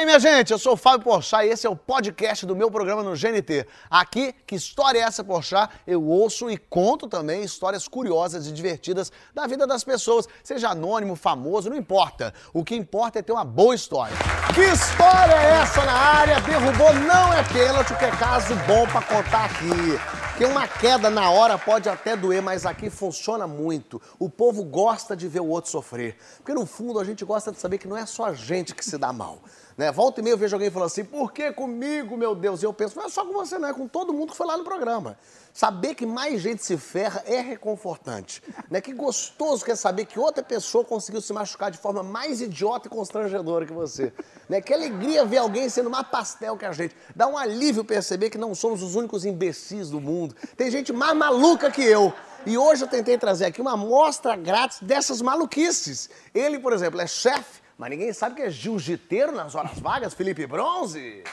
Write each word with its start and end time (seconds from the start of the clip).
Aí, 0.00 0.06
minha 0.06 0.18
gente, 0.18 0.50
eu 0.50 0.58
sou 0.58 0.72
o 0.72 0.76
Fábio 0.78 1.04
Porchat 1.04 1.44
e 1.44 1.50
esse 1.50 1.66
é 1.66 1.68
o 1.68 1.76
podcast 1.76 2.46
do 2.46 2.56
meu 2.56 2.70
programa 2.70 3.02
no 3.02 3.10
GNT. 3.10 3.66
Aqui, 3.90 4.34
que 4.46 4.54
história 4.54 4.98
é 4.98 5.02
essa, 5.02 5.22
Porchat? 5.22 5.70
Eu 5.86 6.02
ouço 6.02 6.50
e 6.50 6.56
conto 6.56 7.06
também 7.06 7.42
histórias 7.42 7.86
curiosas 7.86 8.46
e 8.46 8.52
divertidas 8.52 9.12
da 9.34 9.46
vida 9.46 9.66
das 9.66 9.84
pessoas, 9.84 10.26
seja 10.42 10.70
anônimo, 10.70 11.16
famoso, 11.16 11.68
não 11.68 11.76
importa. 11.76 12.32
O 12.54 12.64
que 12.64 12.74
importa 12.74 13.18
é 13.18 13.22
ter 13.22 13.32
uma 13.32 13.44
boa 13.44 13.74
história. 13.74 14.16
Que 14.54 14.62
história 14.62 15.34
é 15.34 15.60
essa 15.60 15.84
na 15.84 15.92
área? 15.92 16.40
Derrubou 16.40 16.94
não 16.94 17.34
é 17.34 17.42
pênalti, 17.44 17.94
que 17.94 18.04
é 18.06 18.10
caso 18.12 18.54
bom 18.66 18.86
pra 18.86 19.02
contar 19.02 19.44
aqui. 19.44 20.00
Porque 20.30 20.44
uma 20.46 20.66
queda 20.66 21.10
na 21.10 21.30
hora 21.30 21.58
pode 21.58 21.86
até 21.86 22.16
doer, 22.16 22.40
mas 22.40 22.64
aqui 22.64 22.88
funciona 22.88 23.46
muito. 23.46 24.00
O 24.18 24.30
povo 24.30 24.64
gosta 24.64 25.14
de 25.14 25.28
ver 25.28 25.40
o 25.40 25.46
outro 25.46 25.70
sofrer. 25.70 26.16
Porque 26.38 26.54
no 26.54 26.64
fundo 26.64 26.98
a 26.98 27.04
gente 27.04 27.22
gosta 27.26 27.52
de 27.52 27.58
saber 27.58 27.76
que 27.76 27.86
não 27.86 27.94
é 27.94 28.06
só 28.06 28.24
a 28.24 28.32
gente 28.32 28.74
que 28.74 28.82
se 28.82 28.96
dá 28.96 29.12
mal. 29.12 29.42
Né? 29.80 29.90
Volta 29.90 30.20
e 30.20 30.22
meia 30.22 30.34
eu 30.34 30.36
vejo 30.36 30.54
alguém 30.54 30.70
falando 30.70 30.88
assim, 30.88 31.02
por 31.02 31.32
que 31.32 31.50
comigo, 31.52 32.14
meu 32.14 32.34
Deus? 32.34 32.62
E 32.62 32.66
eu 32.66 32.72
penso, 32.74 32.98
não 32.98 33.06
é 33.06 33.08
só 33.08 33.24
com 33.24 33.32
você, 33.32 33.58
não, 33.58 33.66
é 33.66 33.72
com 33.72 33.88
todo 33.88 34.12
mundo 34.12 34.32
que 34.32 34.36
foi 34.36 34.46
lá 34.46 34.54
no 34.54 34.62
programa. 34.62 35.18
Saber 35.54 35.94
que 35.94 36.04
mais 36.04 36.42
gente 36.42 36.62
se 36.62 36.76
ferra 36.76 37.24
é 37.24 37.40
reconfortante. 37.40 38.42
Né? 38.70 38.82
Que 38.82 38.92
gostoso 38.92 39.64
que 39.64 39.70
é 39.70 39.74
saber 39.74 40.04
que 40.04 40.20
outra 40.20 40.44
pessoa 40.44 40.84
conseguiu 40.84 41.22
se 41.22 41.32
machucar 41.32 41.70
de 41.70 41.78
forma 41.78 42.02
mais 42.02 42.42
idiota 42.42 42.88
e 42.88 42.90
constrangedora 42.90 43.64
que 43.64 43.72
você. 43.72 44.12
Né? 44.50 44.60
Que 44.60 44.74
alegria 44.74 45.24
ver 45.24 45.38
alguém 45.38 45.66
sendo 45.70 45.88
mais 45.88 46.06
pastel 46.08 46.58
que 46.58 46.66
a 46.66 46.72
gente. 46.72 46.94
Dá 47.16 47.26
um 47.26 47.38
alívio 47.38 47.82
perceber 47.82 48.28
que 48.28 48.36
não 48.36 48.54
somos 48.54 48.82
os 48.82 48.96
únicos 48.96 49.24
imbecis 49.24 49.88
do 49.88 49.98
mundo. 49.98 50.36
Tem 50.58 50.70
gente 50.70 50.92
mais 50.92 51.16
maluca 51.16 51.70
que 51.70 51.82
eu. 51.82 52.12
E 52.44 52.58
hoje 52.58 52.84
eu 52.84 52.88
tentei 52.88 53.16
trazer 53.16 53.46
aqui 53.46 53.62
uma 53.62 53.72
amostra 53.72 54.36
grátis 54.36 54.80
dessas 54.80 55.22
maluquices. 55.22 56.10
Ele, 56.34 56.58
por 56.58 56.74
exemplo, 56.74 57.00
é 57.00 57.06
chefe 57.06 57.60
mas 57.80 57.88
ninguém 57.88 58.12
sabe 58.12 58.34
que 58.34 58.42
é 58.42 58.50
jiu-jiteiro 58.50 59.32
nas 59.32 59.54
horas 59.54 59.78
vagas, 59.78 60.12
Felipe 60.12 60.46
Bronze. 60.46 61.24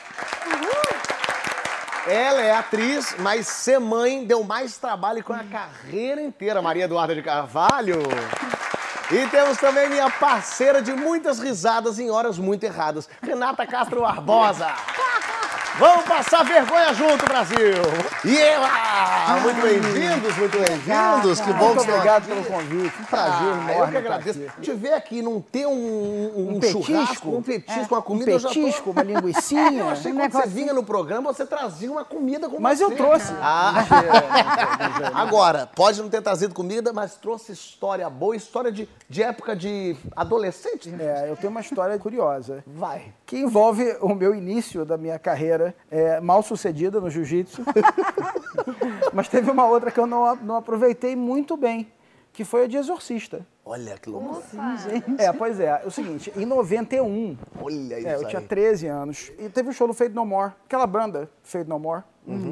Uhul. 0.45 2.09
Ela 2.09 2.41
é 2.41 2.53
atriz, 2.53 3.17
mas 3.19 3.47
ser 3.47 3.81
mãe 3.81 4.25
deu 4.25 4.41
mais 4.45 4.77
trabalho 4.77 5.21
com 5.25 5.33
a 5.33 5.43
carreira 5.43 6.21
inteira, 6.21 6.61
Maria 6.61 6.85
Eduarda 6.85 7.13
de 7.13 7.21
Carvalho. 7.21 7.99
E 9.11 9.27
temos 9.27 9.57
também 9.57 9.89
minha 9.89 10.09
parceira 10.09 10.81
de 10.81 10.93
muitas 10.93 11.37
risadas 11.37 11.99
em 11.99 12.09
horas 12.09 12.39
muito 12.39 12.63
erradas, 12.63 13.09
Renata 13.21 13.67
Castro 13.67 13.99
Barbosa. 13.99 14.67
Vamos 15.79 16.05
passar 16.05 16.43
vergonha 16.43 16.91
junto, 16.93 17.23
Brasil! 17.25 17.57
E 18.25 18.35
ela! 18.35 18.67
Muito 19.41 19.61
bem-vindos, 19.61 20.35
muito 20.37 20.57
bem-vindos. 20.57 21.39
Que 21.41 21.53
bom 21.53 21.65
Muito 21.65 21.73
que 21.75 21.79
estão 21.81 21.95
obrigado 21.95 22.23
aqui. 22.23 22.27
pelo 22.31 22.43
convite. 22.45 22.95
Um 22.99 23.05
prazer 23.05 23.47
Ah, 23.47 23.71
enorme. 23.71 23.73
eu 23.81 23.87
que 23.91 23.97
agradeço. 23.97 24.39
aqui. 24.47 24.61
Te 24.61 24.73
ver 24.73 24.93
aqui, 24.93 25.21
não 25.21 25.39
ter 25.39 25.67
um, 25.67 25.71
um, 25.71 26.57
Um 26.57 26.61
churrasco, 26.63 26.81
petisco, 27.05 27.29
um 27.29 27.41
petisco, 27.43 27.93
é, 27.93 27.95
uma 27.97 28.01
comida, 28.01 28.35
um 28.35 28.39
tô- 28.39 28.47
petisco, 28.47 28.89
uma 28.89 29.03
linguicinha. 29.03 29.79
Eu 29.81 29.89
achei 29.89 30.11
que 30.11 30.17
quando 30.17 30.31
você 30.31 30.47
vinha 30.47 30.73
no 30.73 30.83
programa, 30.83 31.31
você 31.31 31.45
trazia 31.45 31.91
uma 31.91 32.03
comida 32.03 32.49
com 32.49 32.59
Mas 32.59 32.79
você. 32.79 32.85
eu 32.85 32.97
trouxe. 32.97 33.31
Ah, 33.39 33.73
agora, 35.13 35.69
pode 35.75 36.01
não 36.01 36.09
ter 36.09 36.21
trazido 36.23 36.55
comida, 36.55 36.91
mas 36.91 37.15
trouxe 37.17 37.51
história 37.51 38.09
boa, 38.09 38.35
história 38.35 38.71
de, 38.71 38.89
de 39.07 39.21
época 39.21 39.55
de 39.55 39.95
adolescente. 40.15 40.89
né? 40.89 41.25
É, 41.27 41.29
eu 41.29 41.35
tenho 41.35 41.51
uma 41.51 41.61
história 41.61 41.97
curiosa. 41.99 42.63
Vai. 42.65 43.13
Que 43.27 43.37
envolve 43.37 43.95
o 44.01 44.15
meu 44.15 44.33
início 44.33 44.83
da 44.83 44.97
minha 44.97 45.19
carreira 45.19 45.66
é, 45.89 46.19
mal 46.19 46.41
sucedida 46.43 46.99
no 46.99 47.09
jiu-jitsu. 47.09 47.61
Mas 49.13 49.27
teve 49.27 49.49
uma 49.51 49.65
outra 49.65 49.91
que 49.91 49.99
eu 49.99 50.07
não, 50.07 50.35
não 50.37 50.55
aproveitei 50.55 51.15
muito 51.15 51.55
bem, 51.57 51.91
que 52.33 52.43
foi 52.43 52.63
a 52.65 52.67
de 52.67 52.77
exorcista. 52.77 53.45
Olha 53.65 53.97
que 53.97 54.09
loucura. 54.09 54.41
É, 55.17 55.31
pois 55.33 55.59
é. 55.59 55.81
É 55.83 55.85
o 55.85 55.91
seguinte, 55.91 56.31
em 56.35 56.45
91, 56.45 57.37
Olha 57.61 57.99
isso 57.99 58.07
É, 58.07 58.15
eu 58.15 58.19
aí. 58.19 58.25
tinha 58.27 58.41
13 58.41 58.87
anos. 58.87 59.31
E 59.37 59.49
teve 59.49 59.69
o 59.69 59.73
show 59.73 59.87
do 59.87 59.93
Fade 59.93 60.13
No 60.13 60.25
More. 60.25 60.53
Aquela 60.65 60.87
banda, 60.87 61.29
Fade 61.43 61.67
No 61.67 61.77
More. 61.79 62.03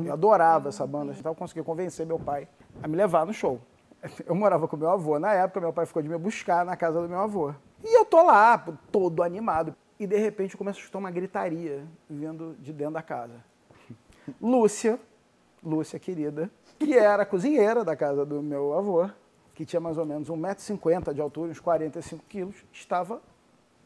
Eu 0.06 0.14
adorava 0.14 0.70
essa 0.70 0.86
banda. 0.88 1.14
Então 1.18 1.32
eu 1.32 1.36
consegui 1.36 1.62
convencer 1.64 2.06
meu 2.06 2.18
pai 2.20 2.48
a 2.82 2.88
me 2.88 2.96
levar 2.96 3.26
no 3.26 3.34
show. 3.34 3.60
Eu 4.26 4.36
morava 4.36 4.68
com 4.68 4.78
meu 4.78 4.90
avô. 4.90 5.18
Na 5.20 5.34
época, 5.34 5.60
meu 5.60 5.74
pai 5.74 5.86
ficou 5.86 6.02
de 6.02 6.08
me 6.08 6.18
buscar 6.18 6.64
na 6.64 6.76
casa 6.78 7.02
do 7.02 7.10
meu 7.10 7.20
avô. 7.20 7.52
E 7.84 7.98
eu 8.00 8.06
tô 8.06 8.22
lá, 8.24 8.64
todo 8.92 9.24
animado. 9.24 9.76
E 10.00 10.06
de 10.06 10.18
repente 10.18 10.54
eu 10.54 10.58
começo 10.58 10.80
a 10.80 10.82
escutar 10.82 11.00
uma 11.00 11.12
gritaria 11.12 11.86
vindo 12.10 12.56
de 12.60 12.74
dentro 12.74 12.94
da 12.94 13.02
casa. 13.02 13.44
Lúcia, 14.42 15.00
Lúcia 15.64 16.00
querida, 16.00 16.50
que 16.78 16.94
era 16.94 17.24
a 17.24 17.26
cozinheira 17.26 17.84
da 17.84 17.96
casa 17.96 18.26
do 18.26 18.42
meu 18.42 18.78
avô, 18.78 19.10
que 19.54 19.66
tinha 19.66 19.80
mais 19.80 19.98
ou 19.98 20.06
menos 20.06 20.30
1,50m 20.30 21.14
de 21.14 21.22
altura, 21.22 21.52
uns 21.52 21.60
45 21.60 22.26
quilos, 22.28 22.66
estava 22.74 23.22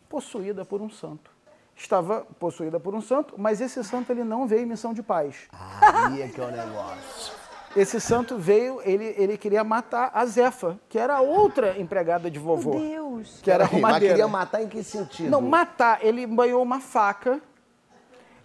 possuída 0.09 0.65
por 0.65 0.81
um 0.81 0.89
santo. 0.89 1.31
Estava 1.75 2.21
possuída 2.39 2.79
por 2.79 2.93
um 2.93 2.99
santo, 2.99 3.35
mas 3.37 3.61
esse 3.61 3.81
santo 3.83 4.11
ele 4.11 4.23
não 4.23 4.47
veio 4.47 4.63
em 4.63 4.65
missão 4.65 4.93
de 4.93 5.01
paz. 5.01 5.47
Aí 5.53 6.23
é 6.23 6.27
que 6.27 6.41
é 6.41 6.43
o 6.43 6.51
negócio. 6.51 7.38
Esse 7.75 7.99
santo 8.01 8.37
veio, 8.37 8.81
ele, 8.83 9.13
ele 9.17 9.37
queria 9.37 9.63
matar 9.63 10.09
a 10.13 10.25
Zefa, 10.25 10.79
que 10.89 10.97
era 10.97 11.21
outra 11.21 11.79
empregada 11.79 12.29
de 12.29 12.39
vovô. 12.39 12.77
Meu 12.77 13.09
Deus. 13.17 13.39
Que 13.41 13.51
era 13.51 13.69
mas 13.79 13.99
queria 13.99 14.27
matar 14.27 14.63
em 14.63 14.67
que 14.67 14.83
sentido? 14.83 15.29
Não, 15.29 15.41
matar. 15.41 15.99
Ele 16.03 16.25
banhou 16.25 16.61
uma 16.63 16.79
faca 16.79 17.39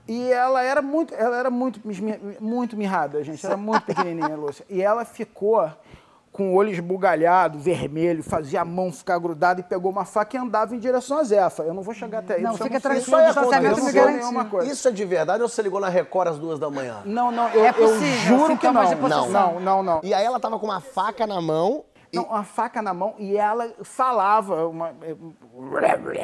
e 0.07 0.31
ela 0.31 0.63
era 0.63 0.83
muito, 0.83 1.15
ela 1.15 1.39
era 1.39 1.51
muito, 1.51 1.81
muito 2.41 2.77
mirrada, 2.77 3.23
gente. 3.25 3.45
Era 3.45 3.57
muito 3.57 3.85
pequenininha, 3.85 4.37
Lúcia. 4.37 4.65
E 4.69 4.83
ela 4.83 5.05
ficou 5.05 5.71
com 6.35 6.53
o 6.53 6.55
olho 6.57 6.69
esbugalhado, 6.71 7.61
vermelho, 7.61 8.21
fazia 8.21 8.63
a 8.63 8.65
mão 8.65 8.91
ficar 8.91 9.17
grudada 9.21 9.61
e 9.61 9.63
pegou 9.63 9.89
uma 9.89 10.05
faca 10.05 10.37
e 10.37 10.41
andava 10.41 10.75
em 10.75 10.81
direção 10.81 11.19
a 11.19 11.23
Zefa. 11.23 11.63
Eu 11.63 11.73
não 11.73 11.81
vou 11.81 11.95
chegar 11.95 12.19
até 12.19 12.35
aí. 12.35 12.43
Não, 12.43 12.55
isso 12.55 12.63
é 12.65 12.67
fica 12.67 12.81
tranquilo, 12.81 13.05
isso 13.05 13.39
eu 13.39 14.33
não 14.33 14.51
coisa. 14.51 14.73
Isso 14.73 14.89
é 14.89 14.91
de 14.91 15.05
verdade 15.05 15.45
ou 15.45 15.49
você 15.49 15.63
ligou 15.63 15.79
na 15.79 15.89
Record 15.89 16.31
às 16.31 16.37
duas 16.37 16.59
da 16.59 16.69
manhã? 16.69 17.03
Não, 17.05 17.31
não, 17.31 17.49
eu, 17.51 17.65
É 17.65 17.69
eu 17.69 17.75
possível, 17.75 18.37
juro 18.37 18.59
que 18.59 18.67
sintomas 18.67 18.91
não. 18.91 19.09
Não, 19.09 19.31
não, 19.31 19.61
não, 19.61 19.83
não. 19.85 20.01
E 20.03 20.13
aí 20.13 20.25
ela 20.25 20.41
tava 20.41 20.59
com 20.59 20.67
uma 20.67 20.81
faca 20.81 21.25
na 21.25 21.41
mão. 21.41 21.85
Não, 22.15 22.25
uma 22.25 22.45
faca 22.45 22.81
na 22.83 22.93
mão 22.95 23.15
e 23.19 23.37
ela 23.37 23.73
falava 23.83 24.67
uma, 24.67 24.95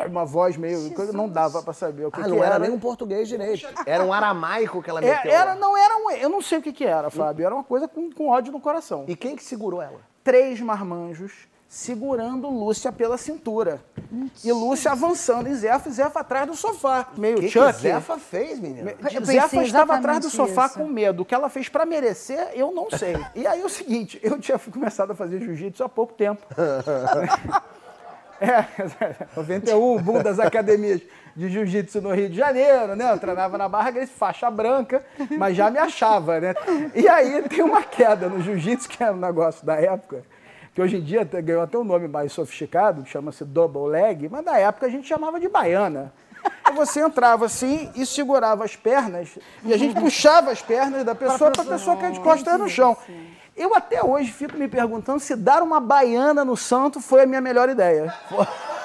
uma 0.08 0.24
voz 0.24 0.56
meio. 0.56 0.78
Não 1.12 1.28
dava 1.28 1.62
pra 1.62 1.72
saber 1.72 2.06
o 2.06 2.10
que, 2.10 2.20
Ah, 2.20 2.24
que 2.24 2.30
não 2.30 2.38
era 2.38 2.54
era. 2.54 2.58
nem 2.60 2.70
um 2.70 2.78
português 2.78 3.28
direito. 3.28 3.66
Era 3.86 4.04
um 4.04 4.12
aramaico 4.12 4.82
que 4.82 4.90
ela 4.90 5.00
É, 5.04 5.14
meteu. 5.14 5.32
era, 5.32 5.54
não 5.54 5.76
era 5.76 5.96
um. 5.96 6.10
Eu 6.10 6.28
não 6.28 6.40
sei 6.42 6.58
o 6.58 6.62
que, 6.62 6.72
que 6.72 6.84
era, 6.84 7.10
Fábio. 7.10 7.44
Era 7.46 7.54
uma 7.54 7.64
coisa 7.64 7.88
com, 7.88 8.10
com 8.10 8.28
ódio 8.28 8.52
no 8.52 8.60
coração. 8.60 9.04
E 9.08 9.16
quem 9.16 9.34
que 9.36 9.42
segurou 9.42 9.80
ela? 9.82 10.00
Três 10.22 10.60
marmanjos 10.60 11.48
segurando 11.70 12.50
Lúcia 12.50 12.90
pela 12.90 13.16
cintura. 13.16 13.80
E 14.44 14.50
Lúcia 14.50 14.90
avançando 14.90 15.48
e 15.48 15.54
Zefa, 15.54 15.88
e 15.88 15.92
Zefa 15.92 16.18
atrás 16.18 16.48
do 16.48 16.56
sofá. 16.56 17.06
Meio 17.16 17.38
O 17.38 17.40
que, 17.40 17.48
que. 17.48 17.72
Zefa 17.72 18.18
fez, 18.18 18.58
menina? 18.58 18.92
Zefa 19.22 19.62
estava 19.62 19.94
atrás 19.94 20.18
do 20.18 20.28
sofá 20.28 20.66
isso. 20.66 20.80
com 20.80 20.86
medo. 20.86 21.22
O 21.22 21.24
que 21.24 21.32
ela 21.32 21.48
fez 21.48 21.68
pra 21.68 21.86
merecer, 21.86 22.50
eu 22.54 22.72
não 22.72 22.90
sei. 22.90 23.16
E 23.36 23.46
aí 23.46 23.60
é 23.60 23.64
o 23.64 23.68
seguinte, 23.68 24.18
eu 24.20 24.36
tinha 24.40 24.58
começado 24.58 25.12
a 25.12 25.14
fazer 25.14 25.38
jiu-jitsu 25.38 25.84
há 25.84 25.88
pouco 25.88 26.12
tempo. 26.12 26.44
É, 28.40 28.64
91, 29.36 29.98
boom 29.98 30.22
das 30.22 30.38
academias 30.38 31.02
de 31.36 31.50
jiu-jitsu 31.50 32.00
no 32.00 32.10
Rio 32.10 32.30
de 32.30 32.36
Janeiro, 32.38 32.96
né? 32.96 33.12
Eu 33.12 33.18
treinava 33.18 33.58
na 33.58 33.68
Barra 33.68 33.90
Grace, 33.90 34.10
faixa 34.10 34.50
branca, 34.50 35.04
mas 35.36 35.54
já 35.54 35.70
me 35.70 35.78
achava, 35.78 36.40
né? 36.40 36.54
E 36.94 37.06
aí 37.06 37.42
tem 37.42 37.62
uma 37.62 37.82
queda 37.82 38.30
no 38.30 38.40
jiu-jitsu, 38.40 38.88
que 38.88 39.04
é 39.04 39.10
um 39.10 39.16
negócio 39.16 39.64
da 39.66 39.74
época, 39.74 40.24
que 40.80 40.82
hoje 40.82 40.96
em 40.96 41.02
dia 41.02 41.24
ganhou 41.24 41.60
até 41.60 41.76
um 41.76 41.84
nome 41.84 42.08
mais 42.08 42.32
sofisticado, 42.32 43.02
que 43.02 43.10
chama-se 43.10 43.44
double 43.44 43.86
leg, 43.90 44.30
mas 44.30 44.42
na 44.42 44.56
época 44.56 44.86
a 44.86 44.88
gente 44.88 45.06
chamava 45.06 45.38
de 45.38 45.46
baiana. 45.46 46.10
E 46.66 46.72
você 46.72 47.00
entrava 47.00 47.44
assim 47.44 47.90
e 47.94 48.06
segurava 48.06 48.64
as 48.64 48.76
pernas, 48.76 49.38
e 49.62 49.74
a 49.74 49.76
gente 49.76 50.00
puxava 50.00 50.50
as 50.50 50.62
pernas 50.62 51.04
da 51.04 51.14
pessoa 51.14 51.50
para 51.50 51.62
a 51.62 51.66
pessoa 51.66 51.96
cair 51.98 52.12
de 52.12 52.20
costas 52.20 52.58
no 52.58 52.66
chão. 52.66 52.96
Eu 53.54 53.74
até 53.74 54.02
hoje 54.02 54.32
fico 54.32 54.56
me 54.56 54.68
perguntando 54.68 55.20
se 55.20 55.36
dar 55.36 55.62
uma 55.62 55.80
baiana 55.80 56.46
no 56.46 56.56
santo 56.56 56.98
foi 56.98 57.24
a 57.24 57.26
minha 57.26 57.42
melhor 57.42 57.68
ideia. 57.68 58.14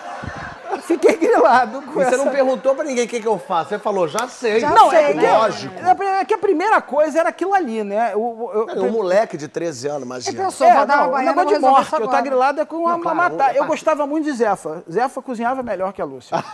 Fiquei 0.81 1.16
grilado 1.18 1.81
com 1.81 1.92
E 1.92 1.94
você 2.06 2.16
essa... 2.16 2.18
não 2.18 2.31
perguntou 2.31 2.75
pra 2.75 2.83
ninguém 2.83 3.06
o 3.06 3.07
que, 3.07 3.19
que 3.19 3.27
eu 3.27 3.38
faço. 3.39 3.69
Você 3.69 3.80
falou, 3.80 4.07
já 4.07 4.27
sei. 4.27 4.60
Já 4.60 4.69
Não, 4.72 4.92
é 4.92 4.95
sei, 4.98 5.06
porque, 5.13 5.27
né? 5.27 5.38
lógico. 5.38 5.75
é 6.04 6.25
que 6.25 6.33
a 6.33 6.38
primeira 6.38 6.81
coisa 6.81 7.19
era 7.19 7.30
aquilo 7.30 7.54
ali, 7.54 7.83
né? 7.83 8.16
O, 8.16 8.19
o- 8.19 8.51
eu- 8.69 8.83
Um 8.86 8.92
moleque 8.92 9.38
de 9.38 9.48
13 9.48 9.88
anos, 9.88 10.04
imagina. 10.04 10.44
pensou, 10.44 10.68
é, 10.68 10.75
vou 10.77 10.86
dar 10.86 10.98
não, 10.98 11.10
uma 11.10 11.19
negócio 11.22 11.44
vou 11.50 11.54
de 11.54 11.60
morte, 11.60 11.94
eu 11.94 12.07
tá 12.07 12.22
grilado 12.22 12.62
é 12.62 12.66
com 12.66 12.77
uma, 12.77 12.92
Não, 12.94 13.00
claro, 13.01 13.18
matar. 13.18 13.56
Eu 13.56 13.66
gostava 13.66 14.06
muito 14.06 14.25
de 14.25 14.31
Zefa. 14.33 14.83
Zefa 14.92 15.22
cozinhava 15.22 15.62
melhor 15.63 15.92
que 15.94 16.01
a 16.01 16.06
Lúcia. 16.06 16.36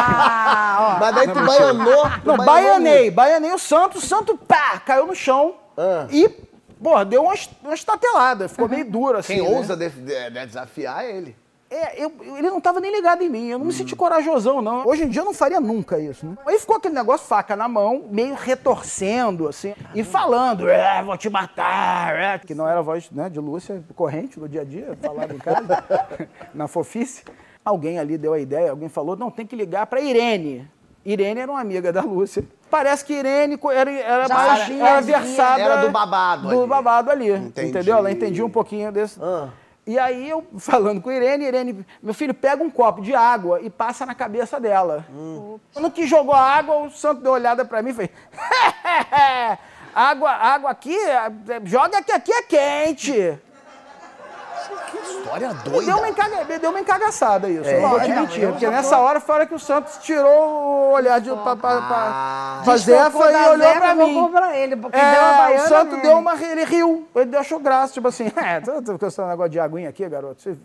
Ah, 0.00 0.96
ó. 0.96 1.00
Mas 1.00 1.14
daí 1.14 1.28
tu 1.28 1.40
baianou. 1.44 2.04
Não, 2.24 2.36
baianei, 2.36 3.10
baianei 3.10 3.52
o 3.52 3.58
santo, 3.58 3.98
o 3.98 4.00
santo, 4.00 4.36
pá, 4.36 4.80
caiu 4.84 5.06
no 5.06 5.14
chão 5.14 5.54
Ah. 5.76 6.06
e, 6.10 6.28
pô, 6.82 7.04
deu 7.04 7.22
uma, 7.22 7.34
uma 7.62 7.74
estatelada, 7.74 8.48
ficou 8.48 8.68
meio 8.68 8.84
duro 8.90 9.18
assim. 9.18 9.34
Quem 9.36 9.42
né? 9.50 9.56
ousa 9.56 9.76
def- 9.76 9.94
de- 9.96 10.30
de- 10.30 10.46
desafiar 10.46 11.04
é 11.04 11.10
ele. 11.16 11.36
É, 11.70 12.02
eu- 12.02 12.10
ele 12.36 12.48
não 12.48 12.58
estava 12.58 12.80
nem 12.80 12.90
ligado 12.90 13.22
em 13.22 13.28
mim, 13.28 13.48
eu 13.48 13.58
não 13.58 13.66
me 13.66 13.72
senti 13.74 13.94
corajosão, 13.94 14.62
não. 14.62 14.86
Hoje 14.86 15.04
em 15.04 15.08
dia 15.08 15.20
eu 15.20 15.26
não 15.26 15.34
faria 15.34 15.60
nunca 15.60 15.98
isso, 15.98 16.24
né? 16.24 16.34
Aí 16.46 16.58
ficou 16.58 16.76
aquele 16.76 16.94
negócio, 16.94 17.26
faca 17.26 17.54
na 17.54 17.68
mão, 17.68 18.04
meio 18.10 18.34
retorcendo, 18.34 19.46
assim, 19.48 19.74
e 19.94 20.02
falando, 20.02 20.68
é, 20.68 21.02
vou 21.02 21.16
te 21.18 21.28
matar, 21.28 22.14
é, 22.16 22.38
que 22.38 22.54
não 22.54 22.66
era 22.66 22.78
a 22.78 22.82
voz 22.82 23.10
né, 23.10 23.28
de 23.28 23.38
Lúcia, 23.38 23.82
corrente 23.94 24.40
no 24.40 24.48
dia 24.48 24.62
a 24.62 24.64
dia, 24.64 24.96
falava 25.02 25.34
em 25.34 25.38
casa, 25.38 25.84
na 26.54 26.66
fofice. 26.68 27.22
Alguém 27.64 27.98
ali 27.98 28.16
deu 28.16 28.32
a 28.32 28.38
ideia, 28.38 28.70
alguém 28.70 28.88
falou, 28.88 29.14
não, 29.14 29.30
tem 29.30 29.46
que 29.46 29.54
ligar 29.54 29.84
para 29.86 30.00
Irene. 30.00 30.66
Irene 31.04 31.40
era 31.40 31.50
uma 31.52 31.60
amiga 31.60 31.92
da 31.92 32.00
Lúcia. 32.00 32.44
Parece 32.70 33.04
que 33.04 33.12
Irene 33.12 33.58
era, 33.72 33.90
era 33.90 34.28
mais 34.28 34.70
era 34.70 35.00
devia. 35.00 35.18
versada 35.20 35.60
Era 35.60 35.76
do 35.76 35.90
babado 35.90 36.48
do 36.48 36.58
ali. 36.60 36.66
babado 36.66 37.10
ali, 37.10 37.30
Entendi. 37.30 37.68
entendeu? 37.68 37.96
Ela 37.98 38.10
entendia 38.10 38.44
um 38.44 38.50
pouquinho 38.50 38.90
desse. 38.90 39.18
Ah. 39.22 39.48
E 39.88 39.98
aí 39.98 40.28
eu 40.28 40.46
falando 40.60 41.00
com 41.00 41.10
Irene, 41.10 41.46
Irene, 41.46 41.86
meu 42.02 42.12
filho, 42.12 42.34
pega 42.34 42.62
um 42.62 42.68
copo 42.68 43.00
de 43.00 43.14
água 43.14 43.58
e 43.62 43.70
passa 43.70 44.04
na 44.04 44.14
cabeça 44.14 44.60
dela. 44.60 45.06
Quando 45.72 45.90
que 45.90 46.06
jogou 46.06 46.34
a 46.34 46.42
água, 46.42 46.76
o 46.76 46.90
santo 46.90 47.22
deu 47.22 47.32
uma 47.32 47.38
olhada 47.38 47.64
pra 47.64 47.80
mim 47.80 47.90
e 47.90 47.94
fez: 47.94 48.10
água, 49.94 50.30
água 50.30 50.70
aqui, 50.70 50.94
é, 50.94 51.32
joga 51.64 52.02
que 52.02 52.12
aqui 52.12 52.30
é 52.30 52.42
quente. 52.42 53.38
História 55.02 55.48
Me 55.48 55.54
doida. 55.62 55.86
deu 55.86 55.96
uma, 55.98 56.08
encaga- 56.08 56.44
me 56.44 56.58
deu 56.58 56.70
uma 56.70 56.80
encagaçada 56.80 57.48
isso, 57.48 57.68
eu 57.68 57.80
não 57.82 57.90
vou 57.90 58.00
te 58.00 58.10
É, 58.10 58.14
mentir. 58.14 58.42
eu 58.42 58.50
Porque 58.52 58.68
nessa 58.68 58.98
hora 58.98 59.20
foi 59.20 59.34
a 59.34 59.38
hora 59.38 59.46
que 59.46 59.54
o 59.54 59.58
Santos 59.58 59.98
tirou 59.98 60.30
o 60.30 60.90
olhar 60.92 61.20
de, 61.20 61.30
pra, 61.30 61.56
pra, 61.56 61.70
Ah. 61.70 62.54
pra, 62.58 62.64
pra 62.64 62.76
Zefa 62.76 63.18
e 63.32 63.36
olhou 63.48 63.58
Zefa 63.68 63.80
pra 63.80 63.94
mim. 63.94 64.28
pra 64.30 64.56
ele, 64.56 64.74
É, 64.74 64.76
o 64.76 64.80
baiana 64.90 65.68
Santo 65.68 65.90
nele. 65.96 66.02
deu 66.02 66.18
uma. 66.18 66.34
Ele 66.42 66.64
riu, 66.64 67.06
ele 67.14 67.36
achou 67.36 67.58
graça, 67.60 67.92
tipo 67.92 68.08
assim, 68.08 68.30
é, 68.36 68.60
tô, 68.60 68.80
tô 68.82 68.98
com 68.98 69.06
esse 69.06 69.20
negócio 69.20 69.50
de 69.50 69.60
aguinha 69.60 69.88
aqui, 69.88 70.08
garoto. 70.08 70.40
Você- 70.42 70.56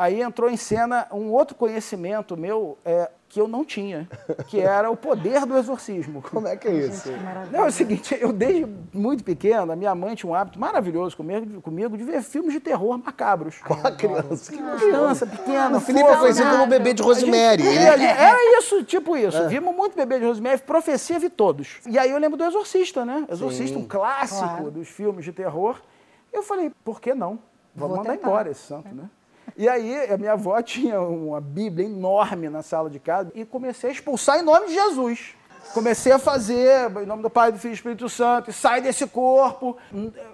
Aí 0.00 0.22
entrou 0.22 0.48
em 0.48 0.56
cena 0.56 1.06
um 1.12 1.30
outro 1.30 1.54
conhecimento 1.54 2.34
meu 2.34 2.78
é, 2.86 3.10
que 3.28 3.38
eu 3.38 3.46
não 3.46 3.66
tinha, 3.66 4.08
que 4.48 4.58
era 4.58 4.90
o 4.90 4.96
poder 4.96 5.44
do 5.44 5.58
exorcismo. 5.58 6.22
Como 6.22 6.48
é 6.48 6.56
que 6.56 6.68
é 6.68 6.72
isso? 6.72 7.10
Não, 7.52 7.64
é 7.64 7.68
o 7.68 7.70
seguinte, 7.70 8.16
eu 8.18 8.32
desde 8.32 8.66
muito 8.94 9.22
pequena, 9.22 9.76
minha 9.76 9.94
mãe 9.94 10.14
tinha 10.14 10.32
um 10.32 10.34
hábito 10.34 10.58
maravilhoso 10.58 11.14
comigo, 11.18 11.60
comigo 11.60 11.98
de 11.98 12.04
ver 12.04 12.22
filmes 12.22 12.54
de 12.54 12.60
terror 12.60 12.96
macabros. 12.96 13.58
Com 13.60 13.74
a 13.74 13.92
criança. 13.92 14.54
Uma 14.54 14.76
criança 14.76 15.26
pequena, 15.26 15.76
O 15.76 15.80
Felipe 15.82 16.02
é 16.02 16.08
fofa. 16.08 16.20
conhecido 16.20 16.48
como 16.50 16.66
bebê 16.66 16.94
de 16.94 17.02
Rosemary. 17.02 17.62
Gente- 17.62 17.76
Ele- 17.92 18.04
Era, 18.06 18.58
isso, 18.58 18.82
tipo 18.84 19.14
isso. 19.18 19.48
Vimos 19.48 19.76
muito 19.76 19.94
Bebê 19.94 20.18
de 20.18 20.24
Rosemary, 20.24 20.62
Profecia, 20.62 21.18
vi 21.18 21.28
todos. 21.28 21.76
E 21.86 21.98
aí 21.98 22.10
eu 22.10 22.16
lembro 22.18 22.38
do 22.38 22.44
Exorcista, 22.44 23.04
né? 23.04 23.26
Exorcista, 23.30 23.78
um 23.78 23.86
clássico 23.86 24.40
Claro. 24.48 24.70
dos 24.70 24.88
filmes 24.88 25.26
de 25.26 25.32
terror. 25.32 25.76
Eu 26.32 26.42
falei, 26.42 26.72
por 26.82 27.02
que 27.02 27.12
não? 27.14 27.38
Vamos 27.74 27.96
Vou 27.96 27.96
mandar 27.98 28.12
tentar. 28.12 28.28
embora 28.28 28.50
esse 28.50 28.62
santo, 28.62 28.88
né? 28.94 29.04
E 29.56 29.68
aí 29.68 30.12
a 30.12 30.16
minha 30.16 30.32
avó 30.32 30.60
tinha 30.62 31.00
uma 31.00 31.40
Bíblia 31.40 31.86
enorme 31.86 32.48
na 32.48 32.62
sala 32.62 32.88
de 32.90 32.98
casa 32.98 33.30
e 33.34 33.44
comecei 33.44 33.90
a 33.90 33.92
expulsar 33.92 34.38
em 34.38 34.42
nome 34.42 34.68
de 34.68 34.74
Jesus. 34.74 35.34
Comecei 35.72 36.10
a 36.10 36.18
fazer, 36.18 36.90
em 37.02 37.06
nome 37.06 37.22
do 37.22 37.30
Pai, 37.30 37.52
do 37.52 37.58
Filho 37.58 37.70
e 37.70 37.74
do 37.74 37.76
Espírito 37.76 38.08
Santo, 38.08 38.52
sai 38.52 38.80
desse 38.80 39.06
corpo. 39.06 39.76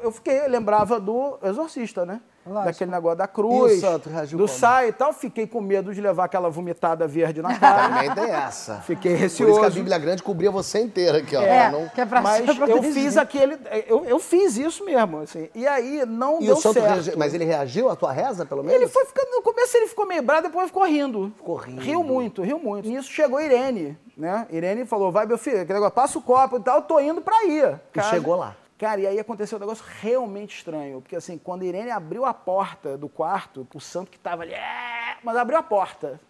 Eu 0.02 0.10
fiquei, 0.10 0.40
eu 0.40 0.48
lembrava 0.48 0.98
do 0.98 1.38
exorcista, 1.42 2.06
né? 2.06 2.20
Lógico. 2.46 2.64
Daquele 2.66 2.90
negócio 2.90 3.18
da 3.18 3.26
cruz, 3.26 3.72
E 3.72 3.76
o 3.76 3.80
santo 3.80 4.08
reagiu 4.08 4.38
do 4.38 4.46
como? 4.46 4.58
sai 4.58 4.88
e 4.88 4.92
tal. 4.92 5.12
Fiquei 5.12 5.46
com 5.46 5.60
medo 5.60 5.92
de 5.92 6.00
levar 6.00 6.24
aquela 6.26 6.48
vomitada 6.48 7.06
verde 7.06 7.42
na 7.42 7.54
cara. 7.58 7.88
Também 7.88 8.14
tem 8.14 8.30
essa. 8.34 8.76
Fiquei 8.82 9.16
Por 9.16 9.24
isso 9.24 9.42
receoso. 9.42 9.60
que 9.60 9.66
a 9.66 9.70
Bíblia 9.70 9.98
grande 9.98 10.22
cobria 10.22 10.50
você 10.50 10.80
inteira 10.80 11.18
aqui, 11.18 11.34
ó. 11.36 11.42
É, 11.42 11.70
não- 11.70 11.88
que 11.88 12.00
é 12.00 12.06
pra 12.06 12.20
Mas 12.20 12.46
eu 12.68 12.82
fiz 12.84 13.16
aquele. 13.16 13.58
Eu, 13.86 14.04
eu 14.04 14.18
fiz 14.18 14.56
isso 14.56 14.84
mesmo, 14.84 15.18
assim. 15.18 15.48
E 15.54 15.66
aí 15.66 16.04
não 16.06 16.40
E 16.40 16.46
deu 16.46 16.54
o 16.56 16.60
santo 16.60 16.74
certo. 16.74 16.86
reagiu, 16.92 17.14
mas 17.16 17.34
ele 17.34 17.44
reagiu 17.44 17.90
à 17.90 17.96
tua 17.96 18.12
reza, 18.12 18.46
pelo 18.46 18.62
menos? 18.62 18.80
Ele 18.80 18.88
foi 18.88 19.04
ficando, 19.06 19.28
no 19.32 19.42
começo 19.42 19.76
ele 19.76 19.86
ficou 19.88 20.06
meio 20.06 20.22
bravo, 20.22 20.42
depois 20.42 20.66
ficou 20.68 20.84
rindo. 20.84 21.32
Ficou 21.36 21.56
rindo. 21.56 21.80
Riu 21.80 22.02
muito, 22.04 22.42
riu 22.42 22.58
muito. 22.58 22.88
Nisso 22.88 23.10
chegou 23.10 23.40
Irene, 23.40 23.98
né? 24.16 24.46
Irene 24.50 24.86
falou, 24.86 25.10
vai 25.10 25.26
meu 25.26 25.36
filho, 25.38 25.56
aquele 25.60 25.74
negócio, 25.74 25.94
passa 25.94 26.18
o 26.18 26.22
copo 26.22 26.58
e 26.58 26.60
tal, 26.60 26.76
eu 26.76 26.82
tô 26.82 27.00
indo 27.00 27.20
pra 27.20 27.44
ir. 27.44 27.80
E 27.94 28.02
chegou 28.02 28.36
lá. 28.36 28.54
Cara, 28.78 29.00
e 29.00 29.06
aí 29.06 29.18
aconteceu 29.18 29.56
um 29.56 29.60
negócio 29.60 29.84
realmente 30.00 30.56
estranho. 30.56 31.00
Porque 31.00 31.16
assim, 31.16 31.38
quando 31.38 31.64
Irene 31.64 31.90
abriu 31.90 32.24
a 32.24 32.34
porta 32.34 32.96
do 32.96 33.08
quarto, 33.08 33.66
o 33.74 33.80
santo 33.80 34.10
que 34.10 34.18
tava 34.18 34.42
ali, 34.42 34.52
"É", 34.52 35.16
mas 35.22 35.36
abriu 35.36 35.58
a 35.58 35.62
porta, 35.62 36.20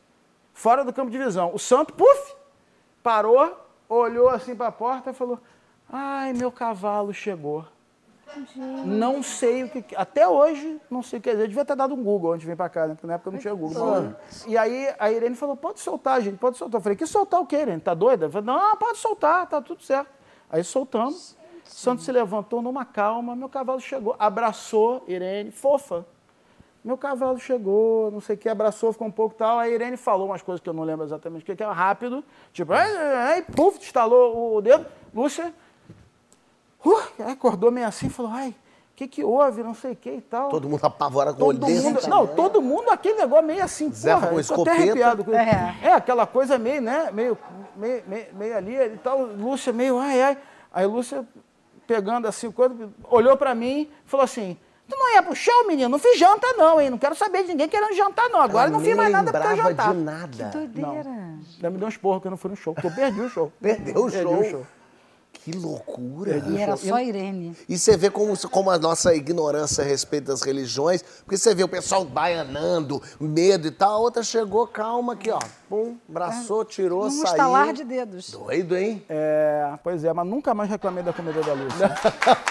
fora 0.55 0.85
do 0.85 0.93
campo 0.93 1.11
de 1.11 1.19
visão. 1.19 1.51
O 1.53 1.59
santo, 1.59 1.93
puf, 1.93 2.35
parou, 3.03 3.57
olhou 3.89 4.29
assim 4.29 4.55
pra 4.55 4.71
porta 4.71 5.11
e 5.11 5.15
falou, 5.15 5.41
ai, 5.93 6.33
meu 6.33 6.53
cavalo 6.53 7.13
chegou. 7.13 7.65
Não 8.85 9.23
sei 9.23 9.63
o 9.65 9.69
que. 9.71 9.95
Até 9.95 10.27
hoje, 10.29 10.81
não 10.91 11.03
sei 11.03 11.19
o 11.19 11.23
que 11.23 11.31
dizer. 11.31 11.47
Devia 11.47 11.65
ter 11.65 11.77
dado 11.77 11.95
um 11.95 12.03
Google 12.03 12.33
antes 12.33 12.41
de 12.43 12.47
vir 12.49 12.57
pra 12.57 12.69
cá, 12.69 12.87
né? 12.89 12.95
Porque 12.95 13.07
na 13.07 13.15
época 13.15 13.31
não 13.31 13.39
tinha 13.39 13.55
Google. 13.55 14.15
E 14.47 14.59
aí 14.59 14.93
a 14.99 15.13
Irene 15.13 15.37
falou: 15.37 15.57
pode 15.57 15.79
soltar, 15.81 16.21
gente, 16.21 16.37
pode 16.37 16.57
soltar. 16.59 16.79
Eu 16.79 16.83
falei: 16.83 16.97
que 16.97 17.07
soltar 17.07 17.41
o 17.41 17.47
quê, 17.47 17.59
Irene? 17.63 17.81
Tá 17.81 17.95
doida? 17.95 18.27
Eu 18.27 18.31
falei: 18.31 18.47
não, 18.47 18.77
pode 18.77 18.99
soltar, 18.99 19.47
tá 19.47 19.63
tudo 19.63 19.83
certo. 19.83 20.11
Aí 20.51 20.63
soltamos. 20.65 21.36
O 21.67 21.71
Santo 21.71 22.03
se 22.03 22.11
levantou 22.13 22.63
numa 22.63 22.85
calma, 22.85 23.35
meu 23.37 23.49
cavalo 23.49 23.81
chegou, 23.81 24.17
abraçou 24.19 25.05
Irene, 25.07 25.51
fofa. 25.51 26.07
Meu 26.85 26.97
cavalo 26.97 27.39
chegou, 27.41 28.13
não 28.13 28.21
sei 28.21 28.37
o 28.37 28.39
que, 28.39 28.49
abraçou, 28.49 28.93
ficou 28.93 29.09
um 29.09 29.11
pouco 29.11 29.35
tal. 29.35 29.59
Aí 29.59 29.73
a 29.73 29.75
Irene 29.75 29.97
falou 29.97 30.29
umas 30.29 30.41
coisas 30.41 30.61
que 30.63 30.69
eu 30.69 30.73
não 30.73 30.85
lembro 30.85 31.05
exatamente 31.05 31.43
o 31.43 31.45
que, 31.45 31.57
que 31.57 31.63
era 31.63 31.73
rápido. 31.73 32.23
Tipo, 32.53 32.73
ai, 32.73 32.97
ai, 32.97 33.15
ai, 33.15 33.43
puf, 33.43 33.81
estalou 33.81 34.57
o 34.57 34.63
dedo. 34.63 34.87
Lúcia, 35.13 35.53
uh, 36.85 37.03
aí 37.19 37.33
acordou 37.33 37.73
meio 37.73 37.89
assim, 37.89 38.09
falou, 38.09 38.31
ai, 38.33 38.51
o 38.51 38.55
que 38.95 39.09
que 39.09 39.25
houve, 39.25 39.65
não 39.65 39.75
sei 39.75 39.93
o 39.93 39.97
que 39.97 40.11
e 40.11 40.21
tal. 40.21 40.49
Todo 40.49 40.69
mundo 40.69 40.85
apavora 40.85 41.35
com 41.35 41.43
o 41.43 41.47
olho 41.49 41.59
Todo 41.59 41.69
desse. 41.69 41.83
mundo, 41.85 42.01
não, 42.09 42.27
todo 42.27 42.63
mundo 42.63 42.89
aquele 42.91 43.19
negócio 43.19 43.45
meio 43.45 43.65
assim, 43.65 43.93
Zefa 43.93 44.29
porra, 44.29 44.31
com 44.31 44.35
tô 44.35 44.39
até 44.39 44.41
escopeta. 44.41 44.71
arrepiado. 44.83 45.35
É. 45.35 45.89
É, 45.89 45.93
aquela 45.93 46.25
coisa 46.27 46.57
meio, 46.57 46.81
né, 46.81 47.11
meio, 47.13 47.37
meio, 47.75 48.03
meio, 48.07 48.27
meio 48.35 48.57
ali 48.57 48.77
e 48.77 48.97
tal, 48.99 49.23
Lúcia 49.23 49.73
meio, 49.73 49.99
ai, 49.99 50.23
ai. 50.23 50.39
Aí 50.73 50.87
Lúcia 50.87 51.27
pegando 51.87 52.27
assim, 52.27 52.51
quando, 52.51 52.93
olhou 53.05 53.37
pra 53.37 53.55
mim 53.55 53.83
e 53.83 54.09
falou 54.09 54.25
assim, 54.25 54.57
tu 54.89 54.97
não 54.97 55.15
ia 55.15 55.23
pro 55.23 55.35
show, 55.35 55.67
menino? 55.67 55.89
Não 55.89 55.99
fiz 55.99 56.19
janta 56.19 56.47
não, 56.57 56.81
hein, 56.81 56.91
não 56.91 56.99
quero 56.99 57.15
saber 57.15 57.43
de 57.43 57.49
ninguém 57.49 57.69
querendo 57.69 57.95
jantar 57.95 58.29
não, 58.29 58.41
agora 58.41 58.71
não 58.71 58.81
fiz 58.81 58.97
mais 58.97 59.13
nada 59.13 59.33
porque 59.33 59.47
eu 59.47 59.57
jantar. 59.57 59.95
de 59.95 60.01
nada. 60.01 60.45
Doideira. 60.47 61.11
Ela 61.61 61.71
me 61.71 61.79
deu 61.79 61.87
um 61.87 61.89
esporro 61.89 62.21
que 62.21 62.27
eu 62.27 62.31
não 62.31 62.39
fui 62.39 62.51
no 62.51 62.57
show, 62.57 62.75
porque 62.75 62.89
eu 62.89 62.93
perdi 62.93 63.21
o 63.21 63.29
show. 63.29 63.53
Perdeu 63.61 64.05
o 64.05 64.11
Perdi 64.11 64.23
show. 64.23 64.41
o 64.41 64.45
show. 64.45 64.67
Que 65.47 65.53
loucura. 65.53 66.43
E 66.49 66.61
era 66.61 66.77
só 66.77 66.99
Irene. 66.99 67.57
E 67.69 67.79
você 67.79 67.97
vê 67.97 68.11
como, 68.11 68.37
como 68.49 68.69
a 68.69 68.77
nossa 68.77 69.15
ignorância 69.15 69.85
a 69.85 69.87
respeito 69.87 70.25
das 70.25 70.43
religiões, 70.43 71.05
porque 71.25 71.37
você 71.39 71.55
vê 71.55 71.63
o 71.63 71.69
pessoal 71.69 72.05
baianando, 72.05 73.01
medo 73.21 73.69
e 73.69 73.71
tal, 73.71 73.93
a 73.93 73.99
outra 73.99 74.25
chegou, 74.25 74.67
calma 74.67 75.13
aqui, 75.13 75.31
ó. 75.31 75.39
Pum, 75.69 75.97
abraçou, 76.09 76.65
tirou, 76.65 77.07
Um 77.07 77.11
saiu. 77.11 77.25
estalar 77.27 77.73
de 77.73 77.85
dedos. 77.85 78.33
Doido, 78.33 78.77
hein? 78.77 79.05
É, 79.09 79.73
pois 79.85 80.03
é, 80.03 80.13
mas 80.13 80.27
nunca 80.27 80.53
mais 80.53 80.69
reclamei 80.69 81.05
da 81.05 81.13
comida 81.13 81.41
da 81.41 81.53
Lúcia. 81.53 81.95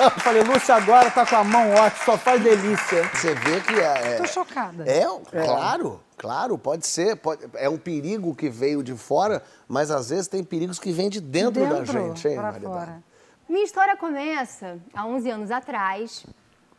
eu 0.01 0.11
falei, 0.11 0.43
Lúcia 0.43 0.75
agora 0.75 1.11
tá 1.11 1.25
com 1.25 1.35
a 1.35 1.43
mão 1.43 1.71
ótima, 1.71 2.05
só 2.05 2.17
faz 2.17 2.41
delícia. 2.41 3.09
Você 3.13 3.35
vê 3.35 3.59
que 3.59 3.73
é... 3.73 4.15
Tô 4.15 4.25
chocada. 4.25 4.89
É, 4.89 5.05
claro, 5.43 5.99
claro, 6.17 6.57
pode 6.57 6.85
ser. 6.87 7.15
pode- 7.17 7.43
é 7.55 7.69
um 7.69 7.77
perigo 7.77 8.33
que 8.35 8.49
veio 8.49 8.81
de 8.83 8.93
fora, 8.95 9.43
mas 9.67 9.91
às 9.91 10.09
vezes 10.09 10.27
tem 10.27 10.43
perigos 10.43 10.79
que 10.79 10.91
vêm 10.91 11.09
de 11.09 11.19
dentro, 11.21 11.67
da 11.67 11.83
gente, 11.83 12.27
hein, 12.27 12.35
fora. 12.63 13.03
Minha 13.47 13.63
história 13.63 13.95
começa 13.95 14.79
há 14.93 15.05
11 15.05 15.29
anos 15.29 15.51
atrás, 15.51 16.25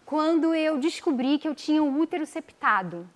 quando 0.05 0.55
eu 0.55 0.79
descobri 0.79 1.39
que 1.39 1.47
eu 1.47 1.55
tinha 1.55 1.83
um 1.83 2.01
útero 2.01 2.27
septado. 2.27 3.07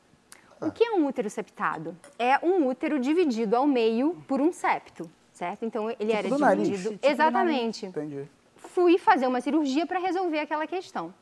O 0.60 0.70
que 0.70 0.84
é 0.84 0.92
um 0.92 1.06
útero 1.06 1.30
septado? 1.30 1.96
É 2.18 2.38
um 2.44 2.66
útero 2.68 3.00
dividido 3.00 3.56
ao 3.56 3.66
meio 3.66 4.22
por 4.28 4.40
um 4.42 4.52
septo, 4.52 5.10
certo? 5.32 5.64
Então 5.64 5.90
ele 5.98 6.12
era 6.12 6.28
do 6.28 6.38
nariz. 6.38 6.68
dividido. 6.68 6.90
Tipo 6.96 7.06
do 7.06 7.10
Exatamente. 7.10 7.86
Entendi. 7.86 8.28
Fui 8.56 8.98
fazer 8.98 9.26
uma 9.26 9.40
cirurgia 9.40 9.86
para 9.86 9.98
resolver 9.98 10.38
aquela 10.38 10.66
questão. 10.66 11.14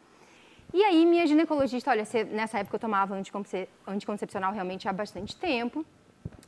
E 0.73 0.85
aí 0.85 1.07
minha 1.07 1.27
ginecologista, 1.27 1.91
olha, 1.91 2.05
nessa 2.31 2.59
época 2.59 2.77
eu 2.77 2.81
tomava 2.81 3.15
anticonce- 3.15 3.69
anticoncepcional 3.87 4.53
realmente 4.53 4.89
há 4.89 4.93
bastante 4.93 5.35
tempo. 5.37 5.85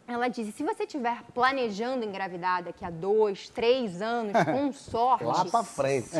Ela 0.07 0.29
disse, 0.29 0.53
se 0.53 0.63
você 0.65 0.85
estiver 0.85 1.23
planejando 1.33 2.05
engravidar 2.05 2.63
daqui 2.65 2.85
a 2.85 2.91
dois, 2.91 3.49
três 3.49 4.03
anos, 4.03 4.33
com 4.45 4.73
sorte, 4.73 5.25
Lá 5.25 5.45
pra 5.45 5.63
frente. 5.63 6.11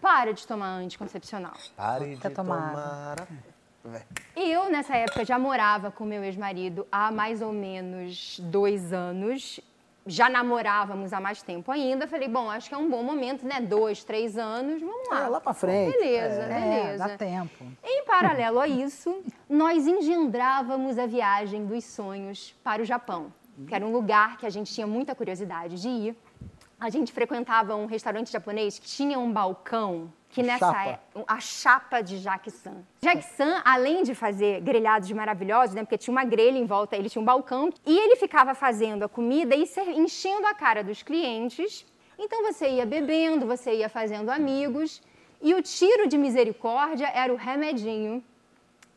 para 0.00 0.32
de 0.32 0.46
tomar 0.46 0.68
anticoncepcional. 0.78 1.52
Pare 1.76 2.16
de 2.16 2.30
tomar 2.30 3.14
tomar... 3.14 3.28
E 4.34 4.50
eu, 4.50 4.68
nessa 4.68 4.96
época, 4.96 5.24
já 5.24 5.38
morava 5.38 5.92
com 5.92 6.04
meu 6.04 6.24
ex-marido 6.24 6.86
há 6.90 7.12
mais 7.12 7.40
ou 7.40 7.52
menos 7.52 8.40
dois 8.40 8.92
anos. 8.92 9.60
Já 10.08 10.28
namorávamos 10.30 11.12
há 11.12 11.20
mais 11.20 11.42
tempo 11.42 11.72
ainda. 11.72 12.06
Falei, 12.06 12.28
bom, 12.28 12.48
acho 12.48 12.68
que 12.68 12.74
é 12.74 12.78
um 12.78 12.88
bom 12.88 13.02
momento, 13.02 13.44
né? 13.44 13.60
Dois, 13.60 14.04
três 14.04 14.38
anos, 14.38 14.80
vamos 14.80 15.08
lá. 15.08 15.24
É, 15.24 15.28
lá 15.28 15.40
pra 15.40 15.52
frente. 15.52 15.92
Beleza, 15.98 16.42
É, 16.42 16.82
beleza. 16.84 17.08
dá 17.08 17.16
tempo. 17.18 17.64
Em 17.84 18.04
paralelo 18.04 18.60
a 18.60 18.68
isso, 18.68 19.20
nós 19.48 19.86
engendrávamos 19.86 20.96
a 20.98 21.06
viagem 21.06 21.66
dos 21.66 21.84
sonhos 21.84 22.54
para 22.62 22.82
o 22.82 22.84
Japão, 22.84 23.32
que 23.66 23.74
era 23.74 23.84
um 23.84 23.90
lugar 23.90 24.36
que 24.36 24.46
a 24.46 24.50
gente 24.50 24.72
tinha 24.72 24.86
muita 24.86 25.14
curiosidade 25.14 25.80
de 25.80 25.88
ir. 25.88 26.16
A 26.78 26.88
gente 26.90 27.10
frequentava 27.12 27.74
um 27.74 27.86
restaurante 27.86 28.30
japonês 28.30 28.78
que 28.78 28.86
tinha 28.86 29.18
um 29.18 29.32
balcão 29.32 30.12
que 30.36 30.42
nessa 30.42 30.70
Chapa. 30.70 30.90
é 30.90 30.98
a 31.26 31.40
chapa 31.40 32.02
de 32.02 32.18
Jacques 32.18 32.52
San. 32.52 32.84
Jacques 33.02 33.24
San, 33.38 33.62
além 33.64 34.02
de 34.02 34.14
fazer 34.14 34.60
grelhados 34.60 35.10
maravilhosos, 35.12 35.74
né, 35.74 35.82
porque 35.82 35.96
tinha 35.96 36.12
uma 36.12 36.26
grelha 36.26 36.58
em 36.58 36.66
volta, 36.66 36.94
ele 36.94 37.08
tinha 37.08 37.22
um 37.22 37.24
balcão, 37.24 37.72
e 37.86 37.98
ele 37.98 38.16
ficava 38.16 38.54
fazendo 38.54 39.02
a 39.02 39.08
comida 39.08 39.56
e 39.56 39.66
enchendo 39.96 40.46
a 40.46 40.52
cara 40.52 40.84
dos 40.84 41.02
clientes. 41.02 41.86
Então 42.18 42.42
você 42.42 42.68
ia 42.68 42.84
bebendo, 42.84 43.46
você 43.46 43.76
ia 43.76 43.88
fazendo 43.88 44.28
amigos, 44.28 45.00
e 45.40 45.54
o 45.54 45.62
tiro 45.62 46.06
de 46.06 46.18
misericórdia 46.18 47.10
era 47.14 47.32
o 47.32 47.36
remedinho, 47.36 48.22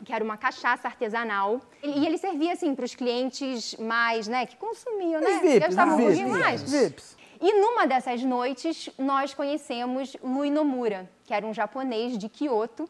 que 0.03 0.11
era 0.11 0.23
uma 0.23 0.35
cachaça 0.35 0.89
artesanal. 0.89 1.61
E 1.81 2.05
ele 2.05 2.17
servia 2.17 2.51
assim 2.51 2.75
para 2.75 2.83
os 2.83 2.95
clientes 2.95 3.75
mais, 3.75 4.27
né, 4.27 4.45
que 4.45 4.57
consumiam, 4.57 5.21
né? 5.21 5.35
Os 5.35 5.41
VIPs, 5.41 5.59
gastavam 5.59 5.95
um 5.95 6.03
pouquinho 6.03 6.29
mais. 6.29 6.69
VIPs. 6.69 7.17
E 7.41 7.53
numa 7.61 7.87
dessas 7.87 8.21
noites, 8.23 8.89
nós 8.97 9.33
conhecemos 9.33 10.15
Lui 10.23 10.49
Nomura, 10.49 11.09
que 11.25 11.33
era 11.33 11.45
um 11.45 11.53
japonês 11.53 12.17
de 12.17 12.27
Kyoto, 12.27 12.89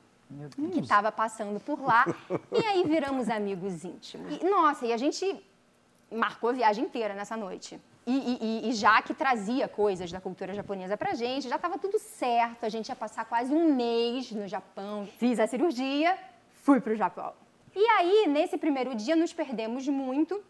que 0.73 0.79
estava 0.79 1.11
passando 1.11 1.59
por 1.59 1.81
lá. 1.81 2.05
e 2.51 2.65
aí 2.65 2.83
viramos 2.83 3.29
amigos 3.29 3.83
íntimos. 3.83 4.39
E, 4.41 4.45
nossa, 4.45 4.85
e 4.85 4.93
a 4.93 4.97
gente 4.97 5.39
marcou 6.11 6.49
a 6.49 6.53
viagem 6.53 6.85
inteira 6.85 7.13
nessa 7.13 7.37
noite. 7.37 7.79
E, 8.07 8.11
e- 8.65 8.69
e- 8.69 8.73
já 8.73 8.99
que 9.03 9.13
trazia 9.13 9.67
coisas 9.67 10.11
da 10.11 10.19
cultura 10.19 10.53
japonesa 10.55 10.97
pra 10.97 11.13
gente, 11.13 11.47
já 11.47 11.57
estava 11.57 11.77
tudo 11.77 11.99
certo. 11.99 12.63
A 12.65 12.69
gente 12.69 12.89
ia 12.89 12.95
passar 12.95 13.25
quase 13.25 13.53
um 13.53 13.71
mês 13.75 14.31
no 14.31 14.47
Japão. 14.47 15.07
Fiz 15.19 15.39
a 15.39 15.45
cirurgia, 15.45 16.17
fui 16.63 16.79
pro 16.81 16.95
Japão. 16.95 17.33
E 17.75 17.85
aí, 17.89 18.25
nesse 18.27 18.57
primeiro 18.57 18.95
dia, 18.95 19.15
nos 19.15 19.31
perdemos 19.31 19.87
muito 19.87 20.41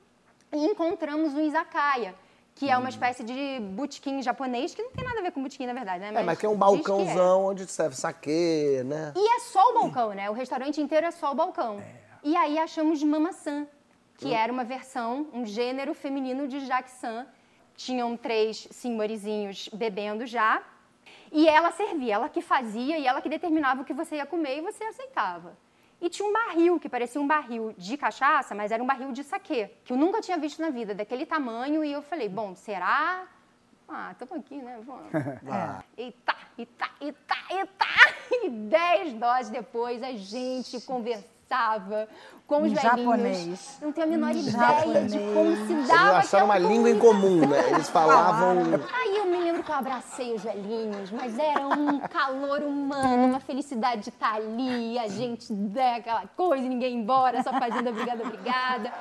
e 0.54 0.66
encontramos 0.66 1.34
um 1.34 1.42
izakaya, 1.42 2.16
que 2.60 2.70
é 2.70 2.78
uma 2.78 2.90
espécie 2.90 3.24
de 3.24 3.58
botequim 3.72 4.22
japonês, 4.22 4.76
que 4.76 4.84
não 4.84 4.92
tem 4.92 5.06
nada 5.06 5.20
a 5.20 5.22
ver 5.24 5.32
com 5.32 5.42
botequim, 5.42 5.66
na 5.66 5.72
verdade, 5.72 6.00
né? 6.00 6.12
É, 6.14 6.24
mas 6.24 6.38
que 6.38 6.46
é 6.46 6.50
um 6.50 6.52
que 6.52 6.58
é. 6.58 6.60
balcãozão 6.60 7.46
onde 7.46 7.66
serve 7.66 7.96
saquê, 7.96 8.84
né? 8.86 9.14
E 9.16 9.38
é 9.38 9.40
só 9.40 9.70
o 9.70 9.74
balcão, 9.76 10.10
né? 10.14 10.30
O 10.30 10.34
restaurante 10.34 10.82
inteiro 10.82 11.08
é 11.08 11.12
só 11.12 11.32
o 11.32 11.36
balcão. 11.36 11.82
E 12.22 12.36
aí 12.36 12.60
achamos 12.60 13.02
Mama-san, 13.02 13.66
que 14.18 14.34
era 14.34 14.52
uma 14.52 14.66
versão, 14.66 15.28
um 15.32 15.46
gênero 15.46 15.94
feminino 15.94 16.50
de 16.50 16.60
Jacques-san. 16.66 17.26
Tinham 17.78 18.18
três 18.18 18.68
senhorizinhos 18.72 19.70
bebendo 19.72 20.26
já. 20.26 20.62
E 21.32 21.48
ela 21.48 21.72
servia, 21.72 22.16
ela 22.16 22.28
que 22.28 22.42
fazia 22.42 22.98
e 22.98 23.08
ela 23.08 23.22
que 23.22 23.30
determinava 23.30 23.84
o 23.84 23.86
que 23.86 23.94
você 23.94 24.18
ia 24.18 24.26
comer 24.26 24.58
e 24.58 24.62
você 24.62 24.84
aceitava. 24.84 25.58
E 26.02 26.10
tinha 26.10 26.28
um 26.28 26.32
barril, 26.32 26.80
que 26.80 26.88
parecia 26.88 27.20
um 27.20 27.28
barril 27.28 27.74
de 27.78 27.98
cachaça, 27.98 28.56
mas 28.56 28.72
era 28.72 28.82
um 28.82 28.86
barril 28.88 29.12
de 29.12 29.24
saquê, 29.24 29.70
que 29.84 29.92
eu 29.92 29.98
nunca 29.98 30.22
tinha 30.22 30.38
visto 30.38 30.62
na 30.62 30.70
vida, 30.70 30.96
daquele 30.96 31.26
tamanho. 31.26 31.84
E 31.84 31.92
eu 31.92 32.02
falei, 32.02 32.30
bom, 32.30 32.56
será? 32.56 33.28
Ah, 33.88 34.12
estamos 34.12 34.36
aqui, 34.36 34.62
né? 34.62 34.80
Vamos. 34.86 35.12
E 35.98 36.12
tá, 36.12 36.36
e 36.58 36.66
tá, 36.66 36.90
e 37.02 37.12
tá, 37.12 37.38
e 37.50 37.66
tá. 37.66 37.86
E 38.32 38.50
dez 38.50 39.14
doses 39.14 39.50
depois 39.50 40.02
a 40.04 40.14
gente 40.14 40.80
conversava 40.82 42.08
com 42.50 42.64
os 42.64 42.74
velhinhos. 42.74 42.82
japonês. 42.82 43.78
Não 43.80 43.92
tenho 43.92 44.08
a 44.08 44.10
menor 44.10 44.32
ideia 44.32 45.06
de 45.06 45.20
como 45.20 45.56
se 45.68 45.72
Eles 45.72 45.88
dava 45.88 46.18
acharam 46.18 46.46
uma 46.46 46.56
aquela 46.56 46.74
língua 46.74 46.90
em 46.90 46.98
comum, 46.98 47.48
né? 47.48 47.70
Eles 47.70 47.88
falavam. 47.94 48.58
Aí 48.92 49.18
eu 49.18 49.26
me 49.26 49.38
lembro 49.38 49.62
que 49.62 49.70
eu 49.70 49.76
abracei 49.76 50.34
os 50.34 50.42
velhinhos, 50.42 51.12
mas 51.12 51.38
era 51.38 51.68
um 51.68 52.00
calor 52.00 52.64
humano, 52.64 53.28
uma 53.28 53.40
felicidade 53.40 54.02
de 54.02 54.10
estar 54.10 54.34
ali, 54.34 54.98
a 54.98 55.08
gente 55.08 55.54
der 55.54 55.98
aquela 55.98 56.26
coisa, 56.36 56.66
e 56.66 56.70
ninguém 56.70 56.96
ir 56.96 56.98
embora, 56.98 57.44
só 57.44 57.54
fazendo 57.54 57.92
obrigada, 57.92 58.24
obrigada. 58.24 58.92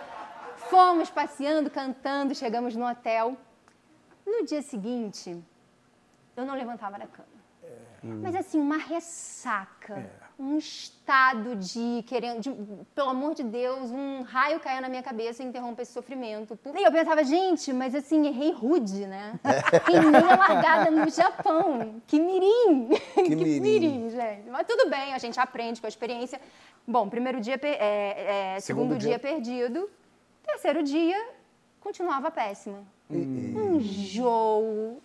Fomos 0.69 1.09
passeando, 1.09 1.71
cantando, 1.71 2.35
chegamos 2.35 2.76
no 2.76 2.87
hotel. 2.87 3.35
No 4.26 4.45
dia 4.45 4.61
seguinte, 4.61 5.43
eu 6.37 6.45
não 6.45 6.55
levantava 6.55 6.99
da 6.99 7.07
cama. 7.07 7.38
Mas 8.02 8.35
assim, 8.35 8.61
uma 8.61 8.76
ressaca, 8.76 10.09
um 10.38 10.57
estado 10.57 11.57
de 11.57 12.04
querendo, 12.07 12.40
de, 12.40 12.50
pelo 12.95 13.11
amor 13.11 13.35
de 13.35 13.42
Deus, 13.42 13.90
um 13.90 14.23
raio 14.23 14.61
caiu 14.61 14.80
na 14.80 14.88
minha 14.88 15.02
cabeça 15.02 15.42
e 15.42 15.47
interrompe 15.47 15.83
esse 15.83 15.92
sofrimento. 15.92 16.57
E 16.76 16.83
eu 16.85 16.92
pensava, 16.92 17.25
gente, 17.25 17.73
mas 17.73 17.92
assim, 17.92 18.28
errei 18.28 18.52
rude, 18.52 19.04
né? 19.07 19.38
Queimei 19.85 20.21
a 20.21 20.37
largada 20.37 20.90
no 20.92 21.11
Japão. 21.11 22.00
Que 22.07 22.21
mirim! 22.21 22.90
Que, 23.14 23.35
mirim. 23.61 24.11
gente. 24.11 24.49
Mas 24.49 24.64
tudo 24.66 24.88
bem, 24.88 25.12
a 25.12 25.18
gente 25.18 25.40
aprende 25.40 25.80
com 25.80 25.87
a 25.87 25.90
experiência. 25.90 26.40
Bom, 26.87 27.09
primeiro 27.09 27.40
dia, 27.40 27.59
é, 27.61 28.54
é, 28.54 28.61
Segundo 28.61 28.90
segundo, 28.90 28.99
dia. 28.99 29.11
dia 29.11 29.18
perdido. 29.18 29.90
Terceiro 30.47 30.85
dia, 30.85 31.30
continuava 31.80 32.30
péssima. 32.30 32.85
Um 33.11 33.76
enjoo, 33.76 35.02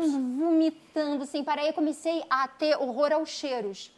um 0.00 0.38
vomitando 0.38 1.26
sem 1.26 1.44
parar. 1.44 1.62
Aí 1.62 1.68
eu 1.68 1.72
comecei 1.72 2.22
a 2.28 2.48
ter 2.48 2.76
horror 2.76 3.12
aos 3.12 3.28
cheiros. 3.28 3.92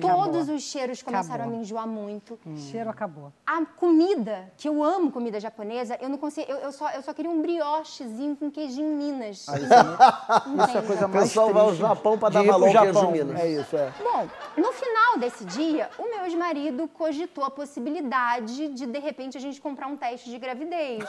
Todos 0.00 0.48
os 0.48 0.62
cheiros 0.62 1.02
começaram 1.02 1.44
Acabou. 1.44 1.54
a 1.54 1.56
me 1.56 1.62
enjoar 1.62 1.86
muito. 1.86 2.38
Cheiro 2.70 2.90
acabou. 2.90 3.32
A 3.46 3.64
comida, 3.64 4.52
que 4.56 4.68
eu 4.68 4.82
amo 4.84 5.10
comida 5.10 5.40
japonesa, 5.40 5.96
eu 6.00 6.08
não 6.08 6.18
consigo. 6.18 6.50
Eu, 6.50 6.58
eu 6.58 6.72
só, 6.72 6.90
eu 6.90 7.02
só 7.02 7.14
queria 7.14 7.30
um 7.30 7.40
briochezinho 7.40 8.36
com 8.36 8.50
queijinho 8.50 8.96
Minas. 8.96 9.46
Isso 9.48 10.76
é 10.76 10.78
a 10.78 10.82
coisa 10.82 11.06
O 11.06 11.08
mais 11.08 11.28
pessoal 11.28 11.52
vai 11.52 11.62
ao 11.62 11.74
Japão 11.74 12.18
pra 12.18 12.28
de 12.28 12.34
dar 12.34 12.42
valor 12.44 12.66
ao 12.66 12.82
queijo 12.82 12.94
Japão. 12.94 13.10
Minas. 13.12 13.40
É 13.40 13.48
isso, 13.48 13.76
é. 13.76 13.92
Bom, 14.02 14.28
no 14.56 14.72
final 14.72 15.18
desse 15.18 15.44
dia, 15.44 15.88
o 15.98 16.02
meu 16.04 16.24
ex-marido 16.24 16.88
cogitou 16.88 17.44
a 17.44 17.50
possibilidade 17.50 18.68
de, 18.74 18.86
de 18.86 18.98
repente, 18.98 19.38
a 19.38 19.40
gente 19.40 19.60
comprar 19.60 19.86
um 19.86 19.96
teste 19.96 20.28
de 20.28 20.38
gravidez. 20.38 21.04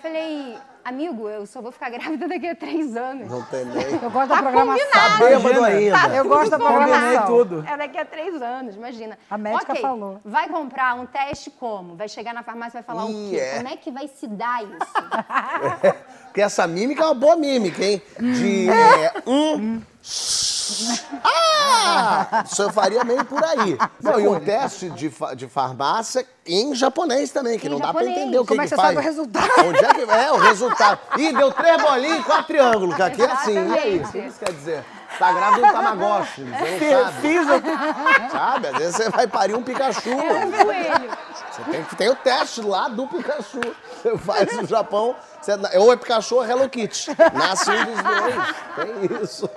Falei, 0.00 0.56
amigo, 0.84 1.28
eu 1.28 1.46
só 1.46 1.60
vou 1.60 1.72
ficar 1.72 1.90
grávida 1.90 2.28
daqui 2.28 2.48
a 2.48 2.54
três 2.54 2.96
anos. 2.96 3.28
Não 3.30 3.42
tem 3.46 3.64
nem. 3.64 3.84
Eu 4.02 4.10
gosto 4.10 4.28
da 4.28 4.36
programação. 4.42 4.86
Tá 4.92 5.16
bêbado 5.18 5.64
ainda. 5.64 5.98
Eu 6.14 6.24
gosto 6.28 6.50
da 6.50 6.58
programação. 6.58 7.26
tudo. 7.26 7.64
É 7.68 7.76
daqui 7.76 7.98
a 7.98 8.04
três 8.04 8.40
anos, 8.42 8.76
imagina. 8.76 9.18
A 9.30 9.38
médica 9.38 9.72
Ok, 9.72 9.82
falou. 9.82 10.20
Vai 10.24 10.48
comprar 10.48 10.94
um 10.94 11.06
teste 11.06 11.50
como? 11.50 11.96
Vai 11.96 12.08
chegar 12.08 12.32
na 12.34 12.42
farmácia 12.42 12.78
e 12.78 12.82
vai 12.82 12.96
falar 12.96 13.10
Ih, 13.10 13.26
o 13.26 13.30
quê? 13.30 13.36
é. 13.36 13.56
Como 13.56 13.68
é 13.68 13.76
que 13.76 13.90
vai 13.90 14.08
se 14.08 14.26
dar 14.26 14.62
isso? 14.62 14.74
Porque 16.26 16.40
essa 16.42 16.66
mímica 16.66 17.02
é 17.02 17.06
uma 17.06 17.14
boa 17.14 17.36
mímica, 17.36 17.84
hein? 17.84 18.02
De. 18.18 18.64
É, 18.74 19.22
um. 19.26 19.80
Ah! 21.22 22.44
Isso 22.50 22.62
eu 22.62 22.70
faria 22.72 23.04
meio 23.04 23.24
por 23.24 23.42
aí. 23.44 23.78
Não, 24.02 24.18
e 24.20 24.26
um 24.28 24.38
teste 24.40 24.90
de, 24.90 25.10
fa- 25.10 25.34
de 25.34 25.46
farmácia 25.48 26.26
em 26.46 26.74
japonês 26.74 27.30
também, 27.30 27.58
que 27.58 27.66
Em 27.66 27.70
não 27.70 27.78
dá 27.78 27.92
pra 27.92 28.00
japonês. 28.02 28.18
entender 28.18 28.38
o 28.38 28.42
que 28.42 28.48
Como 28.48 28.60
é 28.60 28.64
que 28.64 28.70
que 28.70 28.74
você 28.76 28.80
faz. 28.82 28.94
sabe 28.94 28.98
o 28.98 29.02
resultado? 29.08 29.50
Onde 29.66 29.84
é 29.84 29.94
que 29.94 30.00
é 30.02 30.32
o 30.32 30.36
resultado? 30.36 30.98
Ih, 31.18 31.32
deu 31.32 31.52
três 31.52 31.82
bolinhas 31.82 32.20
e 32.20 32.22
quatro 32.22 32.44
triângulos, 32.46 32.94
que 32.96 33.02
aqui 33.02 33.22
é 33.22 33.30
assim. 33.30 33.52
E 33.54 33.78
aí? 33.78 33.98
O 33.98 34.00
Exatamente. 34.00 34.12
que 34.12 34.18
isso 34.28 34.38
quer 34.38 34.52
dizer? 34.52 34.84
Tá 35.18 35.32
grávida 35.32 35.62
de 35.62 35.68
um 35.68 35.72
tamagotchi, 35.72 36.42
você 36.42 36.90
não 36.94 37.04
sabe. 37.04 37.20
Fiz 37.20 37.46
o... 37.46 38.30
Sabe? 38.32 38.66
Às 38.66 38.76
vezes 38.78 38.96
você 38.96 39.10
vai 39.10 39.26
parir 39.28 39.54
um 39.54 39.62
Pikachu. 39.62 40.00
Coelho. 40.02 41.10
Você 41.52 41.62
tem, 41.70 41.84
que- 41.84 41.96
tem 41.96 42.08
o 42.10 42.16
teste 42.16 42.60
lá 42.62 42.88
do 42.88 43.06
Pikachu. 43.06 43.60
Você 44.02 44.18
faz 44.18 44.56
no 44.56 44.66
Japão, 44.66 45.14
você- 45.44 45.78
ou 45.78 45.92
é 45.92 45.96
Pikachu 45.96 46.36
ou 46.36 46.44
Hello 46.44 46.68
Kitty. 46.68 47.10
Nasce 47.34 47.70
um 47.70 47.84
dos 47.84 48.02
dois. 48.02 48.34
Tem 48.76 49.22
isso. 49.22 49.50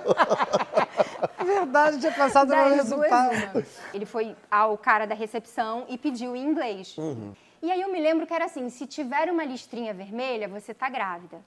É 1.38 1.44
verdade, 1.44 1.98
tinha 2.00 2.12
pensado 2.12 2.54
no 2.54 2.74
resultado. 2.74 3.66
Ele 3.94 4.06
foi 4.06 4.36
ao 4.50 4.76
cara 4.78 5.06
da 5.06 5.14
recepção 5.14 5.84
e 5.88 5.96
pediu 5.98 6.34
em 6.36 6.44
inglês. 6.44 6.96
E 7.62 7.70
aí 7.72 7.80
eu 7.80 7.90
me 7.92 8.00
lembro 8.00 8.26
que 8.26 8.34
era 8.34 8.44
assim: 8.44 8.68
se 8.70 8.86
tiver 8.86 9.30
uma 9.30 9.44
listrinha 9.44 9.92
vermelha, 9.94 10.46
você 10.48 10.72
tá 10.72 10.88
grávida. 10.88 11.38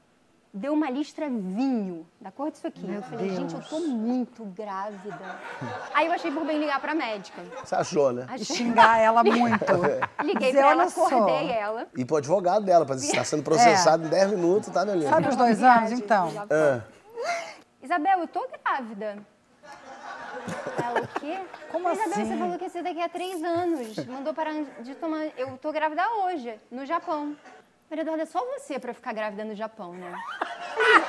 Deu 0.53 0.74
uma 0.74 0.89
listra 0.89 1.29
vinho, 1.29 2.05
da 2.20 2.29
cor 2.29 2.51
disso 2.51 2.67
aqui. 2.67 2.84
eu 2.91 3.01
falei, 3.03 3.29
gente, 3.29 3.53
eu 3.55 3.62
tô 3.62 3.79
muito 3.79 4.43
grávida. 4.43 5.39
aí 5.93 6.08
eu 6.08 6.12
achei 6.12 6.29
por 6.29 6.43
bem 6.46 6.60
ligar 6.60 6.77
pra 6.81 6.93
médica. 6.93 7.41
Você 7.63 7.74
achou, 7.74 8.12
né? 8.12 8.25
E 8.31 8.34
Achei- 8.34 8.55
xingar 8.58 9.00
ela 9.00 9.24
muito. 9.24 9.65
Liguei 10.22 10.50
Dizer, 10.50 10.60
pra 10.60 10.72
ela, 10.72 10.81
olha 10.81 10.89
só. 10.89 11.05
acordei 11.08 11.51
ela. 11.51 11.88
E 11.96 12.03
pro 12.03 12.17
advogado 12.17 12.65
dela, 12.65 12.86
pra 12.86 12.96
dizer 12.96 13.08
que 13.08 13.13
está 13.13 13.24
sendo 13.24 13.43
processado 13.43 14.05
em 14.05 14.10
10 14.10 14.31
minutos, 14.31 14.70
tá, 14.74 14.84
meu 14.84 14.96
lindo? 14.96 15.10
Sabe 15.10 15.29
os 15.29 15.36
dois 15.38 15.63
anos, 15.63 15.91
então? 15.93 16.29
Ah, 16.51 16.81
Isabel, 17.81 18.20
eu 18.20 18.27
tô 18.27 18.46
grávida. 18.65 19.20
Ela, 20.84 21.01
o 21.01 21.08
quê? 21.20 21.39
Como 21.72 21.89
Isabel, 21.89 22.12
assim? 22.12 22.25
você 22.25 22.38
falou 22.38 22.58
que 22.58 22.63
ia 22.65 22.70
ser 22.70 22.84
daqui 22.84 23.01
a 23.01 23.08
três 23.08 23.41
anos. 23.41 23.96
Mandou 24.05 24.34
parar 24.34 24.53
de 24.81 24.96
tomar. 24.96 25.27
Eu 25.38 25.58
tô 25.58 25.72
grávida 25.72 26.03
hoje, 26.25 26.55
no 26.70 26.86
Japão. 26.86 27.36
Maria 27.91 28.03
Eduarda, 28.03 28.24
é 28.24 28.25
só 28.25 28.39
você 28.45 28.79
pra 28.79 28.93
ficar 28.93 29.12
grávida 29.12 29.43
no 29.43 29.53
Japão, 29.53 29.91
né? 29.91 30.15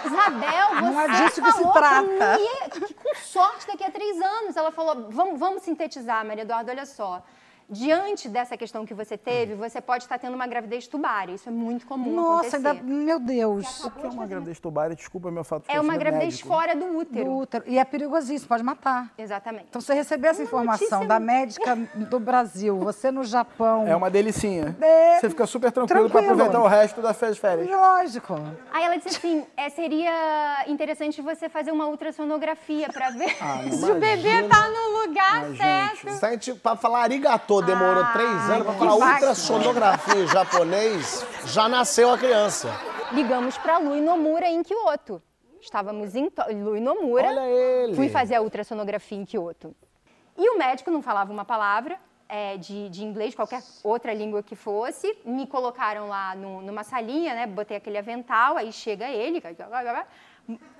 Isabel, 0.04 0.68
você 0.74 0.80
Não 0.80 1.00
é 1.00 1.08
disso 1.08 1.40
que 1.40 1.52
se 1.52 1.72
trata. 1.72 2.38
mim 2.38 2.70
que 2.86 2.94
com 2.94 3.14
sorte 3.14 3.68
daqui 3.68 3.84
a 3.84 3.90
três 3.92 4.20
anos. 4.20 4.56
Ela 4.56 4.72
falou, 4.72 5.08
vamos, 5.08 5.38
vamos 5.38 5.62
sintetizar, 5.62 6.26
Maria 6.26 6.42
Eduarda, 6.42 6.72
olha 6.72 6.84
só. 6.84 7.22
Diante 7.69 8.28
dessa 8.28 8.57
questão 8.57 8.85
que 8.85 8.95
você 8.95 9.16
teve, 9.16 9.54
você 9.54 9.81
pode 9.81 10.04
estar 10.04 10.19
tendo 10.19 10.35
uma 10.35 10.47
gravidez 10.47 10.87
tubária. 10.87 11.33
Isso 11.35 11.49
é 11.49 11.52
muito 11.52 11.87
comum 11.87 12.14
Nossa, 12.14 12.57
acontecer. 12.57 12.69
ainda, 12.69 12.83
meu 12.83 13.19
Deus. 13.21 13.85
O 13.85 13.90
que 13.90 14.07
é 14.07 14.09
uma 14.11 14.26
gravidez 14.26 14.59
tubária? 14.61 14.95
Desculpa 14.97 15.31
meu 15.31 15.45
fato 15.45 15.66
de 15.69 15.75
É 15.75 15.81
uma 15.81 15.97
gravidez 15.97 16.35
médico. 16.35 16.49
fora 16.49 16.75
do 16.76 16.97
útero. 16.99 17.25
Do 17.25 17.37
útero. 17.38 17.64
E 17.66 17.78
é 17.78 17.85
perigosíssimo, 17.85 18.49
pode 18.49 18.62
matar. 18.62 19.12
Exatamente. 19.16 19.66
Então, 19.71 19.81
você 19.81 19.95
receber 19.95 20.28
essa 20.28 20.40
Uma 20.42 20.47
informação 20.47 20.99
notícia- 20.99 21.09
da 21.09 21.21
médica 21.21 21.76
do 22.11 22.21
Brasil, 22.21 22.78
você 22.78 23.11
no 23.11 23.25
Japão. 23.25 23.87
É 23.87 23.95
uma 23.97 24.11
delicinha. 24.11 24.76
É, 24.81 25.19
Você 25.21 25.31
fica 25.31 25.47
super 25.47 25.73
tranquilo, 25.73 26.09
pra 26.11 26.21
tranquilo. 26.21 26.42
aproveitar 26.42 26.62
o 26.64 26.69
resto 26.69 27.00
das 27.02 27.16
férias. 27.16 27.38
férias. 27.38 27.69
Lógico. 27.71 28.35
Aí 28.73 28.85
ela 28.85 28.97
disse 28.97 29.16
assim, 29.16 29.45
é, 29.57 29.69
seria 29.71 30.64
interessante 30.66 31.21
você 31.23 31.49
fazer 31.49 31.71
uma 31.71 31.87
ultrassonografia 31.87 32.88
para 32.92 33.11
ver 33.11 33.37
Ah, 33.40 33.62
se 33.71 33.90
o 33.90 33.95
bebê 33.95 34.42
tá 34.49 34.69
no 34.69 35.00
lugar 35.07 35.45
certo. 35.57 36.11
Se 36.19 36.26
a 36.26 36.31
gente, 36.33 36.54
pra 36.54 36.76
falar 36.76 37.02
arigatô, 37.02 37.62
demorou 37.62 38.04
três 38.12 38.50
anos, 38.50 38.66
que 38.66 38.78
falar 38.78 39.14
ultrassonografia 39.14 40.14
em 40.23 40.26
japonês, 40.28 41.26
já 41.47 41.69
nasceu 41.69 42.11
a 42.12 42.19
criança. 42.19 42.69
Ligamos 43.12 43.59
para 43.59 43.78
Lu 43.78 43.97
Nomura 44.00 44.47
em 44.49 44.62
Kyoto. 44.62 45.23
Estávamos 45.61 46.14
em 46.14 46.28
To- 46.31 46.50
Lu 46.50 46.81
Nomura. 46.81 47.28
Olha 47.28 47.47
ele. 47.49 47.95
Fui 47.95 48.09
fazer 48.09 48.35
a 48.37 48.42
ultrassonografia 48.42 49.19
em 49.19 49.25
Kyoto. 49.25 49.75
E 50.37 50.49
o 50.50 50.59
médico 50.59 50.90
não 50.90 51.02
falava 51.02 51.31
uma 51.33 51.45
palavra 51.45 51.99
é, 52.28 52.57
de, 52.57 52.88
de 52.88 53.04
inglês, 53.04 53.35
qualquer 53.35 53.62
outra 53.85 54.12
língua 54.14 54.42
que 54.42 54.57
fosse. 54.57 55.16
Me 55.25 55.47
colocaram 55.47 56.09
lá 56.09 56.35
no- 56.35 56.62
numa 56.62 56.83
salinha, 56.83 57.35
né? 57.35 57.47
Botei 57.47 57.76
aquele 57.76 57.99
avental, 57.99 58.57
aí 58.57 58.73
chega 58.73 59.09
ele. 59.09 59.42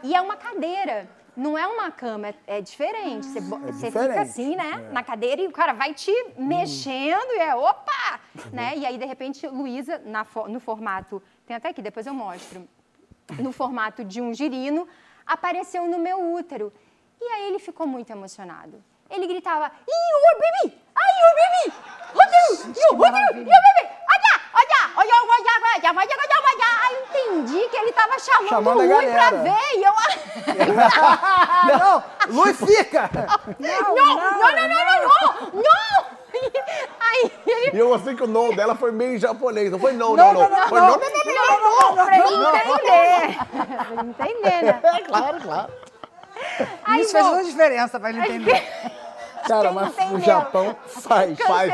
E 0.03 0.15
é 0.15 0.21
uma 0.21 0.37
cadeira. 0.37 1.09
Não 1.37 1.57
é 1.57 1.67
uma 1.67 1.91
cama, 1.91 2.29
é, 2.29 2.35
é 2.47 2.61
diferente. 2.61 3.27
Você, 3.27 3.41
bo- 3.41 3.59
você 3.59 3.87
fica 3.87 4.01
diferente, 4.03 4.19
assim, 4.19 4.57
né? 4.57 4.89
Na 4.93 5.03
cadeira 5.03 5.41
e 5.41 5.47
o 5.47 5.53
cara 5.53 5.73
vai 5.73 5.95
te 5.95 6.12
mexendo 6.37 7.31
e 7.33 7.39
é 7.39 7.55
opa! 7.55 8.21
Né? 8.53 8.75
E 8.77 8.85
aí, 8.87 8.99
de 8.99 9.05
repente, 9.07 9.47
Luísa, 9.47 10.01
no 10.49 10.61
formato. 10.61 11.23
Tem 11.47 11.57
até 11.57 11.69
aqui, 11.71 11.81
depois 11.83 12.07
eu 12.07 12.15
mostro 12.15 12.69
no 13.39 13.51
formato 13.53 14.05
de 14.05 14.21
um 14.21 14.35
girino, 14.35 14.87
apareceu 15.27 15.87
no 15.89 15.99
meu 15.99 16.35
útero. 16.35 16.73
E 17.21 17.25
aí 17.25 17.49
ele 17.49 17.59
ficou 17.59 17.87
muito 17.87 18.11
emocionado. 18.11 18.83
Ele 19.09 19.27
gritava, 19.27 19.71
Ih, 19.89 20.37
o 20.37 20.39
baby! 20.39 20.79
Ai, 20.95 21.12
o 21.23 21.35
baby! 21.41 21.77
Rodrigo! 22.15 22.79
E 22.79 22.93
o 22.93 22.97
Rodrigo! 22.97 23.39
E 23.39 23.43
o 23.43 23.62
baby! 23.67 23.95
Olha! 24.12 24.32
Olha! 25.02 25.12
Olha! 25.28 26.73
Aí 26.82 26.94
eu 26.94 27.02
entendi 27.02 27.68
que 27.68 27.76
ele 27.76 27.90
estava 27.90 28.18
chamando 28.18 28.49
Chamando 28.49 28.80
o 28.80 28.94
Rui 28.94 29.06
pra 29.06 29.30
ver. 29.30 29.52
E 29.75 29.82
eu... 29.82 29.92
Não, 31.78 32.04
Lui, 32.28 32.54
fica! 32.54 33.11
não, 33.59 33.94
não, 33.94 34.16
não, 34.16 34.52
não, 34.52 34.68
não, 34.68 34.85
não! 35.02 35.62
Não! 35.62 36.06
Aí 37.00 37.32
ele... 37.47 37.76
E 37.76 37.78
eu 37.78 37.88
gostei 37.88 38.14
que 38.14 38.23
o 38.23 38.26
não 38.26 38.54
dela 38.54 38.75
foi 38.75 38.92
meio 38.92 39.18
japonês. 39.18 39.71
Não 39.71 39.78
foi 39.78 39.92
não, 39.92 40.16
não, 40.16 40.32
não. 40.32 40.68
Foi 40.68 40.80
não, 40.80 40.88
não, 40.88 40.99
não, 40.99 41.97
não, 41.97 42.04
Pra 42.04 42.18
ele 42.18 42.35
entender. 42.35 43.38
Pra 43.56 43.87
ele 43.90 44.11
entender, 44.11 44.62
né? 44.62 44.80
É 44.82 45.00
claro, 45.02 45.40
claro. 45.40 45.73
Isso 46.99 47.12
fez 47.12 47.25
bom, 47.25 47.30
toda 47.30 47.40
a 47.40 47.44
diferença 47.44 48.00
pra 48.00 48.11
ele 48.11 48.21
entender. 48.21 48.62
Cara, 49.46 49.72
mas 49.72 49.94
no 50.11 50.20
Japão 50.20 50.76
faz. 50.87 51.38
Faz, 51.38 51.72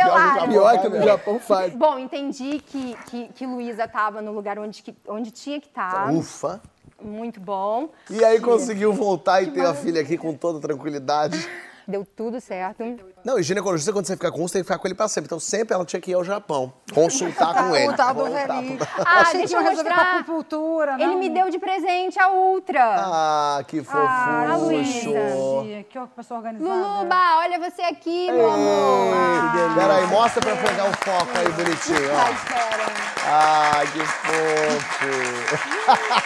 pior 0.49 0.81
que 0.81 0.89
no 0.89 1.03
Japão 1.03 1.39
faz. 1.39 1.75
Bom, 1.75 1.99
entendi 1.99 2.61
que, 2.61 2.97
que, 3.07 3.29
que 3.29 3.47
Luísa 3.47 3.85
estava 3.85 4.21
no 4.23 4.33
lugar 4.33 4.59
onde, 4.59 4.83
que- 4.83 4.97
onde 5.07 5.31
tinha 5.31 5.61
que 5.61 5.69
estar. 5.69 6.11
Ufa. 6.13 6.61
Muito 7.01 7.41
bom. 7.41 7.91
E 8.11 8.25
aí 8.25 8.41
conseguiu 8.41 8.93
voltar 8.93 9.41
e 9.43 9.51
ter 9.53 9.65
a 9.65 9.73
filha 9.75 10.01
aqui 10.01 10.19
com 10.19 10.35
toda 10.35 10.59
tranquilidade. 10.61 11.49
Deu 11.87 12.05
tudo 12.05 12.41
certo. 12.41 12.83
Não, 13.29 13.39
e 13.39 13.43
ginecologista, 13.43 13.93
quando 13.93 14.07
você 14.07 14.15
fica 14.15 14.33
com 14.33 14.43
um, 14.43 14.49
você 14.49 14.55
tem 14.55 14.63
que 14.63 14.67
ficar 14.69 14.79
com 14.79 14.89
ele 14.89 14.95
pra 14.95 15.07
sempre. 15.07 15.27
Então 15.27 15.39
sempre 15.39 15.75
ela 15.75 15.85
tinha 15.85 16.01
que 16.01 16.11
ir 16.13 16.15
ao 16.15 16.25
Japão, 16.25 16.73
consultar 16.95 17.53
com 17.69 17.77
ele. 17.77 17.93
Tal 17.93 18.15
do 18.15 18.25
pro- 18.25 18.89
Ah, 19.05 19.21
Achei 19.21 19.41
deixa 19.41 19.59
que 19.63 19.69
eu 19.69 19.71
mostrar. 19.75 20.15
acupuntura, 20.21 20.97
Ele 20.99 21.15
me 21.17 21.29
deu 21.29 21.51
de 21.51 21.59
presente 21.59 22.19
a 22.19 22.31
Ultra. 22.33 22.81
Ah, 22.99 23.63
que 23.69 23.81
Ah, 23.87 24.47
fofucho. 24.57 25.11
Luísa. 25.11 25.85
Que 25.91 25.99
pessoa 26.17 26.39
organizada. 26.41 26.73
Luluba, 26.75 27.17
olha 27.41 27.59
você 27.71 27.83
aqui, 27.83 28.33
meu 28.33 28.51
amor. 28.51 29.15
Ei, 29.59 29.75
Peraí, 29.79 30.07
mostra 30.07 30.41
pra 30.41 30.51
eu 30.53 30.57
pegar 30.57 30.85
o 30.89 30.93
foco 30.97 31.39
aí 31.39 31.49
bonitinho, 31.53 32.11
Ai, 32.17 32.31
ó. 32.31 32.35
espera. 32.35 32.89
Ah, 33.31 33.83
que 33.93 34.01
fofo. 34.07 35.09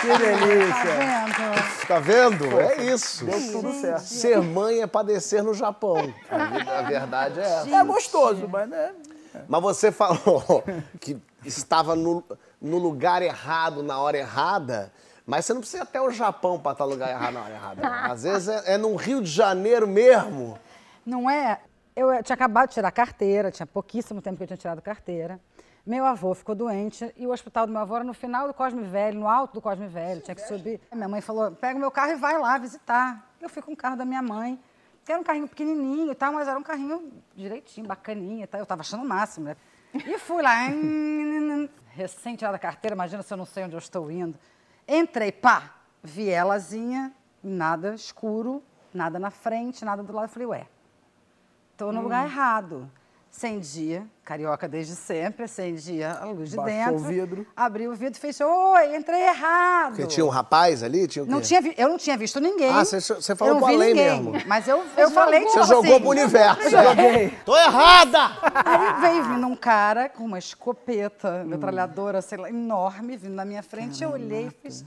Que 0.01 0.07
Tá 0.13 0.19
delícia. 0.19 0.85
vendo? 0.99 1.87
Tá 1.89 1.99
vendo? 1.99 2.61
É 2.61 2.77
isso. 2.85 3.25
Deu 3.25 3.53
tudo 3.53 3.73
certo. 3.81 4.01
Ser 4.03 4.41
mãe 4.41 4.83
é 4.83 4.87
padecer 4.87 5.43
no 5.43 5.53
Japão. 5.53 6.13
A, 6.31 6.45
vida- 6.45 6.79
a 6.79 6.83
verdade 6.99 7.41
é 7.41 7.45
essa. 7.45 7.77
É 7.77 7.85
gostoso, 7.85 8.49
mas 8.49 8.69
né? 8.69 8.95
Mas 9.49 9.63
você 9.63 9.91
falou 9.91 10.63
que 11.01 11.21
estava 11.45 11.97
no, 11.97 12.23
no 12.61 12.79
lugar 12.79 13.23
errado 13.23 13.83
na 13.83 13.99
hora 13.99 14.19
errada, 14.19 14.93
mas 15.27 15.47
você 15.47 15.55
não 15.55 15.61
precisa 15.61 15.83
ir 15.83 15.87
até 15.87 16.01
o 16.01 16.11
Japão 16.11 16.59
para 16.59 16.73
estar 16.73 16.85
no 16.85 16.91
lugar 16.91 17.11
errado 17.11 17.35
na 17.35 17.41
hora 17.43 17.55
errada. 17.55 17.83
não. 17.83 17.93
Às 18.13 18.23
vezes 18.25 18.49
é, 18.49 18.75
é 18.75 18.79
no 18.79 18.95
Rio 18.97 19.23
de 19.23 19.31
Janeiro 19.31 19.87
mesmo. 19.87 20.59
Não 21.05 21.29
é? 21.29 21.61
Eu 21.95 22.23
tinha 22.23 22.35
acabado 22.35 22.69
de 22.69 22.75
tirar 22.75 22.91
carteira, 22.91 23.51
tinha 23.51 23.67
pouquíssimo 23.67 24.23
tempo 24.23 24.37
que 24.37 24.45
eu 24.45 24.47
tinha 24.47 24.57
tirado 24.57 24.81
carteira. 24.81 25.39
Meu 25.85 26.05
avô 26.05 26.33
ficou 26.33 26.55
doente 26.55 27.13
e 27.17 27.27
o 27.27 27.33
hospital 27.33 27.67
do 27.67 27.73
meu 27.73 27.83
avô 27.83 27.97
era 27.97 28.05
no 28.05 28.15
final 28.15 28.47
do 28.47 28.55
Cosme 28.55 28.83
Velho, 28.83 29.19
no 29.19 29.29
alto 29.29 29.55
do 29.55 29.61
Cosme 29.61 29.89
Velho, 29.89 30.21
tinha 30.21 30.35
que 30.35 30.47
subir. 30.47 30.81
Minha 30.93 31.09
mãe 31.09 31.21
falou: 31.21 31.51
pega 31.51 31.77
o 31.77 31.81
meu 31.81 31.91
carro 31.91 32.13
e 32.13 32.15
vai 32.15 32.39
lá 32.39 32.57
visitar. 32.57 33.29
Eu 33.41 33.49
fui 33.49 33.61
com 33.61 33.73
o 33.73 33.77
carro 33.77 33.97
da 33.97 34.05
minha 34.05 34.23
mãe, 34.23 34.61
era 35.11 35.21
um 35.21 35.25
carrinho 35.25 35.49
pequenininho 35.49 36.13
e 36.13 36.15
tal, 36.15 36.33
mas 36.33 36.47
era 36.47 36.59
um 36.59 36.63
carrinho 36.63 37.13
direitinho, 37.35 37.87
bacaninha 37.87 38.45
e 38.45 38.47
tal. 38.47 38.61
Eu 38.61 38.67
tava 38.67 38.83
achando 38.83 39.03
o 39.03 39.09
máximo, 39.09 39.47
né? 39.47 39.57
E 39.95 40.19
fui 40.19 40.43
lá, 40.43 40.55
recém 41.91 42.37
tirada 42.37 42.57
a 42.57 42.61
carteira, 42.61 42.95
imagina 42.95 43.23
se 43.23 43.33
eu 43.33 43.37
não 43.37 43.45
sei 43.45 43.65
onde 43.65 43.75
eu 43.75 43.79
estou 43.79 44.11
indo. 44.11 44.39
Entrei, 44.87 45.33
pá, 45.33 45.75
vi 46.03 46.29
elazinha, 46.29 47.13
nada 47.43 47.95
escuro, 47.95 48.63
nada 48.95 49.19
na 49.19 49.31
frente, 49.31 49.85
nada 49.85 50.03
do 50.03 50.13
lado. 50.13 50.27
Eu 50.27 50.29
falei, 50.29 50.49
ué, 50.49 50.67
Estou 51.73 51.93
no 51.93 52.03
lugar 52.03 52.25
errado. 52.25 52.89
Acendi, 53.35 54.03
carioca 54.25 54.69
desde 54.69 54.95
sempre, 54.95 55.45
acendi 55.45 56.05
a 56.05 56.23
luz 56.27 56.51
de 56.51 56.57
Baixou 56.57 56.77
dentro. 56.93 56.95
o 56.97 56.99
vidro. 56.99 57.47
Abri 57.57 57.89
o 57.89 57.95
vidro 57.95 58.19
e 58.19 58.21
fez, 58.21 58.39
oi, 58.43 58.95
entrei 58.95 59.23
errado. 59.23 59.89
Porque 59.97 60.07
tinha 60.07 60.25
um 60.27 60.29
rapaz 60.29 60.83
ali? 60.83 61.09
Tinha 61.09 61.23
o 61.23 61.27
quê? 61.27 61.33
Não 61.33 61.41
tinha, 61.41 61.61
vi- 61.63 61.75
eu 61.79 61.89
não 61.89 61.97
tinha 61.97 62.15
visto 62.19 62.39
ninguém. 62.39 62.69
Ah, 62.71 62.85
você- 62.85 63.01
você 63.01 63.35
falou 63.35 63.57
pro 63.57 63.67
além 63.67 63.95
mesmo. 63.95 64.33
Mas 64.47 64.69
eu, 64.69 64.85
eu 64.99 65.11
falei, 65.11 65.41
Você 65.45 65.47
tipo 65.55 65.65
jogou 65.67 65.93
assim, 65.95 66.01
pro 66.01 66.11
universo. 66.11 66.71
Joguei. 66.71 67.31
Tô 67.45 67.57
errada! 67.57 68.19
Aí 68.67 69.01
veio 69.01 69.25
vindo 69.25 69.47
um 69.47 69.57
cara 69.57 70.11
com 70.11 70.25
uma 70.25 70.39
escopeta, 70.39 71.43
metralhadora, 71.43 72.21
sei 72.21 72.37
lá, 72.37 72.51
enorme, 72.51 73.17
vindo 73.17 73.35
na 73.35 73.47
minha 73.47 73.63
frente. 73.63 74.05
Eu 74.05 74.11
olhei 74.11 74.49
e 74.49 74.51
fiz, 74.51 74.85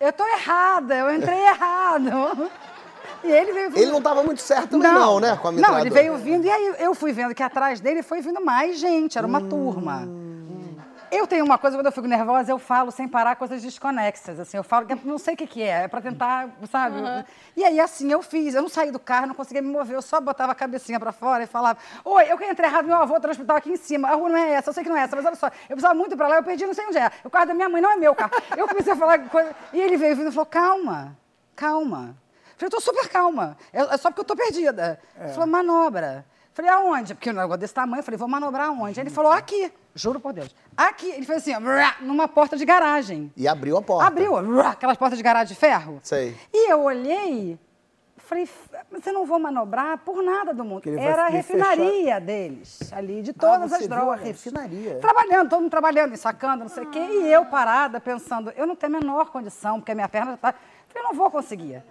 eu 0.00 0.10
tô 0.10 0.26
errada, 0.26 0.94
eu 0.96 1.14
entrei 1.14 1.38
errado. 1.38 2.50
E 3.24 3.32
ele 3.32 3.52
veio 3.52 3.70
vindo. 3.70 3.78
Ele 3.82 3.90
não 3.90 4.02
tava 4.02 4.22
muito 4.22 4.42
certo 4.42 4.70
também 4.72 4.92
não, 4.92 5.18
né? 5.18 5.36
Com 5.36 5.48
a 5.48 5.52
Não, 5.52 5.78
ele 5.78 5.90
veio 5.90 6.16
vindo 6.18 6.44
e 6.46 6.50
aí 6.50 6.74
eu 6.78 6.94
fui 6.94 7.12
vendo 7.12 7.34
que 7.34 7.42
atrás 7.42 7.80
dele 7.80 8.02
foi 8.02 8.20
vindo 8.20 8.44
mais 8.44 8.78
gente, 8.78 9.16
era 9.16 9.26
uma 9.26 9.38
Hum. 9.38 9.48
turma. 9.48 10.08
Eu 11.10 11.28
tenho 11.28 11.44
uma 11.44 11.56
coisa, 11.56 11.76
quando 11.76 11.86
eu 11.86 11.92
fico 11.92 12.08
nervosa, 12.08 12.50
eu 12.50 12.58
falo 12.58 12.90
sem 12.90 13.06
parar 13.06 13.36
coisas 13.36 13.62
desconexas, 13.62 14.40
assim, 14.40 14.56
eu 14.56 14.64
falo 14.64 14.88
não 15.04 15.16
sei 15.16 15.34
o 15.34 15.36
que, 15.36 15.46
que 15.46 15.62
é, 15.62 15.84
é 15.84 15.88
pra 15.88 16.00
tentar, 16.00 16.48
sabe? 16.68 16.96
E 17.56 17.62
aí, 17.64 17.78
assim, 17.78 18.10
eu 18.10 18.20
fiz, 18.20 18.52
eu 18.52 18.62
não 18.62 18.68
saí 18.68 18.90
do 18.90 18.98
carro, 18.98 19.28
não 19.28 19.34
conseguia 19.34 19.62
me 19.62 19.68
mover, 19.68 19.94
eu 19.94 20.02
só 20.02 20.20
botava 20.20 20.50
a 20.50 20.54
cabecinha 20.56 20.98
pra 20.98 21.12
fora 21.12 21.44
e 21.44 21.46
falava, 21.46 21.78
oi, 22.04 22.24
eu 22.28 22.36
que 22.36 22.44
entrei 22.44 22.68
errado, 22.68 22.86
meu 22.86 22.96
avô 22.96 23.14
tá 23.20 23.28
no 23.28 23.30
hospital 23.32 23.56
aqui 23.56 23.70
em 23.70 23.76
cima, 23.76 24.08
a 24.08 24.14
rua 24.14 24.28
não 24.28 24.36
é 24.36 24.54
essa, 24.54 24.70
eu 24.70 24.74
sei 24.74 24.82
que 24.82 24.88
não 24.88 24.96
é 24.96 25.02
essa, 25.02 25.14
mas 25.14 25.24
olha 25.24 25.36
só, 25.36 25.46
eu 25.46 25.52
precisava 25.76 25.94
muito 25.94 26.14
ir 26.14 26.16
pra 26.16 26.26
lá, 26.26 26.36
eu 26.36 26.42
perdi, 26.42 26.66
não 26.66 26.74
sei 26.74 26.84
onde 26.86 26.98
é, 26.98 27.08
o 27.22 27.30
carro 27.30 27.46
da 27.46 27.54
minha 27.54 27.68
mãe 27.68 27.80
não 27.80 27.92
é 27.92 27.96
meu 27.96 28.14
carro. 28.14 28.32
Eu 28.56 28.66
comecei 28.66 28.92
a 28.92 28.96
falar 28.96 29.18
coisa, 29.28 29.54
e 29.72 29.80
ele 29.80 29.96
veio 29.96 30.16
vindo 30.16 30.30
e 30.30 30.32
falou, 30.32 30.46
calma, 30.46 31.16
calma. 31.54 32.16
Falei, 32.56 32.66
eu 32.66 32.70
tô 32.70 32.80
super 32.80 33.08
calma. 33.08 33.56
É, 33.72 33.80
é 33.80 33.96
só 33.96 34.10
porque 34.10 34.20
eu 34.20 34.24
tô 34.24 34.36
perdida. 34.36 34.98
Ele 35.20 35.32
falou, 35.32 35.46
manobra. 35.46 36.24
Falei, 36.52 36.70
aonde? 36.70 37.14
Porque 37.14 37.30
um 37.30 37.34
negócio 37.34 37.58
desse 37.58 37.74
tamanho, 37.74 37.98
eu 37.98 38.04
falei, 38.04 38.16
vou 38.16 38.28
manobrar 38.28 38.68
aonde? 38.68 39.00
Ele 39.00 39.10
falou, 39.10 39.32
aqui. 39.32 39.72
Juro 39.92 40.20
por 40.20 40.32
Deus. 40.32 40.54
Aqui. 40.76 41.10
Ele 41.10 41.26
fez 41.26 41.38
assim, 41.38 41.52
ó, 41.52 41.60
numa 42.00 42.28
porta 42.28 42.56
de 42.56 42.64
garagem. 42.64 43.32
E 43.36 43.48
abriu 43.48 43.76
a 43.76 43.82
porta. 43.82 44.06
Abriu, 44.06 44.36
aquelas 44.60 44.96
portas 44.96 45.18
de 45.18 45.24
garagem 45.24 45.52
de 45.52 45.58
ferro. 45.58 45.98
Sei. 46.02 46.36
E 46.52 46.70
eu 46.70 46.82
olhei, 46.82 47.58
falei, 48.16 48.48
eu 49.04 49.12
não 49.12 49.26
vou 49.26 49.40
manobrar 49.40 49.98
por 49.98 50.22
nada 50.22 50.54
do 50.54 50.64
mundo. 50.64 50.82
Era 50.96 51.26
a 51.26 51.28
refinaria 51.28 52.20
deles, 52.20 52.92
ali, 52.92 53.20
de 53.20 53.32
todas 53.32 53.70
você 53.70 53.74
as 53.74 53.80
viu 53.80 53.88
drogas. 53.88 54.20
a 54.20 54.24
refinaria? 54.24 54.98
Trabalhando, 55.00 55.50
todo 55.50 55.60
mundo 55.60 55.70
trabalhando, 55.70 56.16
sacando, 56.16 56.62
não 56.62 56.68
sei 56.68 56.84
o 56.84 56.90
quê. 56.90 57.00
E 57.00 57.32
eu 57.32 57.46
parada, 57.46 58.00
pensando, 58.00 58.52
eu 58.56 58.64
não 58.64 58.76
tenho 58.76 58.96
a 58.96 59.00
menor 59.00 59.30
condição, 59.30 59.80
porque 59.80 59.90
a 59.90 59.94
minha 59.96 60.08
perna. 60.08 60.36
Falei, 60.36 60.56
eu 60.94 61.02
não 61.02 61.14
vou 61.14 61.30
conseguir. 61.32 61.82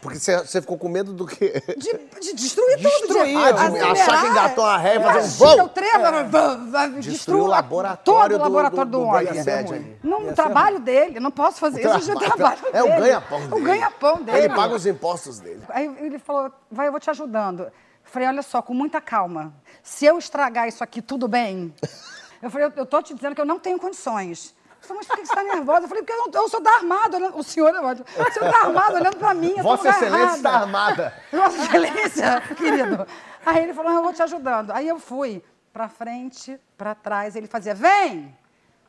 Porque 0.00 0.18
você, 0.20 0.60
ficou 0.60 0.78
com 0.78 0.88
medo 0.88 1.12
do 1.12 1.26
quê? 1.26 1.60
De, 1.76 2.20
de 2.20 2.32
destruir 2.34 2.76
tudo. 2.76 2.88
Destruir, 3.08 3.36
de, 3.36 3.78
ah, 3.80 3.90
achar 3.92 4.20
que 4.22 4.28
engatou 4.28 4.64
uma 4.64 4.78
ré 4.78 4.96
e 4.96 5.00
fazer 5.00 5.18
um 5.18 5.22
Imagina, 5.22 5.56
vão. 5.56 5.64
o 5.64 5.68
trem, 5.68 5.90
vai- 5.90 6.24
vai- 6.24 6.56
vai- 6.56 6.88
Destruiu 6.90 7.12
destrua 7.12 7.42
o 7.42 7.46
laboratório 7.48 8.38
todo 8.38 8.46
o 8.46 8.48
do- 8.48 8.54
laboratório 8.54 8.90
do- 8.90 8.98
do, 8.98 9.04
do 9.04 9.10
Bad 9.10 9.28
ali. 9.50 9.98
Não, 10.02 10.28
o 10.28 10.32
trabalho 10.32 10.78
dele, 10.78 11.18
não 11.18 11.30
posso 11.32 11.58
fazer 11.58 11.80
isso, 11.80 12.10
é 12.12 12.14
o 12.14 12.18
trabalho 12.18 12.58
É 12.72 12.82
dele. 12.82 12.94
o 12.94 13.00
ganha-pão 13.00 13.40
dele. 13.40 13.54
O 13.54 13.64
ganha-pão 13.64 14.22
dele. 14.22 14.38
Ele 14.38 14.48
paga 14.54 14.74
os 14.74 14.86
impostos 14.86 15.40
dele. 15.40 15.60
Aí 15.70 15.86
ele 16.00 16.18
falou, 16.20 16.52
vai, 16.70 16.86
eu 16.86 16.92
vou 16.92 17.00
te 17.00 17.10
ajudando. 17.10 17.66
Falei, 18.04 18.28
olha 18.28 18.42
só, 18.42 18.62
com 18.62 18.72
muita 18.72 19.00
calma. 19.00 19.52
Se 19.82 20.04
eu 20.06 20.18
estragar 20.18 20.68
isso 20.68 20.82
aqui, 20.84 21.02
tudo 21.02 21.26
bem? 21.28 21.74
Eu 22.42 22.48
falei, 22.50 22.68
eu, 22.68 22.72
eu 22.74 22.86
tô 22.86 23.02
te 23.02 23.12
dizendo 23.12 23.34
que 23.34 23.40
eu 23.42 23.44
não 23.44 23.58
tenho 23.58 23.78
condições. 23.78 24.54
Falou, 24.90 24.96
mas 24.96 25.06
por 25.06 25.16
que 25.18 25.26
você 25.26 25.32
está 25.32 25.42
nervosa? 25.44 25.84
Eu 25.84 25.88
falei, 25.88 26.02
porque 26.02 26.12
eu, 26.20 26.26
não, 26.32 26.42
eu 26.42 26.48
sou 26.48 26.60
da 26.60 26.70
Armada. 26.72 27.16
olhando- 27.16 27.38
O 27.38 27.42
senhor, 27.44 27.68
é 27.74 27.80
o 27.80 28.32
senhor 28.32 28.50
tá 28.52 28.66
armado 28.66 28.94
olhando 28.96 29.16
pra 29.16 29.32
mim. 29.34 29.54
eu 29.56 29.62
Vossa 29.62 29.88
Excelência 29.88 30.36
está 30.36 30.50
armada. 30.50 31.14
Vossa 31.32 31.56
Excelência, 31.62 32.40
querido. 32.56 33.06
Aí 33.46 33.62
ele 33.62 33.72
falou, 33.74 33.92
"Ah, 33.92 33.94
eu 33.94 34.02
vou 34.02 34.12
te 34.12 34.22
ajudando. 34.22 34.72
Aí 34.72 34.88
eu 34.88 34.98
fui 34.98 35.42
pra 35.72 35.88
frente, 35.88 36.58
pra 36.76 36.94
trás. 36.96 37.36
Ele 37.36 37.46
fazia, 37.46 37.72
vem, 37.74 38.36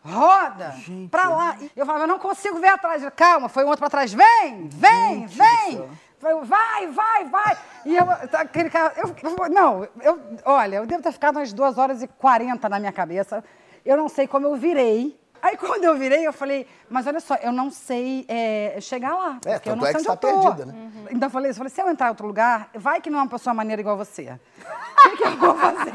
roda, 0.03 0.73
pra 1.11 1.29
lá. 1.29 1.55
Eu 1.75 1.85
falava, 1.85 2.05
eu 2.05 2.07
não 2.07 2.17
consigo 2.19 2.59
ver 2.59 2.69
atrás. 2.69 3.01
Ele, 3.03 3.11
Calma, 3.11 3.47
foi 3.47 3.63
um 3.63 3.67
outro 3.67 3.81
pra 3.81 3.89
trás, 3.89 4.11
vem, 4.11 4.67
vem, 4.69 5.27
vem. 5.27 5.89
Falei, 6.19 6.37
vai, 6.43 6.87
vai, 6.87 7.25
vai. 7.25 7.57
E 7.85 7.95
eu, 7.95 8.05
tá, 8.29 8.41
aquele 8.41 8.69
cara, 8.69 8.93
eu, 8.97 9.15
eu- 9.23 9.49
não, 9.49 9.87
eu, 10.01 10.19
olha, 10.45 10.77
eu 10.77 10.85
devo 10.87 11.01
ter 11.03 11.11
ficado 11.11 11.37
umas 11.37 11.53
2 11.53 11.77
horas 11.77 12.01
e 12.01 12.07
40 12.07 12.67
na 12.67 12.79
minha 12.79 12.91
cabeça. 12.91 13.43
Eu 13.85 13.97
não 13.97 14.09
sei 14.09 14.27
como 14.27 14.45
eu 14.47 14.55
virei. 14.55 15.20
Aí 15.41 15.58
quando 15.58 15.84
eu 15.84 15.97
virei, 15.97 16.25
eu 16.27 16.32
falei, 16.34 16.67
mas 16.89 17.08
olha 17.08 17.19
só, 17.19 17.36
eu 17.36 17.51
não 17.51 17.71
sei 17.71 18.25
é, 18.27 18.77
chegar 18.80 19.15
lá. 19.15 19.39
É, 19.45 19.54
porque 19.54 19.69
eu 19.69 19.75
não 19.75 19.86
é 19.86 19.91
sei 19.91 19.93
que 19.93 19.97
onde 19.97 20.06
você 20.06 20.12
eu 20.12 20.17
tá 20.17 20.27
tô. 20.27 20.41
perdida, 20.41 20.65
né? 20.65 20.91
Então 21.10 21.27
eu 21.27 21.32
falei, 21.32 21.51
eu 21.51 21.56
falei, 21.56 21.69
se 21.69 21.82
eu 21.82 21.89
entrar 21.89 22.08
em 22.08 22.10
outro 22.10 22.27
lugar, 22.27 22.69
vai 22.75 23.01
que 23.01 23.10
não 23.10 23.19
é 23.19 23.21
uma 23.23 23.27
pessoa 23.30 23.54
maneira 23.54 23.82
igual 23.82 23.97
você. 23.97 24.39
O 25.06 25.10
que, 25.12 25.17
que 25.17 25.23
eu 25.23 25.38
vou 25.38 25.56
fazer? 25.56 25.91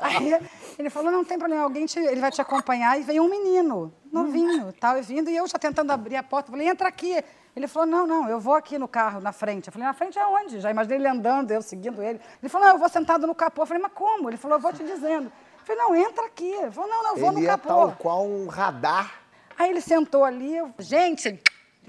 Aí 0.00 0.38
ele 0.78 0.90
falou, 0.90 1.10
não 1.12 1.24
tem 1.24 1.38
problema, 1.38 1.62
alguém 1.62 1.86
te- 1.86 1.98
ele 1.98 2.20
vai 2.20 2.30
te 2.30 2.40
acompanhar. 2.40 2.98
E 2.98 3.02
veio 3.02 3.22
um 3.22 3.28
menino, 3.28 3.92
novinho, 4.10 4.72
tal, 4.72 4.98
e 4.98 5.02
vindo. 5.02 5.28
E 5.30 5.36
eu 5.36 5.46
já 5.46 5.58
tentando 5.58 5.90
abrir 5.90 6.16
a 6.16 6.22
porta, 6.22 6.50
falei, 6.50 6.68
entra 6.68 6.88
aqui. 6.88 7.22
Ele 7.54 7.68
falou, 7.68 7.86
não, 7.86 8.06
não, 8.06 8.28
eu 8.30 8.40
vou 8.40 8.54
aqui 8.54 8.78
no 8.78 8.88
carro, 8.88 9.20
na 9.20 9.30
frente. 9.30 9.66
Eu 9.68 9.72
falei, 9.72 9.86
na 9.86 9.92
frente 9.92 10.18
aonde? 10.18 10.58
Já 10.58 10.70
imaginei 10.70 10.96
ele 10.98 11.08
andando, 11.08 11.50
eu 11.50 11.60
seguindo 11.60 12.02
ele. 12.02 12.18
Ele 12.42 12.48
falou, 12.48 12.66
não, 12.66 12.74
eu 12.74 12.78
vou 12.80 12.88
sentado 12.88 13.26
no 13.26 13.34
capô. 13.34 13.62
Eu 13.62 13.66
falei, 13.66 13.82
mas 13.82 13.92
como? 13.92 14.30
Ele 14.30 14.38
falou, 14.38 14.56
eu 14.56 14.62
vou 14.62 14.72
te 14.72 14.82
dizendo. 14.82 15.30
Eu 15.62 15.76
falei, 15.76 15.82
não, 15.82 15.94
entra 15.94 16.26
aqui. 16.26 16.50
Ele 16.50 16.70
falou, 16.70 16.90
não, 16.90 17.02
não, 17.02 17.10
eu 17.10 17.16
vou 17.16 17.30
Ele 17.30 17.40
no 17.40 17.44
é 17.46 17.48
capô. 17.48 17.68
tal 17.68 17.92
qual 17.98 18.26
um 18.26 18.46
radar. 18.48 19.12
Aí 19.58 19.70
ele 19.70 19.80
sentou 19.80 20.24
ali, 20.24 20.56
eu, 20.56 20.72
gente, 20.78 21.40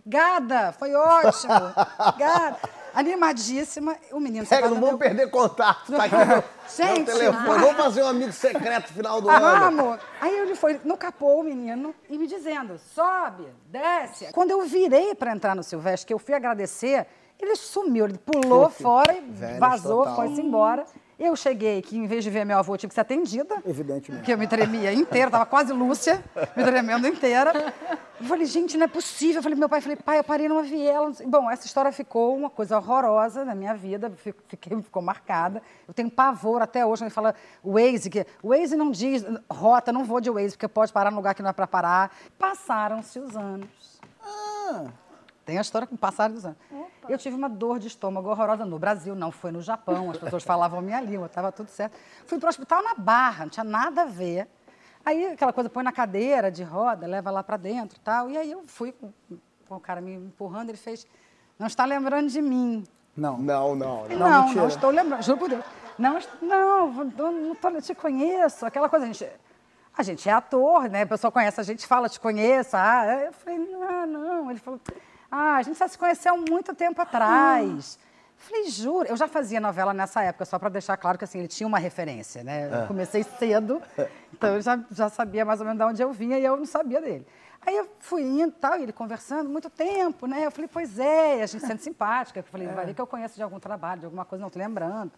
gada, 0.06 0.72
foi 0.74 0.94
ótimo, 0.94 1.54
gada. 2.18 2.58
Animadíssima, 2.96 3.96
o 4.12 4.20
menino 4.20 4.46
Pega, 4.46 4.68
não 4.68 4.76
vamos 4.76 4.90
meu- 4.90 4.98
perder 5.00 5.30
contato. 5.32 5.92
Tá 5.92 6.04
aqui 6.04 6.16
meu, 6.16 6.44
Gente, 6.76 7.08
meu 7.08 7.18
telefone. 7.18 7.60
Vamos 7.60 7.76
fazer 7.78 8.04
um 8.04 8.08
amigo 8.08 8.32
secreto 8.32 8.94
final 8.94 9.20
do 9.20 9.30
Ah, 9.32 9.36
ano. 9.38 9.66
amor. 9.66 10.00
Aí 10.22 10.38
ele 10.38 10.56
foi 10.56 10.80
no 10.84 10.96
capô, 10.96 11.40
o 11.40 11.44
menino, 11.44 11.96
e 12.10 12.18
me 12.20 12.28
dizendo, 12.28 12.78
sobe, 12.94 13.48
desce. 13.66 14.32
Quando 14.32 14.52
eu 14.52 14.62
virei 14.64 15.16
para 15.16 15.32
entrar 15.32 15.56
no 15.56 15.64
Silvestre, 15.64 16.06
que 16.08 16.14
eu 16.14 16.20
fui 16.20 16.36
agradecer, 16.36 17.08
ele 17.40 17.56
sumiu, 17.56 18.06
ele 18.06 18.18
pulou 18.20 18.70
fora 18.70 19.14
e 19.14 19.22
Velhos 19.22 19.60
vazou, 19.60 20.16
foi-se 20.16 20.42
embora. 20.42 20.86
Eu 21.20 21.36
cheguei, 21.36 21.82
que 21.82 21.96
em 21.98 22.08
vez 22.08 22.24
de 22.24 22.30
ver 22.30 22.44
meu 22.46 22.58
avô, 22.58 22.74
eu 22.74 22.78
tive 22.78 22.90
que 22.90 22.96
ser 22.96 23.02
atendida. 23.02 23.56
Evidentemente. 23.66 24.20
Porque 24.20 24.34
eu 24.34 24.38
me 24.38 24.48
tremia 24.48 24.92
inteira, 24.94 25.30
tava 25.30 25.46
quase 25.46 25.72
Lúcia, 25.72 26.24
me 26.56 26.64
tremendo 26.64 27.08
inteira. 27.08 27.74
Eu 28.20 28.26
falei, 28.28 28.46
gente, 28.46 28.78
não 28.78 28.86
é 28.86 28.88
possível. 28.88 29.38
Eu 29.38 29.44
falei, 29.44 29.58
meu 29.58 29.70
pai, 29.70 29.80
falei, 29.82 29.96
pai, 29.98 30.20
eu 30.20 30.24
parei 30.24 30.48
numa 30.50 30.64
viela. 30.64 31.12
Bom, 31.26 31.50
essa 31.52 31.66
história 31.66 31.92
ficou 31.92 32.36
uma 32.36 32.50
coisa 32.50 32.78
horrorosa 32.78 33.46
na 33.46 33.54
minha 33.54 33.76
vida, 33.76 34.12
fi- 34.18 34.34
fiquei, 34.48 34.82
ficou 34.82 35.02
marcada. 35.02 35.62
Eu 35.88 35.94
tenho 35.94 36.10
pavor 36.10 36.62
até 36.62 36.86
hoje, 36.86 37.04
ele 37.04 37.10
fala 37.10 37.36
Waze, 37.64 38.10
que 38.10 38.26
Waze 38.44 38.76
não 38.76 38.90
diz 38.92 39.24
rota, 39.50 39.92
não 39.92 40.04
vou 40.04 40.20
de 40.20 40.30
Waze, 40.30 40.52
porque 40.52 40.68
pode 40.68 40.92
parar 40.92 41.12
no 41.12 41.18
lugar 41.18 41.36
que 41.36 41.42
não 41.44 41.50
é 41.50 41.54
para 41.54 41.68
parar. 41.68 42.16
Passaram-se 42.40 43.20
os 43.20 43.36
anos. 43.38 44.02
Tem 45.46 45.58
a 45.58 45.62
história 45.62 45.86
com 45.86 45.96
o 45.96 45.98
passar 45.98 46.30
dos 46.30 46.46
anos. 46.46 46.58
Eu 47.10 47.18
tive 47.18 47.36
uma 47.36 47.50
dor 47.50 47.80
de 47.80 47.88
estômago 47.88 48.30
horrorosa 48.30 48.66
no 48.66 48.80
Brasil, 48.80 49.14
não 49.14 49.30
foi 49.32 49.52
no 49.52 49.62
Japão, 49.62 50.10
as 50.12 50.18
pessoas 50.18 50.44
falavam 50.44 50.82
minha 50.82 51.02
língua, 51.02 51.26
estava 51.26 51.52
tudo 51.52 51.68
certo. 51.70 51.98
Fui 52.26 52.40
para 52.40 52.48
o 52.48 52.50
hospital 52.50 52.82
na 52.82 52.94
Barra, 52.96 53.44
não 53.46 53.50
tinha 53.50 53.64
nada 53.64 54.04
a 54.04 54.06
ver. 54.06 54.48
Aí 55.06 55.26
aquela 55.34 55.52
coisa, 55.52 55.70
põe 55.70 55.84
na 55.84 55.92
cadeira 55.92 56.50
de 56.50 56.64
roda, 56.64 57.06
leva 57.06 57.30
lá 57.30 57.44
para 57.44 57.58
dentro 57.58 57.98
e 57.98 58.00
tal. 58.00 58.30
E 58.30 58.38
aí 58.38 58.50
eu 58.52 58.64
fui 58.68 58.94
com, 58.94 59.12
com 59.68 59.76
o 59.76 59.80
cara 59.82 60.00
me 60.00 60.14
empurrando, 60.14 60.70
ele 60.70 60.78
fez, 60.78 61.06
não 61.60 61.68
está 61.68 61.84
lembrando 61.84 62.30
de 62.30 62.42
mim. 62.42 62.86
Não. 63.16 63.38
Não, 63.38 63.76
não. 63.76 64.08
Não, 64.08 64.18
não. 64.18 64.54
não, 64.54 64.68
estou 64.68 64.90
lembrando, 64.92 65.22
juro 65.24 65.38
por 65.40 65.50
Deus. 65.50 65.64
Não, 65.98 66.18
não, 66.42 66.94
não, 66.94 67.32
não 67.32 67.56
tô- 67.56 67.82
te 67.82 67.94
conheço, 67.94 68.66
aquela 68.66 68.88
coisa, 68.88 69.06
a 69.06 69.08
gente, 69.08 69.30
a 69.96 70.04
gente 70.04 70.28
é 70.28 70.32
ator, 70.32 70.90
né? 70.90 71.02
A 71.02 71.06
pessoa 71.08 71.32
conhece, 71.32 71.60
a 71.60 71.64
gente 71.64 71.86
fala, 71.86 72.08
te 72.08 72.20
conheço. 72.20 72.76
Ah, 72.78 73.06
eu 73.26 73.34
falei, 73.34 73.76
ah, 73.90 74.06
não. 74.08 74.50
Ele 74.50 74.60
falou, 74.60 74.80
ah, 75.36 75.56
a 75.56 75.64
gente 75.64 75.80
já 75.80 75.88
se 75.88 75.98
conheceu 75.98 76.36
há 76.36 76.38
muito 76.38 76.76
tempo 76.76 77.02
atrás. 77.02 77.98
Falei, 78.38 78.70
juro, 78.70 79.08
eu 79.08 79.18
já 79.18 79.28
fazia 79.28 79.60
novela 79.60 79.92
nessa 79.92 80.22
época, 80.22 80.46
só 80.46 80.60
para 80.60 80.70
deixar 80.70 80.96
claro 80.96 81.18
que 81.18 81.24
assim, 81.24 81.40
ele 81.40 81.48
tinha 81.48 81.66
uma 81.66 81.80
referência, 81.80 82.44
né? 82.44 82.84
Eu 82.84 82.88
comecei 82.88 83.24
cedo, 83.24 83.82
então 84.32 84.56
eu 84.56 84.62
já, 84.62 84.80
já 84.92 85.10
sabia 85.10 85.44
mais 85.44 85.60
ou 85.60 85.66
menos 85.66 85.80
de 85.80 85.86
onde 85.86 86.02
eu 86.04 86.12
vinha 86.12 86.38
e 86.38 86.46
eu 86.46 86.56
não 86.56 86.66
sabia 86.66 87.02
dele. 87.02 87.26
Aí 87.66 87.76
eu 87.76 87.90
fui 87.98 88.22
indo 88.22 88.50
e 88.50 88.60
tal, 88.60 88.78
e 88.78 88.84
ele 88.84 88.94
conversando, 88.94 89.50
muito 89.50 89.72
tempo, 89.72 90.28
né? 90.28 90.46
Eu 90.46 90.52
falei, 90.52 90.70
pois 90.72 91.00
é, 91.00 91.42
a 91.42 91.46
gente 91.48 91.66
sendo 91.66 91.80
simpática. 91.80 92.42
Eu 92.42 92.44
falei, 92.44 92.68
vai 92.68 92.86
ver 92.86 92.94
que 92.94 93.02
eu 93.02 93.08
conheço 93.08 93.36
de 93.36 93.42
algum 93.42 93.60
trabalho, 93.60 94.02
de 94.02 94.06
alguma 94.06 94.26
coisa, 94.26 94.44
não 94.44 94.52
tô 94.52 94.60
lembrando. 94.60 95.12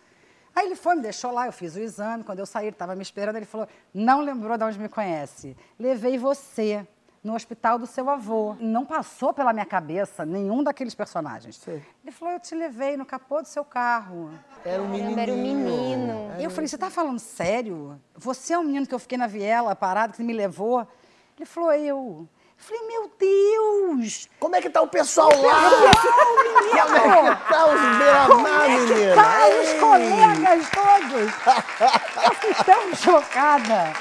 Aí 0.56 0.68
ele 0.68 0.76
foi, 0.76 0.96
me 0.96 1.02
deixou 1.02 1.32
lá, 1.32 1.48
eu 1.48 1.52
fiz 1.52 1.76
o 1.76 1.80
exame. 1.80 2.24
Quando 2.24 2.40
eu 2.40 2.46
saí, 2.46 2.68
ele 2.68 2.76
estava 2.76 2.96
me 2.96 3.02
esperando. 3.02 3.36
Ele 3.36 3.46
falou: 3.46 3.68
Não 3.94 4.22
lembrou 4.22 4.58
de 4.58 4.64
onde 4.64 4.80
me 4.80 4.88
conhece. 4.88 5.58
Levei 5.78 6.18
você 6.18 6.88
no 7.26 7.34
hospital 7.34 7.80
do 7.80 7.88
seu 7.88 8.08
avô. 8.08 8.56
Não 8.60 8.86
passou 8.86 9.34
pela 9.34 9.52
minha 9.52 9.66
cabeça 9.66 10.24
nenhum 10.24 10.64
daqueles 10.64 10.94
personagens. 10.94 11.60
Ele 11.68 12.12
falou: 12.12 12.36
Eu 12.36 12.40
te 12.40 12.54
levei 12.54 12.96
no 12.96 13.04
capô 13.06 13.42
do 13.42 13.48
seu 13.48 13.66
carro. 13.66 14.30
Era 14.64 14.82
um 14.82 14.92
Caramba, 14.92 15.22
era 15.22 15.32
um 15.34 15.42
menino. 15.42 16.32
Eu 16.40 16.52
falei: 16.52 16.68
Você 16.68 16.78
tá 16.78 16.92
falando 16.92 17.18
sério? 17.20 18.00
Você 18.16 18.54
é 18.54 18.60
o 18.60 18.64
menino 18.64 18.86
que 18.86 18.94
eu 18.94 19.00
fiquei 19.00 19.18
na 19.18 19.26
viela 19.26 19.76
parado, 19.76 20.14
que 20.14 20.24
me 20.24 20.34
levou? 20.34 20.88
Ele 21.36 21.46
falou: 21.48 21.74
Eu. 21.74 22.30
Eu 22.58 22.64
falei: 22.64 22.88
Meu 22.88 23.12
Deus! 23.20 24.30
Como 24.40 24.56
é 24.56 24.62
que 24.62 24.70
tá 24.70 24.82
o 24.84 24.88
pessoal 24.88 25.30
lá? 25.42 25.70
Como 25.72 26.96
é 26.96 27.36
que 27.36 27.50
tá 27.50 27.66
os 27.66 27.82
Como 27.82 28.44
beira-mar, 28.44 28.70
é 28.70 28.76
que 28.76 28.94
menina? 28.94 29.16
tá 29.16 29.48
os 29.48 29.70
Ei! 29.70 29.80
colegas 29.80 30.70
todos? 30.70 31.34
Eu 32.26 32.36
fiquei 32.36 32.64
tão 32.64 32.96
chocada, 32.96 33.94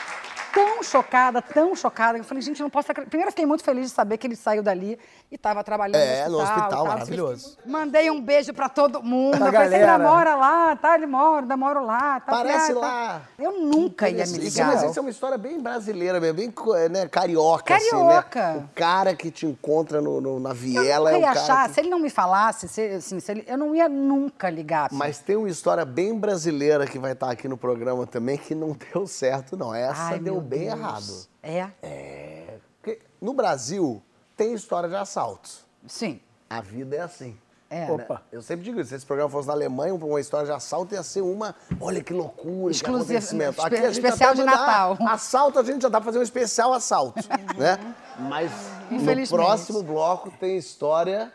tão 0.55 0.83
chocada, 0.83 1.43
tão 1.43 1.75
chocada. 1.75 2.19
Eu 2.19 2.25
falei, 2.25 2.43
gente, 2.43 2.61
eu 2.61 2.65
não 2.65 2.71
posso 2.71 2.91
acreditar. 2.91 3.11
Primeiro, 3.11 3.29
eu 3.29 3.33
fiquei 3.33 3.47
muito 3.47 3.65
feliz 3.65 3.89
de 3.89 3.95
saber 3.95 4.17
que 4.19 4.27
ele 4.27 4.37
saiu 4.37 4.63
dali 4.63 4.99
e 5.31 5.35
estava 5.35 5.63
trabalhando 5.65 5.97
É, 5.97 6.25
no 6.27 6.33
no 6.33 6.39
hospital. 6.39 6.59
hospital, 6.65 6.85
tal. 6.85 6.87
maravilhoso. 6.95 7.59
Mandei 7.67 8.11
um 8.11 8.21
beijo 8.21 8.53
pra 8.55 8.69
todo 8.69 9.03
mundo. 9.03 9.37
Pra 9.39 9.49
eu 9.49 9.53
falei, 9.53 9.69
você 9.69 9.79
galera. 9.79 9.99
mora 9.99 10.35
lá, 10.37 10.77
tá? 10.77 10.95
Ele 10.95 11.07
mora, 11.07 11.43
ainda 11.43 11.57
moro 11.57 11.85
lá. 11.85 12.21
Tá? 12.21 12.33
Parece 12.33 12.73
ah, 12.73 12.75
tá. 12.75 12.81
lá. 12.81 13.23
Eu 13.39 13.53
nunca 13.61 14.09
ia 14.09 14.17
me 14.19 14.23
Isso, 14.23 14.41
ligar. 14.41 14.67
mas 14.69 14.83
isso 14.83 14.99
é 14.99 15.03
uma 15.03 15.11
história 15.11 15.37
bem 15.39 15.61
brasileira 15.61 16.21
mesmo, 16.21 16.35
bem 16.37 16.53
né, 16.91 17.07
carioca, 17.09 17.65
Carioca. 17.65 18.41
assim, 18.41 18.57
né? 18.59 18.65
O 18.71 18.75
cara 18.75 19.15
que 19.15 19.31
te 19.31 19.47
encontra 19.47 20.01
no, 20.01 20.21
no- 20.21 20.41
na 20.41 20.51
Eu 20.51 20.55
viela 20.55 21.11
nunca 21.13 21.17
é 21.17 21.19
o 21.19 21.21
ia 21.23 21.35
cara 21.35 21.41
achar, 21.41 21.69
que... 21.69 21.75
se 21.75 21.81
ele 21.81 21.89
não 21.91 21.99
me 21.99 22.11
falasse, 22.11 22.69
se, 22.69 22.81
assim, 22.83 23.19
se 23.21 23.33
ele- 23.33 23.45
eu 23.47 23.59
não 23.59 23.75
ia 23.75 23.89
nunca 23.89 24.49
ligar. 24.51 24.89
Mas 24.93 25.19
tem 25.19 25.37
uma 25.37 25.49
história 25.49 25.85
bem 25.85 26.19
brasileira 26.19 26.87
que 26.87 26.99
vai 26.99 27.13
estar 27.13 27.31
aqui 27.31 27.49
no 27.49 27.57
programa 27.57 28.07
também 28.07 28.37
que 28.37 28.55
não 28.55 28.77
deu 28.93 29.07
certo, 29.07 29.57
não. 29.57 29.75
Essa 29.75 30.03
Ai, 30.15 30.19
deu 30.19 30.41
bem 30.45 30.65
errado. 30.65 31.27
É? 31.43 31.69
É, 31.83 32.59
porque 32.81 33.01
no 33.21 33.33
Brasil 33.35 34.03
tem 34.37 34.55
história 34.55 34.89
de 34.89 34.95
assaltos. 34.97 35.65
Sim. 35.87 36.21
A 36.49 36.61
vida 36.61 36.97
é 36.97 37.01
assim. 37.01 37.37
É. 37.71 37.91
Opa. 37.91 38.23
Eu 38.31 38.41
sempre 38.41 38.65
digo 38.65 38.79
isso, 38.79 38.91
se 38.91 38.95
esse 38.95 39.07
programa 39.07 39.29
fosse 39.29 39.49
na 39.49 39.55
Alemanha, 39.55 39.93
uma 39.95 40.21
história 40.21 40.47
de 40.47 40.53
assalto 40.53 40.95
ia 40.95 41.03
ser 41.03 41.23
uma, 41.23 41.57
olha 41.81 42.01
que 42.05 42.13
loucura, 42.13 42.71
que 42.73 42.77
Exclusivo, 42.77 43.03
acontecimento. 43.05 43.51
espe- 43.59 43.67
Aqui 43.67 43.77
a 43.77 43.91
gente 43.91 44.05
especial 44.05 44.35
de 44.35 44.45
Natal. 44.45 44.97
ah, 45.01 45.13
Assalto, 45.15 45.59
a 45.59 45.63
gente 45.65 45.83
já 45.83 45.89
dá 45.89 45.99
pra 46.01 46.05
fazer 46.07 46.19
um 46.19 46.23
especial 46.23 46.73
assalto, 46.73 47.21
né? 47.59 47.79
Mas 48.19 48.53
no 48.91 49.27
próximo 49.29 49.83
bloco 49.83 50.31
tem 50.39 50.57
história 50.57 51.33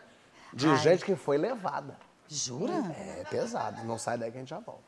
de 0.54 0.74
gente 0.78 1.04
que 1.04 1.14
foi 1.14 1.36
levada. 1.36 1.96
Jura? 2.26 2.72
É 2.96 3.24
pesado, 3.28 3.84
não 3.84 3.98
sai 3.98 4.16
daí 4.16 4.30
que 4.30 4.36
a 4.38 4.40
gente 4.40 4.50
já 4.50 4.60
volta. 4.60 4.82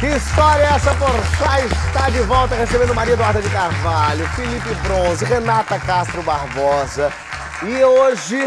Que 0.00 0.06
história 0.06 0.62
é 0.62 0.66
essa, 0.74 0.94
Porchat? 0.94 1.66
Está 1.88 2.08
de 2.08 2.20
volta 2.20 2.54
recebendo 2.54 2.94
Maria 2.94 3.12
Eduarda 3.14 3.42
de 3.42 3.50
Carvalho, 3.50 4.26
Felipe 4.30 4.74
Bronze, 4.82 5.24
Renata 5.24 5.78
Castro 5.78 6.22
Barbosa. 6.22 7.12
E 7.62 7.84
hoje, 7.84 8.38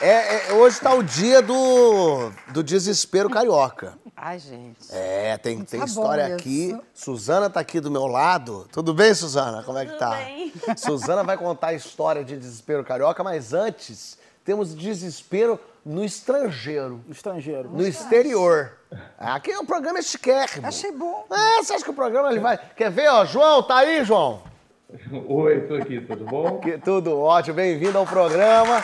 é, 0.00 0.48
é- 0.48 0.52
hoje 0.54 0.76
está 0.76 0.94
o 0.94 1.02
dia 1.02 1.42
do, 1.42 2.30
do 2.52 2.62
desespero 2.62 3.28
carioca. 3.28 3.98
Ai, 4.16 4.38
gente. 4.38 4.78
É, 4.90 5.36
tem, 5.36 5.62
tem 5.62 5.80
Tá 5.80 5.86
história 5.86 6.26
isso. 6.28 6.36
aqui. 6.36 6.80
Suzana 6.94 7.50
tá 7.50 7.60
aqui 7.60 7.80
do 7.80 7.90
meu 7.90 8.06
lado. 8.06 8.66
Tudo 8.72 8.94
bem, 8.94 9.12
Suzana? 9.12 9.62
Como 9.62 9.76
é 9.76 9.84
que 9.84 9.98
tá? 9.98 10.10
bem. 10.10 10.52
Suzana 10.76 11.22
vai 11.22 11.36
contar 11.36 11.68
a 11.68 11.74
história 11.74 12.24
de 12.24 12.34
desespero 12.38 12.82
carioca, 12.82 13.22
mas 13.22 13.52
antes 13.52 14.16
temos 14.42 14.74
desespero 14.74 15.60
no 15.84 16.04
estrangeiro, 16.04 17.00
No 17.06 17.12
estrangeiro. 17.12 17.68
no 17.70 17.82
exterior. 17.82 18.72
Aqui 19.18 19.54
o 19.56 19.66
programa 19.66 19.98
é 19.98 20.02
chiquérrimo. 20.02 20.66
Achei 20.66 20.92
bom. 20.92 21.26
É, 21.30 21.62
você 21.62 21.74
acha 21.74 21.84
que 21.84 21.90
o 21.90 21.94
programa 21.94 22.30
ele 22.30 22.40
vai. 22.40 22.58
Quer 22.76 22.90
ver, 22.90 23.08
ó? 23.08 23.24
João, 23.24 23.62
tá 23.62 23.78
aí, 23.78 24.04
João? 24.04 24.42
Oi, 25.28 25.60
tô 25.62 25.74
aqui, 25.74 26.00
tudo 26.00 26.24
bom? 26.24 26.58
Que- 26.60 26.78
tudo 26.78 27.18
ótimo, 27.18 27.56
bem-vindo 27.56 27.98
ao 27.98 28.06
programa. 28.06 28.82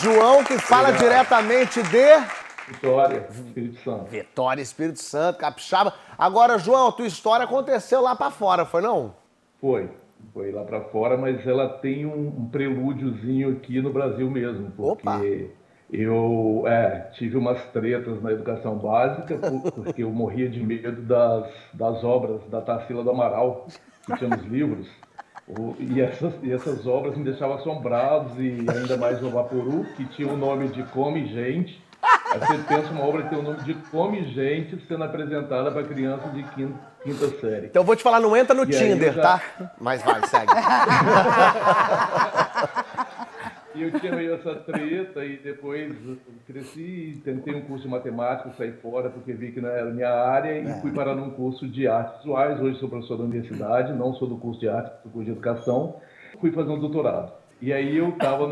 João, 0.00 0.44
que 0.44 0.58
fala 0.58 0.92
diretamente 0.92 1.82
de 1.82 2.38
Vitória, 2.68 3.26
Espírito 3.30 3.82
Santo. 3.82 4.04
Vitória, 4.10 4.60
Espírito 4.62 5.02
Santo, 5.02 5.38
Capixaba. 5.38 5.94
Agora, 6.18 6.58
João, 6.58 6.92
tua 6.92 7.06
história 7.06 7.44
aconteceu 7.44 8.02
lá 8.02 8.14
pra 8.14 8.30
fora, 8.30 8.66
foi 8.66 8.82
não? 8.82 9.14
Foi, 9.58 9.88
foi 10.34 10.52
lá 10.52 10.62
pra 10.64 10.82
fora, 10.82 11.16
mas 11.16 11.46
ela 11.46 11.66
tem 11.78 12.04
um, 12.04 12.28
um 12.28 12.48
prelúdiozinho 12.50 13.52
aqui 13.56 13.80
no 13.80 13.90
Brasil 13.90 14.30
mesmo, 14.30 14.70
porque 14.72 15.02
Opa. 15.02 15.20
Eu 15.92 16.64
é, 16.66 17.08
tive 17.14 17.36
umas 17.36 17.62
tretas 17.72 18.22
na 18.22 18.32
educação 18.32 18.76
básica, 18.76 19.36
por- 19.36 19.72
porque 19.72 20.02
eu 20.02 20.10
morria 20.10 20.48
de 20.48 20.62
medo 20.62 21.02
das, 21.02 21.46
das 21.72 22.04
obras 22.04 22.40
da 22.50 22.60
Tarsila 22.60 23.02
do 23.02 23.10
Amaral, 23.10 23.66
que 24.06 24.16
tinha 24.16 24.28
nos 24.30 24.44
livros. 24.46 24.86
O- 25.48 25.74
E 25.78 26.00
essas, 26.00 26.34
e 26.42 26.52
essas 26.52 26.86
obras 26.86 27.16
me 27.16 27.24
deixavam 27.24 27.56
assombrados, 27.56 28.32
e 28.38 28.66
ainda 28.70 28.96
mais 28.98 29.22
o 29.22 29.30
Vaporu, 29.30 29.86
que 29.96 30.04
tinha 30.06 30.28
o 30.30 30.36
nome 30.36 30.68
de 30.68 30.82
Come 30.84 31.26
Gente. 31.28 31.82
Aí 32.30 32.38
você 32.38 32.58
pensa 32.68 32.92
uma 32.92 33.04
obra 33.04 33.22
que 33.22 33.30
tem 33.30 33.38
o 33.38 33.42
nome 33.42 33.62
de 33.62 33.72
Come 33.90 34.22
Gente 34.32 34.78
sendo 34.86 35.02
apresentada 35.04 35.70
para 35.72 35.82
crianças 35.84 36.32
de 36.34 36.42
quinta, 36.42 36.74
quinta 37.02 37.28
série. 37.40 37.66
Então 37.66 37.80
eu 37.82 37.86
vou 37.86 37.96
te 37.96 38.02
falar, 38.02 38.20
não 38.20 38.36
entra 38.36 38.54
no 38.54 38.64
E 38.64 38.66
Tinder, 38.66 39.14
já- 39.14 39.22
tá? 39.22 39.40
Mas 39.80 40.02
vai, 40.02 40.20
segue. 40.26 40.52
E 43.78 43.82
eu 43.82 43.92
tinha 44.00 44.12
meio 44.14 44.34
essa 44.34 44.54
treta 44.56 45.24
e 45.24 45.36
depois 45.36 45.94
cresci, 46.46 47.20
tentei 47.24 47.54
um 47.54 47.60
curso 47.62 47.84
de 47.84 47.90
matemática, 47.90 48.50
saí 48.56 48.72
fora 48.72 49.08
porque 49.08 49.32
vi 49.32 49.52
que 49.52 49.60
não 49.60 49.68
era 49.68 49.88
a 49.88 49.92
minha 49.92 50.10
área 50.10 50.50
É. 50.50 50.62
e 50.62 50.80
fui 50.80 50.90
parar 50.92 51.14
num 51.14 51.30
curso 51.30 51.68
de 51.68 51.86
artes 51.86 52.18
visuais. 52.18 52.60
Hoje 52.60 52.78
sou 52.80 52.88
professor 52.88 53.16
da 53.18 53.24
universidade, 53.24 53.92
não 53.92 54.12
sou 54.14 54.26
do 54.28 54.36
curso 54.36 54.58
de 54.60 54.68
arte, 54.68 54.88
sou 55.02 55.02
do 55.04 55.10
curso 55.10 55.26
de 55.26 55.30
educação. 55.30 56.00
Fui 56.40 56.50
fazer 56.50 56.70
um 56.70 56.80
doutorado. 56.80 57.37
E 57.60 57.72
aí 57.72 57.96
eu 57.96 58.10
estava 58.10 58.46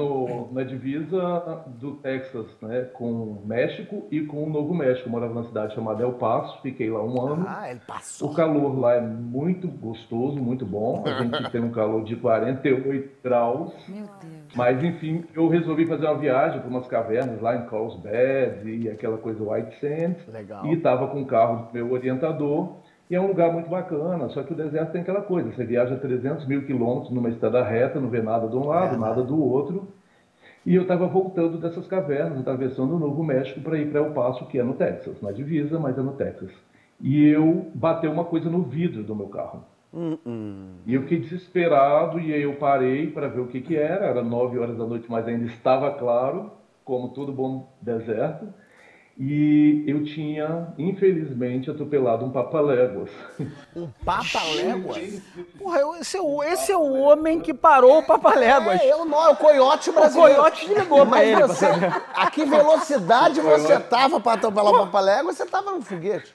na 0.53 0.65
divisa 0.65 1.65
do 1.79 1.93
Texas, 1.97 2.47
né, 2.61 2.89
com 2.93 3.07
o 3.07 3.43
México 3.47 4.07
e 4.11 4.23
com 4.23 4.45
o 4.45 4.51
Novo 4.51 4.75
México. 4.75 5.09
Eu 5.09 5.13
morava 5.13 5.33
numa 5.33 5.45
cidade 5.45 5.75
chamada 5.75 6.03
El 6.03 6.15
Paso, 6.15 6.61
fiquei 6.61 6.91
lá 6.91 7.03
um 7.03 7.21
ano. 7.21 7.45
Ah, 7.49 7.71
ele 7.71 7.81
passou. 7.87 8.31
O 8.31 8.35
calor 8.35 8.79
lá 8.79 8.95
é 8.95 9.01
muito 9.01 9.69
gostoso, 9.69 10.37
muito 10.37 10.67
bom. 10.67 11.05
A 11.07 11.23
gente 11.23 11.51
tem 11.51 11.63
um 11.63 11.71
calor 11.71 12.03
de 12.03 12.17
48 12.17 13.23
graus. 13.23 13.73
Meu 13.89 14.07
Deus. 14.07 14.47
Mas, 14.55 14.83
enfim, 14.83 15.25
eu 15.35 15.49
resolvi 15.49 15.87
fazer 15.87 16.07
uma 16.07 16.19
viagem 16.19 16.61
para 16.61 16.69
umas 16.69 16.87
cavernas 16.89 17.41
lá 17.41 17.57
em 17.57 17.67
Carlsbad 17.67 18.65
e 18.65 18.89
aquela 18.89 19.19
coisa 19.19 19.43
White 19.43 19.79
Sands. 19.81 20.27
Legal. 20.29 20.67
E 20.67 20.75
estava 20.75 21.07
com 21.09 21.23
o 21.23 21.27
carro 21.27 21.67
do 21.67 21.75
meu 21.75 21.93
orientador. 21.93 22.77
E 23.09 23.15
é 23.15 23.21
um 23.21 23.29
lugar 23.29 23.53
muito 23.53 23.71
bacana, 23.71 24.29
só 24.31 24.43
que 24.43 24.53
o 24.53 24.57
deserto 24.57 24.93
tem 24.93 25.03
aquela 25.03 25.23
coisa. 25.23 25.53
Você 25.53 25.65
viaja 25.65 25.97
300 25.97 26.47
mil 26.47 26.67
quilômetros 26.67 27.13
numa 27.13 27.29
estrada 27.29 27.63
reta, 27.63 28.01
não 28.01 28.09
vê 28.09 28.21
nada 28.21 28.49
de 28.49 28.57
um 28.57 28.67
lado, 28.67 28.99
nada 28.99 29.23
do 29.23 29.41
outro. 29.41 29.87
E 30.65 30.75
eu 30.75 30.83
estava 30.83 31.07
voltando 31.07 31.59
dessas 31.59 31.87
cavernas, 31.87 32.41
atravessando 32.41 32.97
o 32.97 32.99
Novo 32.99 33.23
México 33.23 33.61
para 33.61 33.79
ir 33.79 33.89
para 33.89 34.01
El 34.01 34.11
Paso, 34.11 34.47
que 34.47 34.59
é 34.59 34.65
no 34.65 34.75
Texas, 34.75 35.23
na 35.23 35.31
divisa, 35.31 35.79
mas 35.79 35.97
é 35.97 36.03
no 36.03 36.13
Texas. 36.13 36.51
E 37.01 37.25
eu 37.25 37.71
bateu 37.73 38.11
uma 38.11 38.25
coisa 38.25 38.51
no 38.51 38.63
vidro 38.63 39.05
do 39.05 39.15
meu 39.15 39.29
carro. 39.29 39.63
E 40.85 40.95
eu 40.95 41.03
fiquei 41.03 41.21
desesperado 41.21 42.19
e 42.19 42.35
aí 42.35 42.43
eu 42.43 42.57
parei 42.57 43.07
para 43.11 43.29
ver 43.29 43.41
o 43.41 43.47
que 43.47 43.61
que 43.61 43.77
era. 43.77 44.07
Era 44.07 44.23
nove 44.23 44.59
horas 44.59 44.77
da 44.77 44.85
noite, 44.85 45.07
mas 45.09 45.29
ainda 45.29 45.45
estava 45.45 45.93
claro, 45.93 46.51
como 46.85 47.11
todo 47.11 47.33
bom 47.33 47.69
deserto. 47.81 48.47
E 49.19 49.83
eu 49.87 50.05
tinha, 50.05 50.75
infelizmente, 50.79 51.71
atropelado 51.71 52.25
um 52.25 52.31
papaléguas. 52.31 53.09
Um 53.75 53.89
papa-léguas? 54.05 55.23
Porra, 55.59 55.79
eu- 55.81 55.95
esse 55.97 56.19
é, 56.19 56.21
o, 56.21 56.43
esse 56.43 56.71
é 56.73 56.77
o 56.77 56.93
homem 57.01 57.41
que 57.41 57.55
parou 57.55 57.99
o 58.01 58.03
Papaléguas. 58.07 58.79
É, 58.81 58.93
eu 58.93 59.07
não, 59.07 59.25
é 59.27 59.31
o 59.31 59.37
coiote 59.37 59.89
O 59.89 59.95
brasileiro. 59.95 60.35
Coiote 60.35 60.67
ligou 60.69 60.99
pra 60.99 61.05
Mas 61.07 61.29
ele. 61.29 61.37
pra 61.37 61.47
você, 61.47 61.67
a 62.15 62.31
que 62.31 62.45
velocidade 62.45 63.41
você 63.41 63.81
tava 63.81 64.21
para 64.21 64.33
atropelar 64.35 64.73
o 64.75 64.79
Papaléguas? 64.81 65.37
Você 65.37 65.47
tava 65.47 65.71
num 65.71 65.81
foguete. 65.81 66.35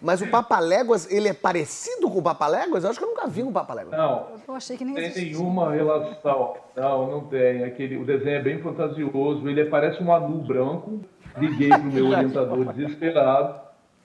Mas 0.00 0.20
o 0.22 0.28
Papaléguas, 0.28 1.10
ele 1.10 1.28
é 1.28 1.32
parecido 1.32 2.08
com 2.10 2.18
o 2.18 2.22
Papaléguas? 2.22 2.84
Eu 2.84 2.90
acho 2.90 2.98
que 2.98 3.04
eu 3.04 3.08
nunca 3.08 3.26
vi 3.28 3.42
um 3.42 3.52
Papaléguas. 3.52 3.96
Não, 3.96 4.26
Eu 4.46 4.54
achei 4.54 4.76
que 4.76 4.84
nem 4.84 4.94
tem 4.94 5.04
existia. 5.06 5.32
nenhuma 5.38 5.72
relação. 5.72 6.54
Não, 6.76 7.10
não 7.10 7.20
tem. 7.22 7.64
Aquele, 7.64 7.96
o 7.96 8.04
desenho 8.04 8.36
é 8.36 8.42
bem 8.42 8.60
fantasioso. 8.60 9.48
Ele 9.48 9.64
parece 9.66 10.02
um 10.02 10.12
anu 10.12 10.38
branco. 10.38 11.00
Liguei 11.38 11.68
pro 11.68 11.84
meu 11.84 12.08
orientador 12.08 12.72
desesperado 12.72 13.60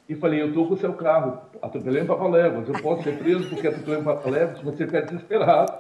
e 0.08 0.16
falei: 0.16 0.42
Eu 0.42 0.54
tô 0.54 0.66
com 0.66 0.74
o 0.74 0.78
seu 0.78 0.94
carro, 0.94 1.40
atropelei 1.62 2.04
um 2.04 2.08
papaléguas. 2.08 2.68
Eu 2.68 2.82
posso 2.82 3.04
ser 3.04 3.18
preso 3.18 3.50
porque 3.50 3.68
atropelei 3.68 4.00
um 4.00 4.04
papaléguas? 4.04 4.60
Você 4.62 4.86
fica 4.86 5.02
desesperado. 5.02 5.72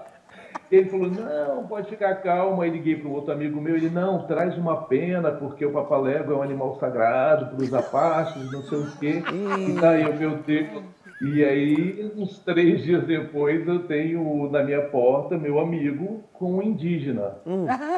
Ele 0.72 0.90
falou: 0.90 1.10
Não, 1.10 1.68
pode 1.68 1.90
ficar 1.90 2.16
calmo. 2.16 2.62
Aí 2.62 2.70
liguei 2.70 2.96
para 2.96 3.10
um 3.10 3.14
outro 3.14 3.34
amigo 3.34 3.60
meu. 3.60 3.76
Ele: 3.76 3.90
Não, 3.90 4.26
traz 4.26 4.58
uma 4.58 4.84
pena 4.84 5.32
porque 5.32 5.66
o 5.66 5.72
papalégua 5.72 6.34
é 6.34 6.38
um 6.38 6.42
animal 6.42 6.76
sagrado 6.80 7.48
para 7.48 7.64
os 7.64 7.74
apaches, 7.74 8.52
não 8.52 8.62
sei 8.64 8.78
o 8.80 8.92
quê. 8.98 9.24
E 9.68 9.74
daí 9.74 10.04
eu, 10.04 10.16
meu 10.16 10.38
Deus. 10.38 10.84
E 11.24 11.44
aí, 11.44 12.12
uns 12.18 12.40
três 12.40 12.84
dias 12.84 13.06
depois, 13.06 13.68
eu 13.68 13.84
tenho 13.84 14.50
na 14.50 14.64
minha 14.64 14.82
porta 14.82 15.38
meu 15.38 15.60
amigo 15.60 16.24
com 16.34 16.54
um 16.56 16.64
indígena. 16.64 17.36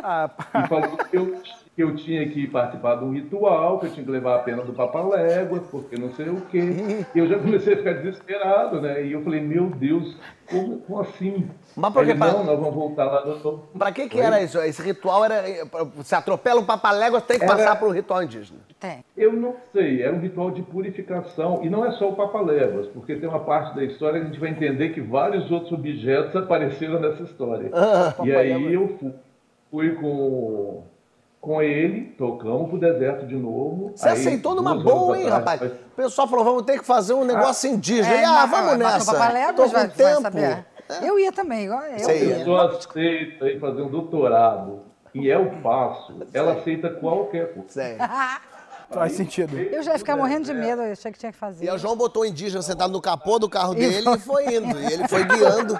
Ah, 0.04 0.30
E 0.56 0.68
falou 0.68 0.98
que 0.98 1.16
eu, 1.16 1.38
que 1.76 1.82
eu 1.82 1.96
tinha 1.96 2.28
que 2.30 2.46
participar 2.48 2.96
de 2.98 3.04
um 3.04 3.12
ritual, 3.12 3.80
que 3.80 3.88
eu 3.88 3.92
tinha 3.92 4.06
que 4.06 4.12
levar 4.12 4.36
a 4.36 4.40
pena 4.40 4.62
do 4.62 4.74
papaléguas, 4.74 5.64
porque 5.72 5.98
não 5.98 6.12
sei 6.14 6.30
o 6.30 6.40
quê. 6.42 6.60
E 7.16 7.18
eu 7.18 7.28
já 7.28 7.40
comecei 7.40 7.74
a 7.74 7.78
ficar 7.78 7.94
desesperado, 7.94 8.80
né? 8.80 9.04
E 9.04 9.12
eu 9.12 9.24
falei, 9.24 9.42
meu 9.42 9.66
Deus, 9.66 10.16
como, 10.48 10.78
como 10.82 11.00
assim? 11.02 11.50
Mas 11.76 11.92
por 11.92 12.06
que 12.06 12.14
não, 12.14 12.44
nós 12.44 12.60
vamos 12.60 12.76
voltar 12.76 13.06
lá 13.06 13.26
no... 13.26 13.58
Pra 13.78 13.92
que 13.92 14.08
que 14.08 14.20
era 14.20 14.40
isso? 14.44 14.60
Esse 14.60 14.84
ritual 14.84 15.26
era... 15.26 15.44
Se 16.04 16.14
atropela 16.14 16.62
um 16.62 16.66
Papaléguas, 16.66 17.24
tem 17.24 17.40
que 17.40 17.46
Era- 17.46 17.56
passar 17.56 17.80
por 17.80 17.90
um 17.90 17.92
ritual 17.92 18.22
indígena. 18.22 18.60
Tem. 18.80 19.04
Eu 19.18 19.34
não 19.34 19.56
sei, 19.72 20.04
era 20.04 20.16
um 20.16 20.20
ritual 20.20 20.52
de 20.52 20.62
purificação. 20.62 21.62
E 21.64 21.70
não 21.72 21.84
é 21.84 21.92
só 21.94 22.10
o 22.10 22.16
papaléguas, 22.16 22.86
porque 22.88 23.16
tem 23.16 23.28
uma 23.28 23.40
parte 23.40 23.76
da 23.76 23.84
história 23.84 24.20
que 24.20 24.26
a 24.28 24.30
gente 24.30 24.40
vai 24.40 24.50
entender 24.52 24.90
que 24.90 25.02
vários 25.02 25.50
outros 25.50 25.72
objetos 25.72 26.36
apareceram 26.36 27.00
nessa 27.00 27.24
história. 27.24 27.72
e 28.24 28.36
aí 28.36 28.74
eu 28.74 28.90
fui, 29.00 29.14
fui 29.72 29.90
com, 29.96 30.84
com 31.44 31.62
ele, 31.62 32.16
tocamos 32.18 32.70
pro 32.70 32.80
deserto 32.80 33.28
de 33.28 33.36
novo. 33.36 33.92
Você 33.94 34.08
Aí, 34.08 34.14
aceitou 34.14 34.56
numa 34.56 34.76
boa, 34.82 35.18
hein, 35.18 35.30
atrás, 35.30 35.60
rapaz? 35.60 35.72
O 35.74 35.96
pessoal 35.98 36.26
falou, 36.26 36.46
vamos 36.46 36.62
ter 36.62 36.80
que 36.80 36.86
fazer 36.86 37.14
um 37.14 37.26
negócio 37.26 37.70
indígena. 37.70 38.16
É, 38.16 38.24
ah, 38.24 38.48
mas- 38.48 38.50
vamos 38.50 38.78
mas 38.78 38.80
nessa. 38.80 39.12
O 39.12 39.14
Papaléguas 39.14 39.56
Tô 39.58 39.64
com 39.64 39.70
vai, 39.70 39.88
vai 39.88 39.90
tempo. 39.90 40.22
saber. 40.22 40.66
Eu 41.02 41.20
ia 41.20 41.34
também, 41.34 41.66
eu. 41.66 41.78
Você 42.00 42.28
ia. 42.28 42.36
A 42.36 42.38
pessoa 42.40 42.70
aceita 42.70 43.46
ir 43.50 43.60
fazer 43.60 43.82
um 43.82 43.90
doutorado 43.90 44.84
e 45.14 45.30
é 45.30 45.38
o 45.38 45.62
passo, 45.62 46.18
ela 46.34 46.54
aceita 46.54 46.90
qualquer 46.90 47.54
coisa. 47.54 47.68
Sério. 47.68 47.98
faz 48.90 49.12
sentido. 49.12 49.58
Eu 49.58 49.84
já 49.84 49.94
ia 49.94 50.00
ficar 50.00 50.16
morrendo 50.16 50.46
de 50.46 50.54
medo, 50.54 50.82
eu 50.82 50.94
achei 50.94 51.12
que 51.12 51.20
tinha 51.20 51.32
que 51.32 51.38
fazer. 51.38 51.66
E 51.66 51.70
o 51.70 51.78
João 51.78 51.98
botou 51.98 52.24
o 52.24 52.26
indígena 52.26 52.62
sentado 52.62 52.94
no 52.94 53.02
capô 53.02 53.38
do 53.38 53.50
carro 53.50 53.74
dele 53.74 54.08
e 54.10 54.20
foi 54.20 54.46
indo. 54.46 54.80
E 54.80 54.94
ele 54.94 55.08
foi 55.10 55.26
guiando. 55.26 55.78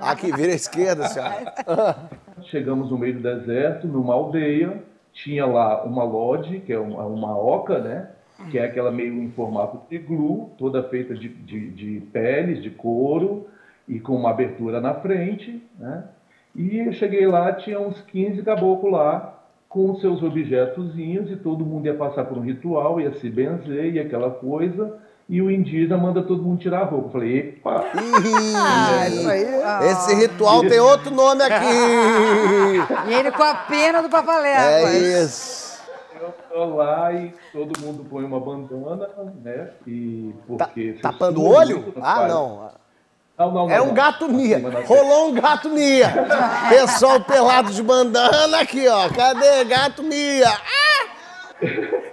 Aqui, 0.00 0.32
vira 0.32 0.50
à 0.50 0.56
esquerda, 0.56 1.06
senhora. 1.06 1.98
Chegamos 2.50 2.90
no 2.90 2.98
meio 2.98 3.14
do 3.14 3.22
deserto, 3.22 3.86
numa 3.86 4.14
aldeia, 4.14 4.82
tinha 5.22 5.44
lá 5.46 5.84
uma 5.84 6.04
lodge, 6.04 6.60
que 6.60 6.72
é 6.72 6.78
uma, 6.78 7.04
uma 7.04 7.36
oca, 7.36 7.78
né? 7.78 8.08
Que 8.50 8.58
é 8.58 8.64
aquela 8.64 8.90
meio 8.90 9.20
em 9.20 9.30
formato 9.30 9.80
de 9.88 9.96
iglu, 9.96 10.50
toda 10.56 10.82
feita 10.84 11.14
de, 11.14 11.28
de, 11.28 11.70
de 11.70 12.00
peles, 12.12 12.62
de 12.62 12.70
couro, 12.70 13.48
e 13.88 13.98
com 13.98 14.14
uma 14.14 14.30
abertura 14.30 14.80
na 14.80 14.94
frente, 14.94 15.60
né? 15.78 16.04
E 16.54 16.78
eu 16.78 16.92
cheguei 16.92 17.26
lá, 17.26 17.52
tinha 17.52 17.80
uns 17.80 18.00
15 18.02 18.42
caboclos 18.42 18.92
lá, 18.92 19.42
com 19.68 19.94
seus 19.96 20.22
objetozinhos, 20.22 21.30
e 21.30 21.36
todo 21.36 21.66
mundo 21.66 21.86
ia 21.86 21.94
passar 21.94 22.24
por 22.24 22.38
um 22.38 22.42
ritual, 22.42 23.00
ia 23.00 23.12
se 23.14 23.28
benzer, 23.28 23.94
e 23.94 24.00
aquela 24.00 24.30
coisa, 24.30 24.98
e 25.28 25.42
o 25.42 25.50
indígena 25.50 25.96
manda 25.98 26.22
todo 26.22 26.42
mundo 26.42 26.58
tirar 26.60 26.80
a 26.80 26.84
roupa. 26.84 27.08
Eu 27.08 27.12
falei, 27.12 27.38
epa! 27.38 27.84
Ah, 28.56 29.08
isso 29.08 29.28
aí. 29.28 29.44
Esse 29.90 30.14
ritual 30.14 30.60
tem 30.62 30.80
outro 30.80 31.10
nome 31.10 31.42
aqui. 31.42 31.66
E 33.08 33.14
ele 33.14 33.30
com 33.30 33.42
a 33.42 33.54
pena 33.54 34.00
do 34.00 34.08
É 34.08 34.10
Papaléguas. 34.10 34.94
isso. 34.94 35.68
Eu 36.20 36.34
tô 36.50 36.76
lá 36.76 37.12
e 37.12 37.32
todo 37.52 37.78
mundo 37.80 38.04
põe 38.08 38.24
uma 38.24 38.40
bandana, 38.40 39.08
né? 39.44 39.68
E 39.86 40.32
Tá- 40.56 40.66
porque 40.66 40.94
você 40.94 41.00
tapando 41.00 41.42
o 41.42 41.46
olho? 41.48 41.92
Ah, 42.00 42.26
não. 42.26 42.70
Não, 43.38 43.52
não, 43.52 43.70
É 43.70 43.80
um 43.80 43.86
não. 43.88 43.94
gato 43.94 44.28
mia. 44.28 44.60
Rolou 44.84 45.28
um 45.28 45.34
gato 45.34 45.68
mia. 45.68 46.12
Pessoal 46.70 47.20
pelado 47.20 47.70
de 47.70 47.82
bandana 47.82 48.58
aqui, 48.60 48.88
ó. 48.88 49.08
Cadê 49.10 49.64
gato 49.64 50.02
mia? 50.02 50.48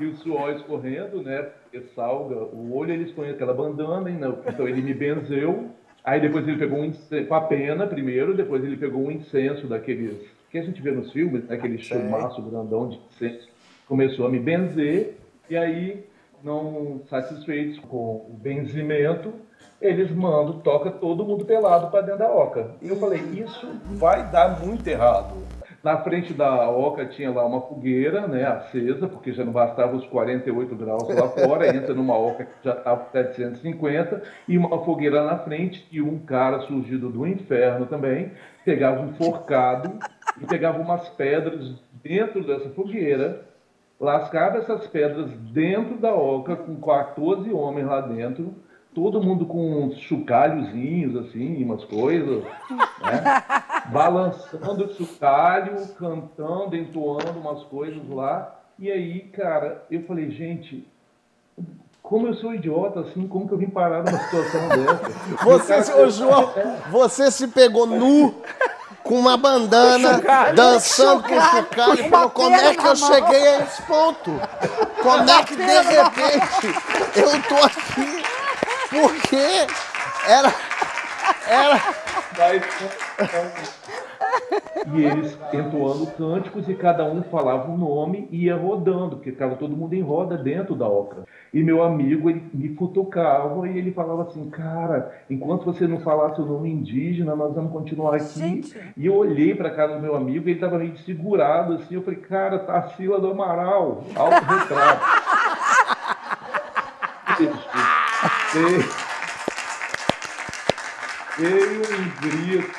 E 0.00 0.06
o 0.06 0.16
suor 0.18 0.52
escorrendo, 0.52 1.20
né? 1.24 1.48
Porque 1.78 1.94
salga 1.94 2.36
o 2.36 2.74
olho, 2.76 2.92
eles 2.92 3.12
põem 3.12 3.30
aquela 3.30 3.54
bandana, 3.54 4.10
não. 4.10 4.38
então 4.46 4.66
ele 4.66 4.82
me 4.82 4.94
benzeu. 4.94 5.66
Aí 6.04 6.20
depois 6.20 6.46
ele 6.46 6.58
pegou 6.58 6.78
um 6.78 6.86
incenso, 6.86 7.28
com 7.28 7.34
a 7.34 7.40
pena 7.42 7.86
primeiro, 7.86 8.34
depois 8.34 8.64
ele 8.64 8.76
pegou 8.76 9.06
um 9.06 9.10
incenso 9.10 9.66
daqueles 9.66 10.16
que 10.50 10.58
a 10.58 10.62
gente 10.62 10.80
vê 10.80 10.90
nos 10.90 11.12
filmes, 11.12 11.44
né, 11.44 11.56
aquele 11.56 11.76
chumaço 11.78 12.40
grandão 12.42 12.88
de 12.88 12.98
incenso. 13.10 13.48
Começou 13.86 14.26
a 14.26 14.30
me 14.30 14.38
benzer, 14.38 15.18
e 15.50 15.56
aí 15.56 16.04
não 16.42 17.02
satisfeitos 17.10 17.78
com 17.80 18.26
o 18.30 18.38
benzimento, 18.40 19.32
eles 19.80 20.10
mandam, 20.10 20.60
toca 20.60 20.90
todo 20.90 21.24
mundo 21.24 21.44
pelado 21.44 21.90
para 21.90 22.00
dentro 22.00 22.20
da 22.20 22.32
oca. 22.32 22.70
E 22.80 22.88
eu 22.88 22.96
falei, 22.96 23.20
isso 23.34 23.68
vai 23.96 24.30
dar 24.30 24.64
muito 24.64 24.86
errado. 24.86 25.34
Na 25.82 25.98
frente 25.98 26.34
da 26.34 26.68
oca 26.68 27.06
tinha 27.06 27.30
lá 27.30 27.46
uma 27.46 27.60
fogueira, 27.60 28.26
né, 28.26 28.44
acesa, 28.44 29.06
porque 29.06 29.32
já 29.32 29.44
não 29.44 29.52
bastava 29.52 29.96
os 29.96 30.04
48 30.06 30.74
graus 30.74 31.08
lá 31.08 31.28
fora, 31.28 31.68
entra 31.74 31.94
numa 31.94 32.18
oca 32.18 32.44
que 32.44 32.64
já 32.64 32.72
estava 32.72 33.06
750, 33.12 34.22
e 34.48 34.58
uma 34.58 34.84
fogueira 34.84 35.24
na 35.24 35.38
frente, 35.38 35.86
e 35.92 36.02
um 36.02 36.18
cara 36.18 36.60
surgido 36.62 37.08
do 37.08 37.26
inferno 37.26 37.86
também, 37.86 38.32
pegava 38.64 39.00
um 39.00 39.14
forcado 39.14 39.98
e 40.40 40.46
pegava 40.46 40.80
umas 40.80 41.08
pedras 41.10 41.80
dentro 42.02 42.44
dessa 42.44 42.68
fogueira, 42.70 43.46
lascava 44.00 44.58
essas 44.58 44.86
pedras 44.88 45.30
dentro 45.52 45.96
da 45.96 46.12
oca, 46.12 46.56
com 46.56 46.74
14 46.76 47.52
homens 47.52 47.86
lá 47.86 48.00
dentro, 48.00 48.52
todo 48.92 49.22
mundo 49.22 49.46
com 49.46 49.84
uns 49.84 49.96
chocalhozinhos, 49.98 51.14
assim, 51.16 51.62
umas 51.62 51.84
coisas, 51.84 52.42
né? 52.42 53.57
Balançando 53.90 54.84
o 54.84 54.94
chocalho, 54.94 55.86
cantando, 55.98 56.76
entoando 56.76 57.38
umas 57.38 57.62
coisas 57.64 58.08
lá. 58.08 58.54
E 58.78 58.90
aí, 58.90 59.20
cara, 59.30 59.84
eu 59.90 60.04
falei, 60.04 60.30
gente, 60.30 60.86
como 62.02 62.28
eu 62.28 62.34
sou 62.34 62.54
idiota, 62.54 63.00
assim, 63.00 63.26
como 63.26 63.46
que 63.46 63.54
eu 63.54 63.58
vim 63.58 63.68
parar 63.68 64.04
numa 64.04 64.18
situação 64.18 64.68
dessa? 64.68 65.44
Você, 65.44 65.82
se, 65.82 65.92
ô, 65.92 66.10
João, 66.10 66.52
você 66.90 67.30
se 67.30 67.48
pegou 67.48 67.86
nu 67.86 68.34
com 69.02 69.18
uma 69.18 69.36
bandana, 69.36 70.20
dançando 70.54 71.22
com 71.22 71.40
chocalho 71.40 72.00
e 72.00 72.08
falou, 72.08 72.30
como 72.30 72.54
é 72.54 72.74
que 72.74 72.86
eu 72.86 72.96
cheguei 72.96 73.48
a 73.48 73.60
esse 73.60 73.82
ponto? 73.82 74.40
Como 75.02 75.30
é 75.30 75.42
que 75.44 75.56
de 75.56 75.62
repente 75.62 76.66
eu 77.16 77.42
tô 77.42 77.56
aqui? 77.64 78.22
Porque 78.90 79.66
era. 80.26 80.54
Era. 81.46 82.07
E 84.94 85.04
eles 85.04 85.38
entoando 85.52 86.06
cânticos 86.12 86.68
e 86.68 86.74
cada 86.74 87.04
um 87.04 87.22
falava 87.24 87.70
um 87.70 87.76
nome 87.76 88.28
e 88.30 88.44
ia 88.44 88.56
rodando, 88.56 89.16
porque 89.16 89.32
ficava 89.32 89.56
todo 89.56 89.76
mundo 89.76 89.92
em 89.94 90.00
roda 90.00 90.36
dentro 90.36 90.74
da 90.74 90.86
ópera. 90.86 91.24
E 91.52 91.62
meu 91.62 91.82
amigo, 91.82 92.30
ele 92.30 92.42
me 92.54 92.70
cutucava 92.70 93.68
e 93.68 93.76
ele 93.76 93.92
falava 93.92 94.22
assim, 94.22 94.48
cara, 94.48 95.12
enquanto 95.28 95.64
você 95.64 95.86
não 95.86 96.00
falasse 96.00 96.40
o 96.40 96.46
nome 96.46 96.70
indígena, 96.70 97.34
nós 97.34 97.54
vamos 97.54 97.72
continuar 97.72 98.14
aqui. 98.14 98.38
Gente. 98.38 98.78
E 98.96 99.06
eu 99.06 99.14
olhei 99.14 99.54
para 99.54 99.70
cara 99.70 99.94
do 99.94 100.00
meu 100.00 100.14
amigo 100.14 100.48
e 100.48 100.52
ele 100.52 100.58
estava 100.58 100.78
meio 100.78 100.96
segurado 100.98 101.74
assim, 101.74 101.94
eu 101.96 102.02
falei, 102.02 102.20
cara, 102.20 102.58
Tarsila 102.60 103.20
do 103.20 103.30
Amaral, 103.30 104.04
autorretrato. 104.14 105.04
Veio, 108.52 109.07
veio 111.38 111.82
um 111.82 112.10
grito. 112.20 112.74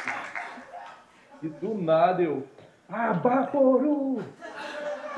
E 1.42 1.48
do 1.48 1.74
nada 1.74 2.22
eu, 2.22 2.46
Abaporu! 2.90 4.22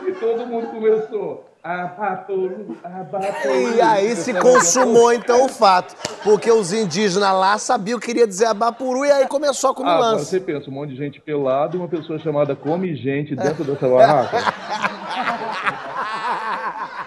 E 0.05 0.11
todo 0.13 0.45
mundo 0.45 0.67
começou, 0.67 1.49
Abaporu, 1.63 2.77
Abaporu. 2.83 3.75
E 3.75 3.81
aí 3.81 4.15
se 4.15 4.33
consumou 4.33 5.11
então 5.13 5.45
o 5.45 5.49
fato. 5.49 5.95
Porque 6.23 6.51
os 6.51 6.71
indígenas 6.71 7.33
lá 7.33 7.57
sabiam 7.57 7.99
que 7.99 8.05
queria 8.07 8.27
dizer 8.27 8.45
Abapuru 8.45 9.05
e 9.05 9.11
aí 9.11 9.27
começou 9.27 9.71
a 9.71 9.75
comilança. 9.75 10.21
Ah, 10.21 10.25
você 10.25 10.39
pensa, 10.39 10.69
um 10.69 10.73
monte 10.73 10.91
de 10.91 10.97
gente 10.97 11.19
pelada 11.19 11.75
e 11.75 11.79
uma 11.79 11.87
pessoa 11.87 12.19
chamada 12.19 12.55
Come 12.55 12.95
Gente 12.95 13.35
dentro 13.35 13.63
dessa 13.63 13.87
barraca. 13.87 14.37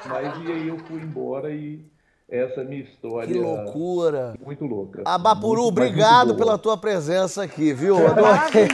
Mas 0.07 0.35
e 0.45 0.53
aí 0.53 0.69
eu 0.69 0.79
fui 0.79 1.01
embora 1.01 1.51
e 1.51 1.85
essa 2.29 2.61
é 2.61 2.65
a 2.65 2.67
minha 2.67 2.83
história. 2.83 3.29
Que 3.29 3.39
loucura. 3.39 4.35
Muito 4.45 4.65
louca. 4.65 5.03
Abapuru, 5.05 5.63
muito, 5.63 5.69
obrigado 5.69 6.29
muito 6.29 6.39
pela 6.39 6.57
tua 6.59 6.77
presença 6.77 7.43
aqui, 7.43 7.73
viu? 7.73 7.97
Adorei. 8.07 8.69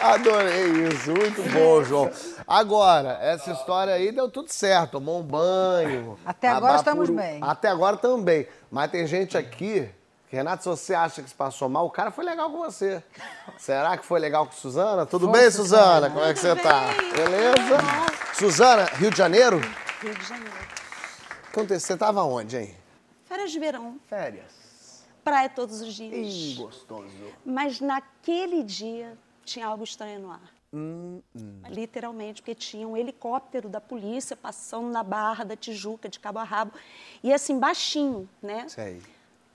Adorei 0.00 0.88
isso, 0.88 1.10
muito 1.12 1.42
bom, 1.52 1.84
João. 1.84 2.10
Agora, 2.46 3.18
essa 3.20 3.52
história 3.52 3.94
aí 3.94 4.10
deu 4.10 4.28
tudo 4.28 4.50
certo, 4.50 4.92
tomou 4.92 5.20
um 5.20 5.22
banho. 5.22 6.18
Até 6.24 6.48
agora 6.48 6.74
Abapuru. 6.74 7.02
estamos 7.04 7.10
bem. 7.10 7.38
Até 7.42 7.68
agora 7.68 7.96
também. 7.96 8.46
Mas 8.70 8.90
tem 8.90 9.06
gente 9.06 9.36
aqui 9.36 9.88
Renato, 10.30 10.62
se 10.62 10.68
você 10.68 10.94
acha 10.94 11.22
que 11.24 11.28
se 11.28 11.34
passou 11.34 11.68
mal, 11.68 11.84
o 11.84 11.90
cara 11.90 12.12
foi 12.12 12.24
legal 12.24 12.48
com 12.50 12.58
você. 12.58 13.02
Será 13.58 13.98
que 13.98 14.06
foi 14.06 14.20
legal 14.20 14.46
com 14.46 14.52
Suzana? 14.52 15.04
Tudo 15.04 15.26
bem, 15.26 15.50
Suzana? 15.50 16.08
Como 16.08 16.24
é 16.24 16.32
que 16.32 16.38
você 16.38 16.54
tá? 16.54 16.82
Beleza? 17.16 17.78
Suzana, 18.38 18.84
Rio 18.84 19.10
de 19.10 19.18
Janeiro? 19.18 19.60
Rio 20.00 20.14
de 20.14 20.24
Janeiro. 20.24 20.54
Aconteceu, 21.48 21.80
você 21.80 21.96
tava 21.96 22.22
onde, 22.22 22.56
hein? 22.56 22.76
Férias 23.24 23.50
de 23.50 23.58
verão. 23.58 23.98
Férias. 24.06 25.04
Praia 25.24 25.48
todos 25.48 25.80
os 25.80 25.92
dias. 25.92 26.14
Ih, 26.14 26.54
gostoso. 26.54 27.08
Mas 27.44 27.80
naquele 27.80 28.62
dia 28.62 29.18
tinha 29.44 29.66
algo 29.66 29.82
estranho 29.82 30.20
no 30.20 30.30
ar. 30.30 30.40
Hum, 30.72 31.20
hum. 31.34 31.60
Literalmente, 31.68 32.40
porque 32.40 32.54
tinha 32.54 32.86
um 32.86 32.96
helicóptero 32.96 33.68
da 33.68 33.80
polícia 33.80 34.36
passando 34.36 34.88
na 34.88 35.02
Barra 35.02 35.42
da 35.42 35.56
Tijuca, 35.56 36.08
de 36.08 36.20
cabo 36.20 36.38
a 36.38 36.44
rabo. 36.44 36.72
E 37.20 37.32
assim, 37.32 37.58
baixinho, 37.58 38.28
né? 38.40 38.68
Sei. 38.68 39.02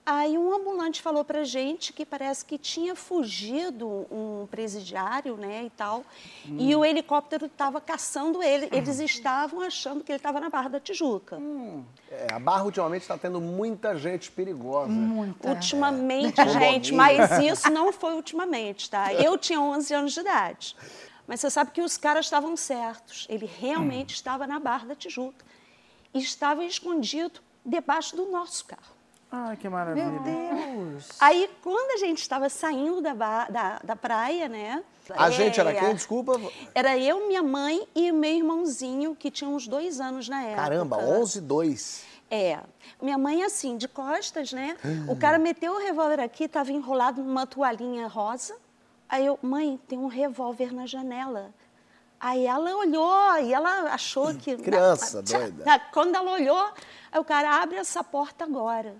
Aí 0.08 0.38
um 0.38 0.54
ambulante 0.54 1.02
falou 1.02 1.24
para 1.24 1.42
gente 1.42 1.92
que 1.92 2.06
parece 2.06 2.44
que 2.44 2.56
tinha 2.56 2.94
fugido 2.94 4.06
um 4.08 4.46
presidiário, 4.48 5.36
né, 5.36 5.64
e 5.64 5.70
tal, 5.70 6.04
hum. 6.48 6.56
e 6.60 6.76
o 6.76 6.84
helicóptero 6.84 7.46
estava 7.46 7.80
caçando 7.80 8.40
ele. 8.40 8.68
Eles 8.70 9.00
estavam 9.00 9.60
achando 9.60 10.04
que 10.04 10.12
ele 10.12 10.18
estava 10.18 10.38
na 10.38 10.48
Barra 10.48 10.68
da 10.68 10.78
Tijuca. 10.78 11.38
Hum. 11.38 11.84
É, 12.08 12.32
a 12.32 12.38
Barra 12.38 12.62
ultimamente 12.62 13.02
está 13.02 13.18
tendo 13.18 13.40
muita 13.40 13.98
gente 13.98 14.30
perigosa. 14.30 14.92
Muita. 14.92 15.48
Ultimamente, 15.48 16.40
é. 16.40 16.48
gente, 16.50 16.94
mas 16.94 17.28
isso 17.42 17.68
não 17.72 17.92
foi 17.92 18.14
ultimamente, 18.14 18.88
tá? 18.88 19.12
Eu 19.12 19.36
tinha 19.36 19.60
11 19.60 19.92
anos 19.92 20.12
de 20.12 20.20
idade. 20.20 20.76
Mas 21.26 21.40
você 21.40 21.50
sabe 21.50 21.72
que 21.72 21.82
os 21.82 21.96
caras 21.96 22.26
estavam 22.26 22.56
certos. 22.56 23.26
Ele 23.28 23.44
realmente 23.44 24.12
hum. 24.12 24.14
estava 24.14 24.46
na 24.46 24.60
Barra 24.60 24.86
da 24.86 24.94
Tijuca. 24.94 25.44
E 26.14 26.20
estava 26.20 26.64
escondido 26.64 27.40
debaixo 27.64 28.14
do 28.14 28.26
nosso 28.26 28.66
carro. 28.66 28.95
Ai, 29.30 29.56
que 29.56 29.68
maravilha. 29.68 30.06
Meu 30.06 30.22
Deus! 30.22 31.08
Aí, 31.20 31.50
quando 31.62 31.92
a 31.92 31.96
gente 31.98 32.20
estava 32.20 32.48
saindo 32.48 33.00
da, 33.00 33.14
da, 33.48 33.80
da, 33.82 33.96
praia, 33.96 34.48
né? 34.48 34.84
A 35.10 35.28
é, 35.28 35.32
gente 35.32 35.58
era 35.58 35.74
quem? 35.74 35.94
Desculpa. 35.94 36.40
Era 36.74 36.96
eu, 36.96 37.26
minha 37.26 37.42
mãe 37.42 37.86
e 37.94 38.12
meu 38.12 38.30
irmãozinho, 38.30 39.14
que 39.14 39.30
tinha 39.30 39.50
uns 39.50 39.66
dois 39.66 40.00
anos 40.00 40.28
na 40.28 40.42
época. 40.42 40.62
Caramba, 40.62 40.96
11, 40.98 41.40
2. 41.40 42.04
É. 42.30 42.58
Minha 43.00 43.18
mãe, 43.18 43.42
assim, 43.42 43.76
de 43.76 43.88
costas, 43.88 44.52
né? 44.52 44.76
O 45.08 45.16
cara 45.16 45.38
meteu 45.38 45.72
o 45.72 45.78
revólver 45.78 46.20
aqui, 46.20 46.44
estava 46.44 46.72
enrolado 46.72 47.22
numa 47.22 47.46
toalhinha 47.46 48.06
rosa. 48.06 48.56
Aí 49.08 49.26
eu, 49.26 49.38
mãe, 49.42 49.78
tem 49.86 49.98
um 49.98 50.08
revólver 50.08 50.72
na 50.72 50.86
janela. 50.86 51.52
Aí 52.18 52.46
ela 52.46 52.74
olhou 52.76 53.38
e 53.42 53.52
ela 53.52 53.92
achou 53.92 54.34
que. 54.34 54.56
Criança, 54.56 55.22
doida. 55.22 55.64
Quando 55.92 56.14
ela 56.14 56.32
olhou, 56.32 56.72
aí 57.12 57.20
o 57.20 57.24
cara 57.24 57.62
abre 57.62 57.76
essa 57.76 58.02
porta 58.02 58.44
agora. 58.44 58.96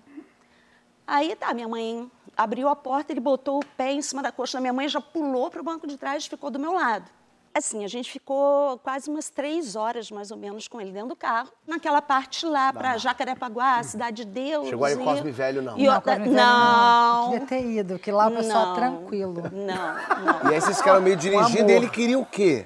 Aí 1.07 1.35
tá, 1.37 1.53
minha 1.53 1.67
mãe 1.69 2.11
abriu 2.35 2.67
a 2.67 2.75
porta, 2.75 3.13
ele 3.13 3.21
botou 3.21 3.59
o 3.59 3.65
pé 3.77 3.93
em 3.93 4.01
cima 4.01 4.21
da 4.21 4.31
coxa 4.31 4.57
da 4.57 4.61
minha 4.61 4.73
mãe, 4.73 4.89
já 4.89 4.99
pulou 4.99 5.49
para 5.49 5.61
o 5.61 5.63
banco 5.63 5.87
de 5.87 5.97
trás 5.97 6.25
e 6.25 6.29
ficou 6.29 6.51
do 6.51 6.59
meu 6.59 6.73
lado. 6.73 7.09
Assim, 7.57 7.83
a 7.83 7.87
gente 7.87 8.11
ficou 8.11 8.77
quase 8.79 9.09
umas 9.09 9.31
três 9.31 9.75
horas, 9.75 10.11
mais 10.11 10.29
ou 10.29 10.37
menos, 10.37 10.67
com 10.67 10.79
ele 10.79 10.91
dentro 10.91 11.09
do 11.09 11.15
carro. 11.15 11.49
Naquela 11.65 12.03
parte 12.03 12.45
lá 12.45 12.71
para 12.71 12.97
Jacarepaguá, 12.97 13.81
Cidade 13.81 14.25
de 14.25 14.25
Deus. 14.25 14.67
Chegou 14.67 14.85
aí 14.85 14.93
o 14.93 15.03
Cosme 15.03 15.31
Velho, 15.31 15.63
não? 15.63 15.75
E 15.75 15.87
não, 15.87 15.99
Cosme 15.99 16.25
Velho 16.25 16.35
não. 16.35 17.21
não. 17.21 17.31
Queria 17.31 17.47
ter 17.47 17.65
ido, 17.65 17.97
que 17.97 18.11
lá 18.11 18.27
o 18.27 18.31
pessoal 18.31 18.67
não, 18.67 18.75
tranquilo. 18.75 19.43
Não, 19.51 20.43
não. 20.43 20.51
E 20.51 20.53
aí 20.53 20.61
vocês 20.61 20.77
ficaram 20.77 21.01
meio 21.01 21.15
dirigindo 21.15 21.71
e 21.71 21.73
ele 21.73 21.89
queria 21.89 22.19
o 22.19 22.25
quê? 22.25 22.63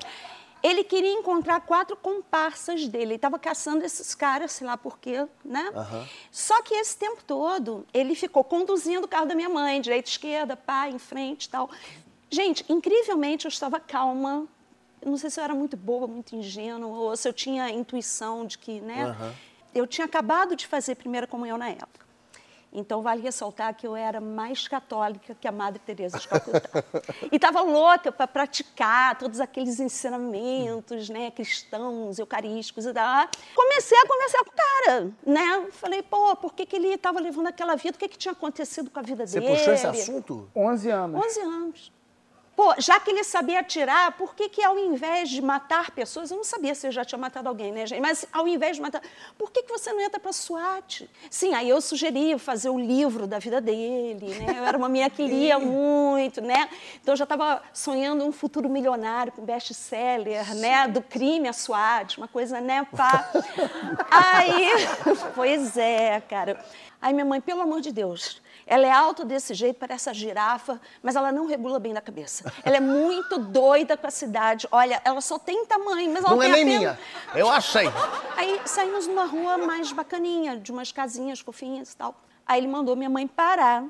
Ele 0.63 0.83
queria 0.83 1.11
encontrar 1.11 1.61
quatro 1.61 1.95
comparsas 1.95 2.87
dele. 2.87 3.05
Ele 3.05 3.15
estava 3.15 3.39
caçando 3.39 3.83
esses 3.83 4.13
caras, 4.13 4.51
sei 4.51 4.67
lá 4.67 4.77
por 4.77 4.99
quê, 4.99 5.25
né? 5.43 5.71
Uhum. 5.73 6.05
Só 6.31 6.61
que 6.61 6.73
esse 6.75 6.95
tempo 6.95 7.23
todo, 7.25 7.85
ele 7.93 8.15
ficou 8.15 8.43
conduzindo 8.43 9.05
o 9.05 9.07
carro 9.07 9.25
da 9.25 9.35
minha 9.35 9.49
mãe, 9.49 9.81
direita, 9.81 10.09
esquerda, 10.09 10.55
pá, 10.55 10.87
em 10.87 10.99
frente 10.99 11.45
e 11.45 11.49
tal. 11.49 11.69
Gente, 12.29 12.63
incrivelmente 12.69 13.45
eu 13.45 13.49
estava 13.49 13.79
calma. 13.79 14.47
não 15.03 15.17
sei 15.17 15.29
se 15.29 15.39
eu 15.39 15.43
era 15.43 15.55
muito 15.55 15.75
boa, 15.75 16.07
muito 16.07 16.35
ingênua, 16.35 16.87
ou 16.87 17.17
se 17.17 17.27
eu 17.27 17.33
tinha 17.33 17.69
intuição 17.69 18.45
de 18.45 18.57
que, 18.57 18.79
né? 18.79 19.07
Uhum. 19.07 19.33
Eu 19.73 19.87
tinha 19.87 20.05
acabado 20.05 20.55
de 20.55 20.67
fazer 20.67 20.95
primeira 20.95 21.25
comunhão 21.25 21.57
na 21.57 21.69
época. 21.69 22.10
Então, 22.73 23.01
vale 23.01 23.21
ressaltar 23.21 23.75
que 23.75 23.85
eu 23.85 23.95
era 23.95 24.21
mais 24.21 24.67
católica 24.67 25.35
que 25.35 25.47
a 25.47 25.51
Madre 25.51 25.79
Teresa 25.85 26.17
de 26.17 26.27
Calcutá. 26.27 26.83
e 27.29 27.35
estava 27.35 27.61
louca 27.61 28.11
para 28.11 28.27
praticar 28.27 29.17
todos 29.17 29.41
aqueles 29.41 29.79
ensinamentos 29.79 31.09
né, 31.09 31.31
cristãos, 31.31 32.17
eucarísticos 32.17 32.85
e 32.85 32.93
tal. 32.93 33.27
Comecei 33.53 33.97
a 33.97 34.07
conversar 34.07 34.43
com 34.45 34.51
o 34.51 34.53
cara, 34.53 35.11
né? 35.25 35.67
Falei, 35.71 36.01
pô, 36.01 36.35
por 36.37 36.53
que, 36.53 36.65
que 36.65 36.75
ele 36.75 36.87
estava 36.87 37.19
levando 37.19 37.47
aquela 37.47 37.75
vida? 37.75 37.95
O 37.95 37.99
que, 37.99 38.07
que 38.07 38.17
tinha 38.17 38.31
acontecido 38.31 38.89
com 38.89 38.99
a 38.99 39.03
vida 39.03 39.27
Você 39.27 39.39
dele? 39.39 39.51
Você 39.51 39.57
puxou 39.57 39.73
esse 39.73 39.87
assunto? 39.87 40.49
11 40.55 40.89
anos. 40.89 41.25
11 41.25 41.39
anos. 41.41 42.00
Pô, 42.61 42.75
já 42.77 42.99
que 42.99 43.09
ele 43.09 43.23
sabia 43.23 43.59
atirar, 43.59 44.11
por 44.11 44.35
que 44.35 44.47
que 44.47 44.63
ao 44.63 44.77
invés 44.77 45.31
de 45.31 45.41
matar 45.41 45.89
pessoas, 45.89 46.29
eu 46.29 46.37
não 46.37 46.43
sabia 46.43 46.75
se 46.75 46.85
ele 46.85 46.93
já 46.93 47.03
tinha 47.03 47.17
matado 47.17 47.49
alguém, 47.49 47.71
né, 47.71 47.87
gente? 47.87 47.99
Mas 47.99 48.23
ao 48.31 48.47
invés 48.47 48.75
de 48.75 48.83
matar, 48.83 49.01
por 49.35 49.49
que 49.51 49.63
que 49.63 49.71
você 49.71 49.91
não 49.91 49.99
entra 49.99 50.19
para 50.19 50.31
SWAT? 50.31 51.09
Sim, 51.27 51.55
aí 51.55 51.67
eu 51.67 51.81
sugeri 51.81 52.37
fazer 52.37 52.69
o 52.69 52.77
livro 52.77 53.25
da 53.25 53.39
vida 53.39 53.59
dele, 53.59 54.35
né? 54.35 54.59
Eu 54.59 54.63
era 54.63 54.77
uma 54.77 54.87
minha 54.87 55.09
queria 55.09 55.57
muito, 55.57 56.39
né? 56.39 56.69
Então 57.01 57.13
eu 57.13 57.17
já 57.17 57.23
estava 57.23 57.63
sonhando 57.73 58.23
um 58.23 58.31
futuro 58.31 58.69
milionário 58.69 59.31
com 59.31 59.43
best-seller, 59.43 60.53
né? 60.53 60.87
Do 60.87 61.01
crime 61.01 61.47
à 61.47 61.53
SWAT, 61.53 62.19
uma 62.19 62.27
coisa, 62.27 62.61
né, 62.61 62.85
pá. 62.95 63.27
Aí, 64.11 64.69
pois 65.33 65.77
é, 65.77 66.21
cara. 66.29 66.63
Aí 67.01 67.11
minha 67.11 67.25
mãe, 67.25 67.41
pelo 67.41 67.61
amor 67.61 67.81
de 67.81 67.91
Deus, 67.91 68.39
ela 68.71 68.87
é 68.87 68.91
alta 68.91 69.25
desse 69.25 69.53
jeito, 69.53 69.75
parece 69.77 70.09
a 70.09 70.13
girafa, 70.13 70.79
mas 71.03 71.17
ela 71.17 71.29
não 71.29 71.45
regula 71.45 71.77
bem 71.77 71.93
da 71.93 71.99
cabeça. 71.99 72.51
Ela 72.63 72.77
é 72.77 72.79
muito 72.79 73.37
doida 73.51 73.97
com 73.97 74.07
a 74.07 74.11
cidade. 74.11 74.65
Olha, 74.71 75.01
ela 75.03 75.19
só 75.19 75.37
tem 75.37 75.65
tamanho, 75.65 76.09
mas 76.13 76.23
ela 76.23 76.33
Não 76.35 76.41
é 76.41 76.45
tem 76.53 76.63
nem 76.65 76.77
apenas- 76.77 76.97
minha. 76.97 76.99
Eu 77.35 77.49
achei. 77.49 77.85
Aí 78.37 78.61
saímos 78.65 79.07
numa 79.07 79.25
rua 79.25 79.57
mais 79.57 79.91
bacaninha, 79.91 80.55
de 80.55 80.71
umas 80.71 80.91
casinhas 80.91 81.41
fofinhas 81.41 81.91
e 81.91 81.97
tal. 81.97 82.15
Aí 82.45 82.59
ele 82.61 82.67
mandou 82.67 82.95
minha 82.95 83.09
mãe 83.09 83.27
parar. 83.27 83.83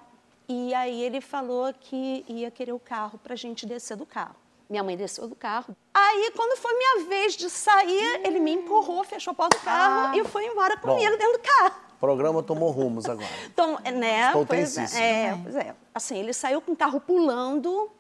E 0.50 0.74
aí 0.74 1.02
ele 1.04 1.22
falou 1.22 1.72
que 1.80 2.26
ia 2.28 2.50
querer 2.50 2.74
o 2.74 2.80
carro 2.80 3.20
pra 3.24 3.36
gente 3.36 3.66
descer 3.68 3.96
do 3.96 4.06
carro. 4.06 4.36
Minha 4.70 4.84
mãe 4.84 4.98
desceu 4.98 5.28
do 5.28 5.36
carro. 5.36 5.76
Aí, 5.94 6.32
quando 6.36 6.58
foi 6.58 6.74
minha 6.74 7.06
vez 7.08 7.36
de 7.36 7.50
sair, 7.50 8.22
ele 8.26 8.40
me 8.40 8.52
empurrou, 8.54 9.04
fechou 9.04 9.32
a 9.32 9.34
porta 9.36 9.58
do 9.58 9.64
carro 9.64 10.18
e 10.18 10.24
foi 10.24 10.46
embora 10.46 10.78
comigo 10.78 11.12
dentro 11.18 11.34
do 11.34 11.40
carro. 11.40 11.76
O 12.02 12.08
programa 12.08 12.42
tomou 12.42 12.72
rumos 12.72 13.06
agora. 13.06 13.30
Então, 13.46 13.78
né? 13.94 14.26
Estou 14.28 14.44
Pois 14.44 14.76
é, 14.76 15.26
é, 15.28 15.40
pois 15.44 15.56
é. 15.56 15.76
Assim, 15.94 16.18
ele 16.18 16.34
saiu 16.34 16.60
com 16.60 16.72
o 16.72 16.76
carro 16.76 17.00
pulando. 17.00 17.92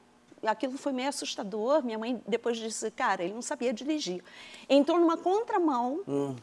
Aquilo 0.44 0.76
foi 0.76 0.92
meio 0.92 1.08
assustador. 1.10 1.84
Minha 1.86 2.00
mãe 2.00 2.20
depois 2.28 2.58
disse, 2.58 2.90
cara, 2.90 3.24
ele 3.24 3.36
não 3.36 3.44
sabia 3.44 3.72
dirigir. 3.72 4.24
Entrou 4.68 5.00
numa 5.00 5.18
contramão 5.18 6.00
Hum. 6.08 6.36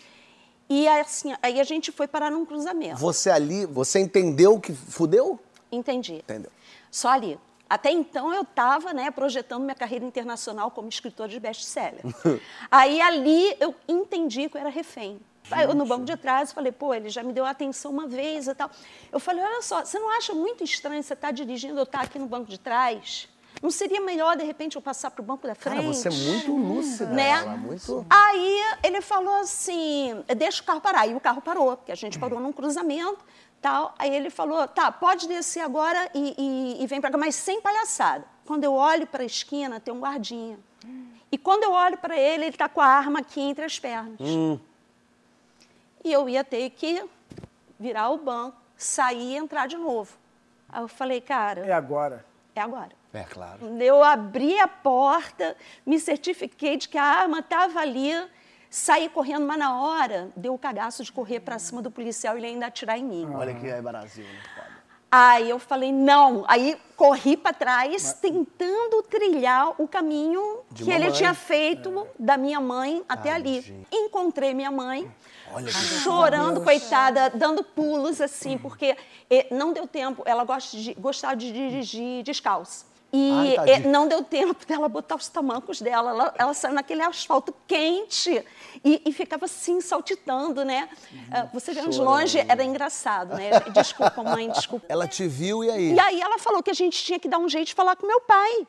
e 0.70 0.86
assim, 0.86 1.34
aí 1.42 1.58
a 1.58 1.64
gente 1.64 1.90
foi 1.90 2.06
parar 2.06 2.30
num 2.30 2.46
cruzamento. 2.46 2.96
Você 3.00 3.28
ali, 3.28 3.66
você 3.66 3.98
entendeu 3.98 4.60
que 4.60 4.72
fudeu? 4.72 5.40
Entendi. 5.72 6.14
Entendeu. 6.14 6.52
Só 6.92 7.08
ali. 7.08 7.36
Até 7.68 7.90
então 7.90 8.32
eu 8.32 8.42
estava 8.42 8.92
né, 8.92 9.10
projetando 9.10 9.62
minha 9.64 9.74
carreira 9.74 10.04
internacional 10.04 10.70
como 10.70 10.88
escritora 10.88 11.28
de 11.28 11.40
best-seller. 11.40 12.02
Aí 12.70 13.00
ali 13.00 13.56
eu 13.58 13.74
entendi 13.88 14.48
que 14.48 14.56
eu 14.56 14.60
era 14.60 14.70
refém. 14.70 15.18
No 15.74 15.86
banco 15.86 16.04
de 16.04 16.16
trás 16.16 16.52
falei, 16.52 16.72
pô, 16.72 16.94
ele 16.94 17.08
já 17.08 17.22
me 17.22 17.32
deu 17.32 17.44
atenção 17.44 17.90
uma 17.90 18.06
vez 18.06 18.46
e 18.48 18.54
tal. 18.54 18.70
Eu 19.12 19.18
falei, 19.20 19.42
olha 19.44 19.62
só, 19.62 19.84
você 19.84 19.98
não 19.98 20.10
acha 20.16 20.32
muito 20.34 20.62
estranho 20.64 21.02
você 21.02 21.14
estar 21.14 21.30
dirigindo 21.32 21.78
eu 21.78 21.84
estar 21.84 22.00
aqui 22.02 22.18
no 22.18 22.26
banco 22.26 22.50
de 22.50 22.58
trás? 22.58 23.28
Não 23.62 23.70
seria 23.72 24.00
melhor, 24.00 24.36
de 24.36 24.44
repente, 24.44 24.76
eu 24.76 24.82
passar 24.82 25.10
para 25.10 25.20
o 25.20 25.24
banco 25.24 25.44
da 25.46 25.54
frente? 25.54 25.76
Cara, 25.78 25.86
você 25.88 26.08
é 26.08 26.10
muito 26.12 26.56
lúcida. 26.56 27.06
Né? 27.06 27.30
ela, 27.30 27.56
muito... 27.56 28.06
Aí 28.08 28.60
ele 28.84 29.00
falou 29.00 29.34
assim, 29.40 30.22
deixa 30.36 30.62
o 30.62 30.64
carro 30.64 30.80
parar. 30.80 31.06
E 31.08 31.14
o 31.14 31.20
carro 31.20 31.40
parou, 31.40 31.76
porque 31.76 31.90
a 31.90 31.94
gente 31.96 32.18
parou 32.20 32.38
num 32.38 32.52
cruzamento, 32.52 33.18
tal. 33.60 33.94
Aí 33.98 34.14
ele 34.14 34.30
falou, 34.30 34.68
tá, 34.68 34.92
pode 34.92 35.26
descer 35.26 35.60
agora 35.60 36.08
e, 36.14 36.34
e- 36.78 36.84
e 36.84 36.86
vem 36.86 37.00
pra 37.00 37.10
cá, 37.10 37.18
mas 37.18 37.34
sem 37.34 37.60
palhaçada. 37.60 38.24
Quando 38.46 38.62
eu 38.62 38.74
olho 38.74 39.06
para 39.08 39.24
a 39.24 39.26
esquina, 39.26 39.80
tem 39.80 39.92
um 39.92 39.98
guardinha. 40.00 40.58
E 41.32 41.36
quando 41.36 41.64
eu 41.64 41.72
olho 41.72 41.98
para 41.98 42.16
ele, 42.16 42.44
ele 42.46 42.56
tá 42.56 42.68
com 42.68 42.80
a 42.80 42.86
arma 42.86 43.18
aqui 43.18 43.40
entre 43.40 43.64
as 43.64 43.76
pernas. 43.78 44.18
E 46.04 46.12
eu 46.12 46.28
ia 46.28 46.44
ter 46.44 46.70
que 46.70 47.04
virar 47.78 48.10
o 48.10 48.18
banco, 48.18 48.56
sair 48.76 49.32
e 49.32 49.36
entrar 49.36 49.66
de 49.66 49.76
novo. 49.76 50.16
Aí 50.68 50.82
eu 50.82 50.88
falei, 50.88 51.20
cara, 51.20 51.66
É 51.66 51.72
agora. 51.72 52.24
é 52.54 52.60
agora. 52.60 52.90
É 53.12 53.22
claro. 53.24 53.60
Eu 53.80 54.02
abri 54.04 54.58
a 54.60 54.68
porta, 54.68 55.56
me 55.86 55.98
certifiquei 55.98 56.76
de 56.76 56.88
que 56.88 56.98
a 56.98 57.02
arma 57.02 57.38
estava 57.38 57.80
ali, 57.80 58.10
saí 58.68 59.08
correndo, 59.08 59.46
mas 59.46 59.58
na 59.58 59.80
hora 59.80 60.30
deu 60.36 60.52
o 60.54 60.58
cagaço 60.58 61.02
de 61.02 61.10
correr 61.10 61.40
para 61.40 61.58
cima 61.58 61.80
do 61.80 61.90
policial 61.90 62.34
e 62.36 62.40
ele 62.40 62.46
ainda 62.48 62.66
atirar 62.66 62.98
em 62.98 63.04
mim. 63.04 63.28
Olha 63.34 63.54
que 63.54 63.66
é 63.66 63.80
Brasil, 63.80 64.24
né? 64.24 64.40
Foda. 64.54 64.68
Aí 65.10 65.48
eu 65.48 65.58
falei, 65.58 65.90
não. 65.90 66.44
Aí 66.46 66.78
corri 66.94 67.34
para 67.34 67.54
trás, 67.54 68.12
tentando 68.12 69.02
trilhar 69.04 69.72
o 69.80 69.88
caminho 69.88 70.60
De 70.70 70.84
que 70.84 70.90
ele 70.90 71.04
mamãe. 71.04 71.16
tinha 71.16 71.32
feito 71.32 72.06
da 72.18 72.36
minha 72.36 72.60
mãe 72.60 73.02
até 73.08 73.32
ali. 73.32 73.62
gente. 73.62 73.88
Encontrei 73.90 74.52
minha 74.52 74.70
mãe, 74.70 75.10
Olha 75.52 75.66
que 75.66 75.72
chorando, 75.72 76.60
coitada, 76.60 77.30
dando 77.30 77.62
pulos 77.62 78.20
assim, 78.20 78.58
porque 78.58 78.96
não 79.50 79.72
deu 79.72 79.86
tempo. 79.86 80.22
Ela 80.26 80.44
gosta 80.44 80.76
de, 80.76 80.94
gostava 80.94 81.36
de 81.36 81.52
dirigir 81.52 82.22
descalça. 82.22 82.86
E 83.10 83.56
Ai, 83.58 83.80
não 83.86 84.06
deu 84.06 84.22
tempo 84.22 84.66
dela 84.66 84.86
botar 84.86 85.16
os 85.16 85.28
tamancos 85.28 85.80
dela. 85.80 86.10
Ela, 86.10 86.34
ela 86.36 86.54
saiu 86.54 86.74
naquele 86.74 87.02
asfalto 87.02 87.54
quente 87.66 88.44
e, 88.84 89.02
e 89.06 89.12
ficava 89.12 89.46
assim, 89.46 89.80
saltitando, 89.80 90.62
né? 90.62 90.90
Ah, 91.30 91.48
Você 91.54 91.72
vendo 91.72 91.88
de 91.88 92.00
longe, 92.00 92.38
era 92.46 92.62
engraçado, 92.62 93.34
né? 93.34 93.50
Desculpa, 93.72 94.22
mãe, 94.22 94.50
desculpa. 94.50 94.84
Ela 94.90 95.08
te 95.08 95.26
viu 95.26 95.64
e 95.64 95.70
aí? 95.70 95.94
E 95.94 96.00
aí 96.00 96.20
ela 96.20 96.38
falou 96.38 96.62
que 96.62 96.70
a 96.70 96.74
gente 96.74 97.02
tinha 97.02 97.18
que 97.18 97.28
dar 97.28 97.38
um 97.38 97.48
jeito 97.48 97.68
de 97.68 97.74
falar 97.74 97.96
com 97.96 98.06
meu 98.06 98.20
pai. 98.20 98.66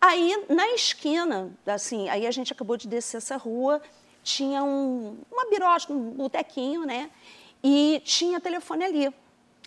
Aí, 0.00 0.44
na 0.48 0.68
esquina, 0.70 1.50
assim, 1.66 2.08
aí 2.08 2.26
a 2.26 2.30
gente 2.30 2.52
acabou 2.52 2.76
de 2.76 2.86
descer 2.86 3.16
essa 3.16 3.36
rua, 3.36 3.80
tinha 4.28 4.62
um, 4.62 5.16
uma 5.32 5.48
birosca, 5.48 5.92
um 5.92 6.10
botequinho, 6.10 6.84
né? 6.84 7.10
E 7.64 8.02
tinha 8.04 8.38
telefone 8.38 8.84
ali. 8.84 9.14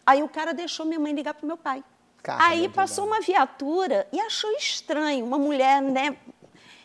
Aí 0.05 0.21
o 0.21 0.29
cara 0.29 0.53
deixou 0.53 0.85
minha 0.85 0.99
mãe 0.99 1.13
ligar 1.13 1.33
pro 1.33 1.47
meu 1.47 1.57
pai. 1.57 1.83
Caramba, 2.21 2.45
aí 2.45 2.69
passou 2.69 3.07
uma 3.07 3.19
viatura 3.19 4.07
e 4.13 4.19
achou 4.21 4.51
estranho, 4.51 5.25
uma 5.25 5.39
mulher, 5.39 5.81
né? 5.81 6.15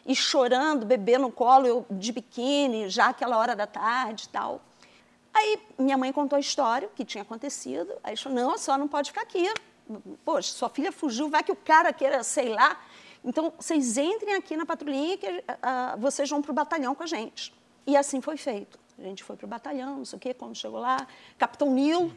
E 0.06 0.16
chorando, 0.16 0.86
bebê 0.86 1.18
no 1.18 1.30
colo, 1.30 1.66
eu 1.66 1.86
de 1.90 2.12
biquíni, 2.12 2.88
já 2.88 3.08
aquela 3.08 3.36
hora 3.36 3.54
da 3.54 3.66
tarde 3.66 4.24
e 4.24 4.28
tal. 4.28 4.62
Aí 5.34 5.60
minha 5.78 5.98
mãe 5.98 6.10
contou 6.12 6.36
a 6.36 6.40
história, 6.40 6.88
o 6.88 6.90
que 6.90 7.04
tinha 7.04 7.22
acontecido. 7.22 7.92
Aí 8.02 8.16
falou, 8.16 8.38
não, 8.38 8.54
a 8.54 8.58
senhora 8.58 8.80
não 8.80 8.88
pode 8.88 9.10
ficar 9.10 9.22
aqui. 9.22 9.52
Poxa, 10.24 10.50
sua 10.52 10.70
filha 10.70 10.90
fugiu, 10.90 11.28
vai 11.28 11.42
que 11.42 11.52
o 11.52 11.56
cara 11.56 11.92
queira, 11.92 12.22
sei 12.22 12.48
lá. 12.48 12.80
Então, 13.22 13.52
vocês 13.58 13.98
entrem 13.98 14.34
aqui 14.34 14.56
na 14.56 14.64
patrulhinha 14.64 15.18
que 15.18 15.44
ah, 15.60 15.96
vocês 15.98 16.30
vão 16.30 16.40
para 16.40 16.52
o 16.52 16.54
batalhão 16.54 16.94
com 16.94 17.02
a 17.02 17.06
gente. 17.06 17.52
E 17.86 17.96
assim 17.96 18.20
foi 18.20 18.36
feito. 18.36 18.78
A 18.98 19.02
gente 19.02 19.22
foi 19.22 19.36
para 19.36 19.44
o 19.44 19.48
batalhão, 19.48 19.98
não 19.98 20.04
sei 20.04 20.16
o 20.16 20.20
quê, 20.20 20.34
quando 20.34 20.54
chegou 20.56 20.80
lá, 20.80 21.06
Capitão 21.38 21.70
Nil. 21.70 22.12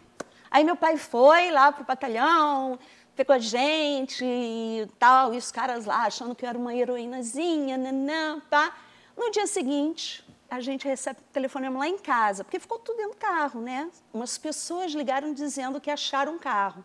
Aí 0.49 0.63
meu 0.63 0.75
pai 0.75 0.97
foi 0.97 1.51
lá 1.51 1.71
para 1.71 1.83
o 1.83 1.85
batalhão, 1.85 2.79
pegou 3.15 3.35
a 3.35 3.39
gente 3.39 4.23
e 4.23 4.87
tal, 4.97 5.33
e 5.33 5.37
os 5.37 5.51
caras 5.51 5.85
lá 5.85 6.05
achando 6.05 6.33
que 6.33 6.45
eu 6.45 6.49
era 6.49 6.57
uma 6.57 6.73
heroínazinha, 6.73 7.77
nanã, 7.77 8.41
pá. 8.49 8.75
No 9.15 9.29
dia 9.29 9.45
seguinte, 9.45 10.25
a 10.49 10.61
gente 10.61 10.87
recebe 10.87 11.19
o 11.19 11.33
telefonema 11.33 11.79
lá 11.79 11.87
em 11.87 11.97
casa, 11.97 12.43
porque 12.43 12.59
ficou 12.59 12.79
tudo 12.79 12.97
dentro 12.97 13.11
do 13.11 13.17
carro, 13.17 13.61
né? 13.61 13.91
Umas 14.13 14.37
pessoas 14.37 14.93
ligaram 14.93 15.33
dizendo 15.33 15.79
que 15.79 15.91
acharam 15.91 16.35
um 16.35 16.39
carro. 16.39 16.83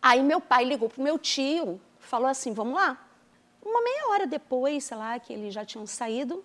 Aí 0.00 0.22
meu 0.22 0.40
pai 0.40 0.64
ligou 0.64 0.88
pro 0.88 1.02
meu 1.02 1.18
tio, 1.18 1.80
falou 1.98 2.28
assim, 2.28 2.52
vamos 2.52 2.74
lá. 2.74 2.96
Uma 3.64 3.82
meia 3.82 4.08
hora 4.10 4.26
depois, 4.26 4.84
sei 4.84 4.96
lá, 4.96 5.18
que 5.18 5.32
eles 5.32 5.52
já 5.52 5.64
tinham 5.64 5.86
saído, 5.86 6.44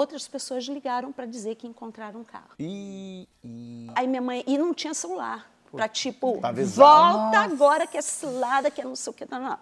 outras 0.00 0.26
pessoas 0.26 0.64
ligaram 0.64 1.12
para 1.12 1.26
dizer 1.26 1.54
que 1.56 1.66
encontraram 1.66 2.20
um 2.20 2.24
carro. 2.24 2.50
E, 2.58 3.28
e- 3.44 3.86
Aí 3.94 4.06
minha 4.06 4.22
mãe, 4.22 4.42
e 4.46 4.56
não 4.58 4.72
tinha 4.74 4.94
celular. 4.94 5.48
Pra 5.70 5.86
tipo, 5.86 6.40
avisar. 6.42 7.12
volta 7.12 7.38
agora 7.38 7.86
que 7.86 7.96
é 7.96 8.02
cilada, 8.02 8.72
que 8.72 8.80
é 8.80 8.84
não 8.84 8.96
sei 8.96 9.10
o 9.12 9.14
que. 9.14 9.24
Não, 9.30 9.40
não. 9.40 9.58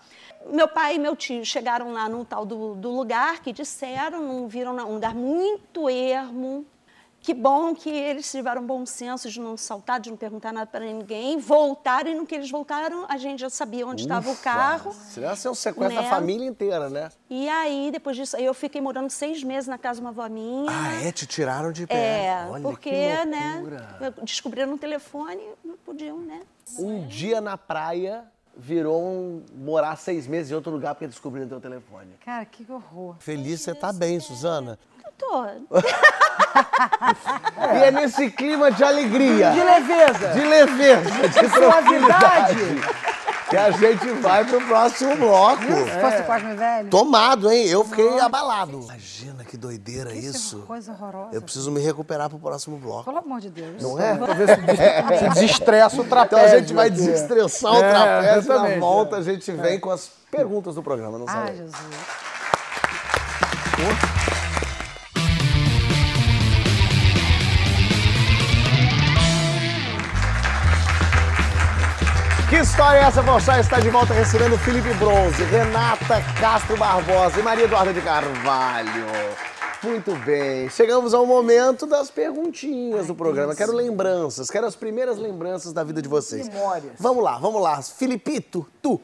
Meu 0.51 0.67
pai 0.67 0.95
e 0.95 0.99
meu 0.99 1.15
tio 1.15 1.45
chegaram 1.45 1.93
lá 1.93 2.09
num 2.09 2.25
tal 2.25 2.47
do, 2.47 2.75
do 2.75 2.91
lugar 2.91 3.43
que 3.43 3.53
disseram, 3.53 4.23
não 4.27 4.49
viram 4.49 4.75
um 4.75 4.95
lugar 4.95 5.15
muito 5.15 5.91
ermo. 5.91 6.65
Que 7.21 7.35
bom 7.35 7.75
que 7.75 7.91
eles 7.91 8.31
tiveram 8.31 8.65
bom 8.65 8.87
senso 8.87 9.29
de 9.29 9.41
não 9.41 9.57
saltar, 9.57 10.01
de 10.01 10.11
não 10.11 10.17
perguntar 10.17 10.53
nada 10.53 10.67
para 10.67 10.85
ninguém. 10.85 11.39
Voltaram 11.39 12.11
e 12.11 12.15
no 12.15 12.25
que 12.25 12.35
eles 12.35 12.51
voltaram, 12.51 13.05
a 13.09 13.17
gente 13.17 13.41
já 13.41 13.51
sabia 13.51 13.87
onde 13.87 14.03
estava 14.03 14.31
o 14.31 14.37
carro. 14.37 14.95
Senão 15.09 15.29
ia 15.29 15.37
ser 15.37 15.49
um 15.49 15.55
sequestro 15.55 15.97
da 15.97 16.03
né? 16.03 16.09
família 16.09 16.47
inteira, 16.47 16.89
né? 16.89 17.11
E 17.29 17.49
aí, 17.49 17.91
depois 17.91 18.17
disso, 18.17 18.37
aí 18.37 18.45
eu 18.45 18.55
fiquei 18.55 18.81
morando 18.81 19.11
seis 19.11 19.43
meses 19.43 19.69
na 19.69 19.77
casa 19.77 20.01
de 20.01 20.07
uma 20.07 20.11
avó 20.11 20.29
minha. 20.29 20.71
Ah, 20.71 21.03
é? 21.03 21.13
Te 21.13 21.27
tiraram 21.27 21.73
de 21.73 21.87
pé. 21.87 22.27
É, 22.27 22.47
Olha, 22.49 22.63
porque, 22.63 22.91
que 22.91 23.25
né, 23.27 23.55
loucura. 23.57 24.15
descobriram 24.23 24.71
no 24.71 24.79
telefone, 24.79 25.43
não 25.65 25.77
podiam, 25.77 26.19
né? 26.19 26.43
Um 26.79 27.07
dia 27.07 27.41
na 27.41 27.59
praia 27.59 28.25
virou 28.57 29.01
um 29.01 29.45
morar 29.55 29.97
seis 29.97 30.27
meses 30.27 30.51
em 30.51 30.55
outro 30.55 30.73
lugar 30.73 30.95
porque 30.95 31.07
descobriram 31.07 31.49
teu 31.49 31.61
telefone. 31.61 32.11
Cara, 32.25 32.45
que 32.45 32.67
horror. 32.71 33.17
Feliz, 33.21 33.61
você 33.61 33.75
tá 33.75 33.93
bem, 33.93 34.19
Suzana. 34.19 34.79
Tô. 35.19 35.45
E 37.75 37.85
é 37.85 37.91
nesse 37.91 38.31
clima 38.31 38.71
de 38.71 38.83
alegria, 38.85 39.51
De 39.51 39.61
leveza. 39.63 40.29
de 40.29 40.41
leveza, 40.41 41.11
de 41.29 41.49
Suavidade. 41.51 42.57
que 43.51 43.57
a 43.57 43.71
gente 43.71 44.09
vai 44.21 44.45
pro 44.45 44.61
próximo 44.67 45.17
bloco. 45.17 45.63
Se 45.63 46.01
fosse 46.01 46.23
Cosme 46.23 46.55
Velho. 46.55 46.89
Tomado, 46.91 47.51
hein? 47.51 47.67
Eu 47.67 47.85
fiquei 47.85 48.19
abalado. 48.21 48.81
Imagina 48.85 49.45
que 49.45 49.57
doideira 49.57 50.11
Que 50.11 50.19
isso. 50.19 50.61
coisa 50.67 50.93
horrorosa. 50.93 51.31
Eu 51.35 51.43
preciso 51.43 51.71
me 51.71 51.81
recuperar 51.81 52.29
pro 52.29 52.39
próximo 52.39 52.77
bloco. 52.79 53.05
Pelo 53.05 53.19
amor 53.19 53.41
de 53.41 53.51
Deus. 53.51 53.83
Não 53.83 53.99
é? 54.01 54.15
Pra 54.17 54.35
ver 54.35 54.49
se, 54.55 54.61
des- 54.63 54.79
se 55.19 55.29
desestressa 55.31 55.97
o 55.97 56.05
Então 56.05 56.09
trapézio. 56.29 56.57
a 56.57 56.61
gente 56.61 56.75
vai 56.75 56.91
desestressar 56.91 57.73
o 57.73 57.83
É, 57.85 57.91
trapézio. 57.91 58.55
Na 58.55 58.79
volta 58.79 59.17
é. 59.17 59.19
a 59.19 59.23
gente 59.23 59.51
vem 59.53 59.81
com 59.81 59.91
as 59.91 60.11
perguntas 60.31 60.75
do 60.77 60.83
programa, 60.83 61.19
não 61.19 61.27
Ai, 61.29 61.35
sabe? 61.35 61.57
Jesus. 61.57 61.75
Que 72.49 72.57
história 72.57 73.01
é 73.01 73.03
essa, 73.03 73.23
Porchat? 73.23 73.61
Está 73.61 73.79
de 73.79 73.91
volta 73.91 74.15
recebendo 74.15 74.57
Felipe 74.57 74.89
Bronze, 74.95 75.45
Renata 75.45 76.23
Castro 76.41 76.79
Barbosa 76.79 77.39
e 77.39 77.43
Maria 77.43 77.65
Eduarda 77.65 77.93
de 77.93 78.01
Carvalho. 78.01 79.05
Muito 79.83 80.15
bem, 80.25 80.67
chegamos 80.71 81.13
ao 81.13 81.27
momento 81.27 81.87
das 81.87 82.11
perguntinhas 82.11 83.07
do 83.07 83.15
programa. 83.15 83.55
Quero 83.55 83.73
lembranças, 83.73 84.49
quero 84.49 84.67
as 84.67 84.75
primeiras 84.75 85.19
lembranças 85.19 85.75
da 85.75 85.85
vida 85.85 86.01
de 86.01 86.09
vocês. 86.09 86.49
Memórias. 86.49 86.95
Vamos 86.99 87.23
lá, 87.23 87.37
vamos 87.37 87.61
lá. 87.61 87.83
Filipito, 87.83 88.67
tu. 88.81 88.99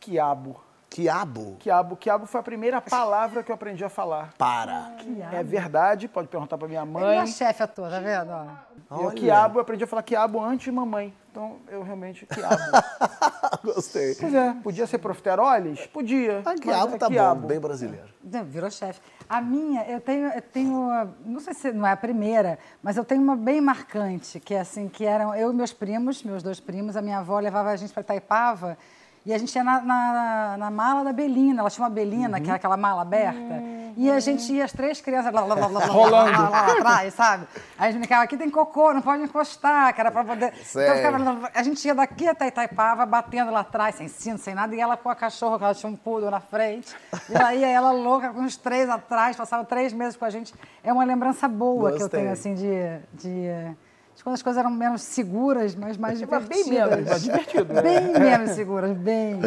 Quiabo. 0.00 0.60
Quiabo. 0.92 1.56
Quiabo. 1.58 1.96
Quiabo 1.96 2.26
foi 2.26 2.40
a 2.40 2.42
primeira 2.42 2.78
palavra 2.80 3.42
que 3.42 3.50
eu 3.50 3.54
aprendi 3.54 3.82
a 3.82 3.88
falar. 3.88 4.34
Para. 4.36 4.92
É 5.32 5.42
verdade, 5.42 6.06
pode 6.06 6.28
perguntar 6.28 6.58
pra 6.58 6.68
minha 6.68 6.82
Ele 6.82 6.90
mãe. 6.90 7.16
é 7.16 7.20
a 7.20 7.26
chefe 7.26 7.62
atua, 7.62 7.88
tá 7.88 7.98
vendo? 7.98 8.30
E 8.90 8.94
Olha. 9.04 9.14
quiabo, 9.14 9.58
eu 9.58 9.62
aprendi 9.62 9.84
a 9.84 9.86
falar 9.86 10.02
quiabo 10.02 10.38
antes 10.38 10.64
de 10.64 10.70
mamãe. 10.72 11.14
Então, 11.30 11.56
eu 11.68 11.82
realmente, 11.82 12.26
quiabo. 12.26 12.56
Gostei. 13.64 14.14
pois 14.16 14.34
é, 14.34 14.52
podia 14.62 14.86
ser 14.86 14.98
profiteroles? 14.98 15.86
Podia. 15.86 16.40
Ah, 16.40 16.42
mas 16.44 16.60
quiabo 16.60 16.94
é 16.94 16.98
tá 16.98 17.06
quiabo. 17.08 17.40
bom, 17.40 17.46
bem 17.46 17.58
brasileiro. 17.58 18.08
Virou 18.44 18.70
chefe. 18.70 19.00
A 19.26 19.40
minha, 19.40 19.82
eu 19.88 19.98
tenho, 19.98 20.28
eu 20.28 20.42
tenho, 20.42 20.90
não 21.24 21.40
sei 21.40 21.54
se 21.54 21.72
não 21.72 21.86
é 21.86 21.92
a 21.92 21.96
primeira, 21.96 22.58
mas 22.82 22.98
eu 22.98 23.04
tenho 23.04 23.22
uma 23.22 23.34
bem 23.34 23.62
marcante, 23.62 24.38
que 24.38 24.52
é 24.52 24.60
assim, 24.60 24.88
que 24.90 25.06
eram 25.06 25.34
eu 25.34 25.52
e 25.52 25.54
meus 25.54 25.72
primos, 25.72 26.22
meus 26.22 26.42
dois 26.42 26.60
primos, 26.60 26.98
a 26.98 27.00
minha 27.02 27.18
avó 27.18 27.38
levava 27.38 27.70
a 27.70 27.76
gente 27.76 27.94
para 27.94 28.02
Itaipava 28.02 28.76
e 29.24 29.32
a 29.32 29.38
gente 29.38 29.54
ia 29.54 29.62
na, 29.62 29.80
na, 29.80 30.56
na 30.58 30.70
mala 30.70 31.04
da 31.04 31.12
Belina, 31.12 31.60
ela 31.60 31.70
tinha 31.70 31.84
uma 31.84 31.90
Belina, 31.90 32.40
que 32.40 32.48
era 32.48 32.56
aquela 32.56 32.76
mala 32.76 33.02
aberta, 33.02 33.62
e 33.96 34.10
a 34.10 34.18
gente 34.20 34.52
ia, 34.52 34.64
as 34.64 34.72
três 34.72 35.00
crianças 35.00 35.32
lá, 35.32 35.42
lá, 35.42 35.54
lá, 35.54 35.66
lá, 35.66 35.78
lá, 35.80 35.86
Rolando. 35.86 36.32
lá, 36.32 36.48
lá, 36.48 36.48
lá 36.48 36.72
atrás, 36.72 37.14
sabe? 37.14 37.46
Aí 37.78 37.88
a 37.88 37.90
gente 37.90 38.00
brincava, 38.00 38.24
aqui 38.24 38.36
tem 38.36 38.48
cocô, 38.48 38.92
não 38.94 39.02
pode 39.02 39.22
encostar, 39.22 39.94
que 39.94 40.00
era 40.00 40.10
para 40.10 40.24
poder... 40.24 40.52
Então, 40.70 40.96
ficava, 40.96 41.50
a 41.54 41.62
gente 41.62 41.86
ia 41.86 41.94
daqui 41.94 42.26
até 42.26 42.48
Itaipava, 42.48 43.04
batendo 43.04 43.50
lá 43.52 43.60
atrás, 43.60 43.94
sem 43.96 44.08
cinto, 44.08 44.38
sem 44.38 44.54
nada, 44.54 44.74
e 44.74 44.80
ela 44.80 44.96
com 44.96 45.10
a 45.10 45.14
cachorra, 45.14 45.58
que 45.58 45.64
ela 45.64 45.74
tinha 45.74 45.90
um 45.92 45.96
poodle 45.96 46.30
na 46.30 46.40
frente. 46.40 46.94
E 47.28 47.34
lá 47.34 47.54
ia 47.54 47.68
ela 47.68 47.92
louca, 47.92 48.30
com 48.30 48.44
os 48.44 48.56
três 48.56 48.88
atrás, 48.88 49.36
passavam 49.36 49.64
três 49.66 49.92
meses 49.92 50.16
com 50.16 50.24
a 50.24 50.30
gente. 50.30 50.54
É 50.82 50.92
uma 50.92 51.04
lembrança 51.04 51.46
boa 51.46 51.90
que 51.90 51.96
eu 51.96 52.00
Gostei. 52.00 52.20
tenho, 52.20 52.32
assim, 52.32 52.54
de 52.54 52.72
de 53.12 53.76
quando 54.22 54.34
as 54.34 54.42
coisas 54.42 54.58
eram 54.60 54.70
menos 54.70 55.02
seguras, 55.02 55.74
mas 55.74 55.96
mais 55.96 56.20
Mas 56.22 56.44
bem 56.44 56.64
divertidas. 56.64 56.90
menos, 56.90 57.08
mas 57.10 57.22
divertido. 57.22 57.72
né? 57.74 57.82
Bem 57.82 58.12
menos 58.12 58.50
seguras, 58.50 58.92
bem. 58.96 59.40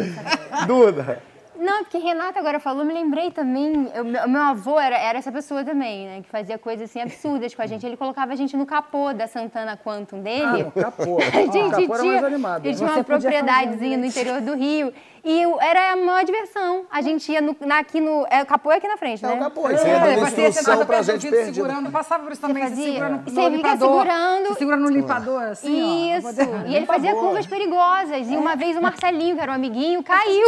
Duda. 0.66 1.22
Não, 1.58 1.84
porque 1.84 1.98
Renata 1.98 2.38
agora 2.38 2.58
falou, 2.60 2.84
me 2.84 2.92
lembrei 2.92 3.30
também. 3.30 3.90
eu- 3.94 4.04
meu, 4.04 4.42
avô 4.42 4.78
era, 4.78 4.96
era 4.96 5.18
essa 5.18 5.32
pessoa 5.32 5.64
também, 5.64 6.06
né? 6.06 6.20
Que 6.22 6.28
fazia 6.28 6.58
coisas 6.58 6.88
assim 6.90 7.00
absurdas 7.00 7.54
com 7.54 7.62
a 7.62 7.66
gente. 7.66 7.84
Ele 7.86 7.96
colocava 7.96 8.32
a 8.32 8.36
gente 8.36 8.56
no 8.56 8.66
capô 8.66 9.12
da 9.12 9.26
Santana 9.26 9.76
Quantum 9.76 10.20
dele. 10.20 10.66
Ah, 10.76 10.80
capô. 10.82 11.18
A 11.26 11.30
gente 11.52 11.58
Ah, 11.58 11.70
capô 11.70 11.94
era 11.94 12.02
tinha, 12.02 12.12
mais 12.12 12.24
animado. 12.24 12.66
ele 12.66 12.74
tinha 12.74 12.90
uma 12.90 13.04
propriedadezinha 13.04 13.96
no 13.96 14.04
interior 14.04 14.40
do 14.40 14.54
Rio. 14.54 14.92
E 15.24 15.42
eu- 15.42 15.60
era 15.60 15.92
a 15.92 15.96
maior 15.96 16.24
diversão. 16.24 16.84
A 16.90 17.00
gente 17.02 17.32
ia 17.32 17.40
no, 17.40 17.56
na, 17.60 17.78
aqui 17.80 18.00
no. 18.00 18.24
É, 18.30 18.42
o 18.42 18.46
capô 18.46 18.70
é 18.70 18.76
aqui 18.76 18.86
na 18.86 18.96
frente, 18.96 19.24
É 19.24 19.28
né? 19.28 19.34
o 19.34 19.38
capô. 19.40 19.62
Você 19.62 19.88
ia 19.88 19.98
dando 19.98 20.10
depois 20.14 20.30
você 20.32 20.40
ia 20.42 20.48
instrução 20.48 20.72
sentado 20.74 20.86
pra 20.86 21.02
gente 21.02 21.22
vidro, 21.22 21.36
perdida. 21.36 21.54
segurando, 21.66 21.90
passava 21.90 22.22
por 22.22 22.32
isso 22.32 22.40
também, 22.40 22.62
Você 22.62 22.68
se 22.70 22.76
fazia- 22.76 22.92
segura 22.92 23.08
no, 23.08 23.18
você 23.24 23.30
no 23.30 23.42
fica 23.42 23.56
limpador. 23.56 23.88
segurando. 24.02 24.46
Se 24.48 24.54
segura 24.54 24.76
no 24.76 24.88
limpador, 24.88 25.42
assim, 25.42 25.82
ó. 25.82 26.16
Isso. 26.18 26.34
pra 26.34 26.44
poder- 26.46 26.68
E 26.70 26.76
ele 26.76 26.86
fazia 26.86 27.12
curvas 27.14 27.46
perigosas. 27.46 28.30
E 28.30 28.36
uma 28.36 28.54
vez 28.54 28.76
o 28.76 28.82
Marcelinho, 28.82 29.34
que 29.34 29.42
era 29.42 29.50
um 29.50 29.54
amiguinho, 29.56 30.00
caiu. 30.04 30.46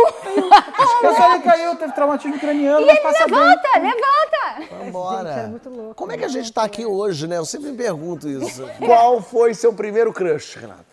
Eu 1.03 1.15
falei 1.15 1.41
caiu, 1.41 1.77
teve 1.77 1.93
traumatismo 1.93 2.39
craniano, 2.39 2.87
E 2.87 2.91
ele 2.91 3.01
passa 3.01 3.27
bem. 3.27 3.39
levanta, 3.39 3.69
levanta. 3.79 4.85
Vambora. 4.85 5.29
Gente, 5.29 5.39
era 5.39 5.49
muito 5.49 5.71
louco. 5.71 5.95
Como 5.95 6.13
é 6.13 6.19
que 6.19 6.25
a 6.25 6.29
gente 6.29 6.53
tá 6.53 6.63
aqui 6.63 6.85
hoje, 6.85 7.27
né? 7.27 7.37
Eu 7.39 7.45
sempre 7.45 7.71
me 7.71 7.77
pergunto 7.77 8.29
isso. 8.29 8.63
Qual 8.85 9.21
foi 9.23 9.55
seu 9.55 9.73
primeiro 9.73 10.13
crush, 10.13 10.57
Renata? 10.57 10.85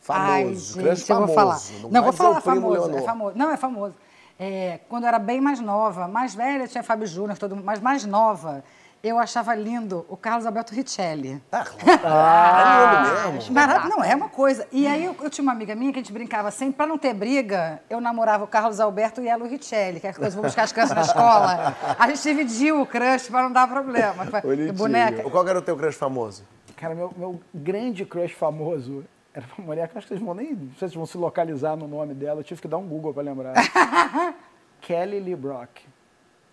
Famoso. 0.00 0.78
Ai, 0.78 0.84
crush 0.84 0.98
gente, 1.00 1.10
eu 1.10 1.16
famoso. 1.16 1.26
vou 1.26 1.34
falar. 1.34 1.60
Não, 1.82 1.90
vai 1.90 2.02
vou 2.02 2.12
falar 2.12 2.40
famoso, 2.40 2.96
é 2.96 3.02
famoso. 3.02 3.38
Não, 3.38 3.50
é 3.50 3.56
famoso. 3.56 3.94
É, 4.40 4.78
quando 4.88 5.02
eu 5.04 5.08
era 5.08 5.18
bem 5.18 5.40
mais 5.40 5.58
nova, 5.60 6.06
mais 6.06 6.34
velha 6.34 6.66
tinha 6.68 6.82
Fábio 6.82 7.06
Júnior, 7.06 7.36
todo 7.36 7.56
mundo, 7.56 7.64
mas 7.64 7.80
mais 7.80 8.04
nova, 8.04 8.62
eu 9.02 9.18
achava 9.18 9.54
lindo 9.54 10.04
o 10.08 10.16
Carlos 10.16 10.44
Alberto 10.44 10.74
Richelli. 10.74 11.40
Ah, 11.52 11.64
claro. 11.78 12.00
Ah, 12.04 13.02
é 13.26 13.30
lindo 13.30 13.52
mesmo. 13.52 13.88
Não, 13.88 14.04
é 14.04 14.14
uma 14.14 14.28
coisa. 14.28 14.66
E 14.72 14.86
aí 14.86 15.04
eu, 15.04 15.14
eu 15.20 15.30
tinha 15.30 15.42
uma 15.42 15.52
amiga 15.52 15.74
minha 15.74 15.92
que 15.92 15.98
a 15.98 16.02
gente 16.02 16.12
brincava 16.12 16.50
sempre, 16.50 16.74
pra 16.74 16.86
não 16.86 16.98
ter 16.98 17.14
briga, 17.14 17.80
eu 17.88 18.00
namorava 18.00 18.44
o 18.44 18.46
Carlos 18.46 18.80
Alberto 18.80 19.20
e 19.20 19.28
ela 19.28 19.44
o 19.44 19.48
Richelli, 19.48 20.00
que 20.00 20.06
é 20.06 20.12
coisa, 20.12 20.34
vou 20.34 20.44
buscar 20.44 20.64
as 20.64 20.72
crianças 20.72 20.96
na 20.96 21.02
escola. 21.02 21.76
A 21.98 22.08
gente 22.08 22.22
dividiu 22.22 22.80
o 22.80 22.86
crush 22.86 23.28
pra 23.28 23.42
não 23.42 23.52
dar 23.52 23.68
problema. 23.68 24.24
Bonitinho. 24.42 24.72
Boneca. 24.74 25.22
Qual 25.30 25.46
era 25.48 25.58
o 25.58 25.62
teu 25.62 25.76
crush 25.76 25.96
famoso? 25.96 26.44
Cara, 26.76 26.94
meu, 26.94 27.12
meu 27.16 27.40
grande 27.52 28.04
crush 28.04 28.34
famoso 28.34 29.04
era 29.34 29.44
uma 29.56 29.66
mulher 29.66 29.88
que 29.88 29.96
eu 29.96 29.98
acho 29.98 30.06
que 30.06 30.14
vocês 30.14 30.24
vão 30.24 30.34
nem. 30.34 30.52
Não 30.52 30.58
sei 30.58 30.72
se 30.74 30.78
vocês 30.78 30.94
vão 30.94 31.06
se 31.06 31.16
localizar 31.18 31.76
no 31.76 31.86
nome 31.86 32.14
dela, 32.14 32.40
eu 32.40 32.44
tive 32.44 32.60
que 32.60 32.68
dar 32.68 32.78
um 32.78 32.86
Google 32.86 33.14
pra 33.14 33.22
lembrar. 33.22 33.54
Kelly 34.80 35.20
Lee 35.20 35.36
Brock. 35.36 35.80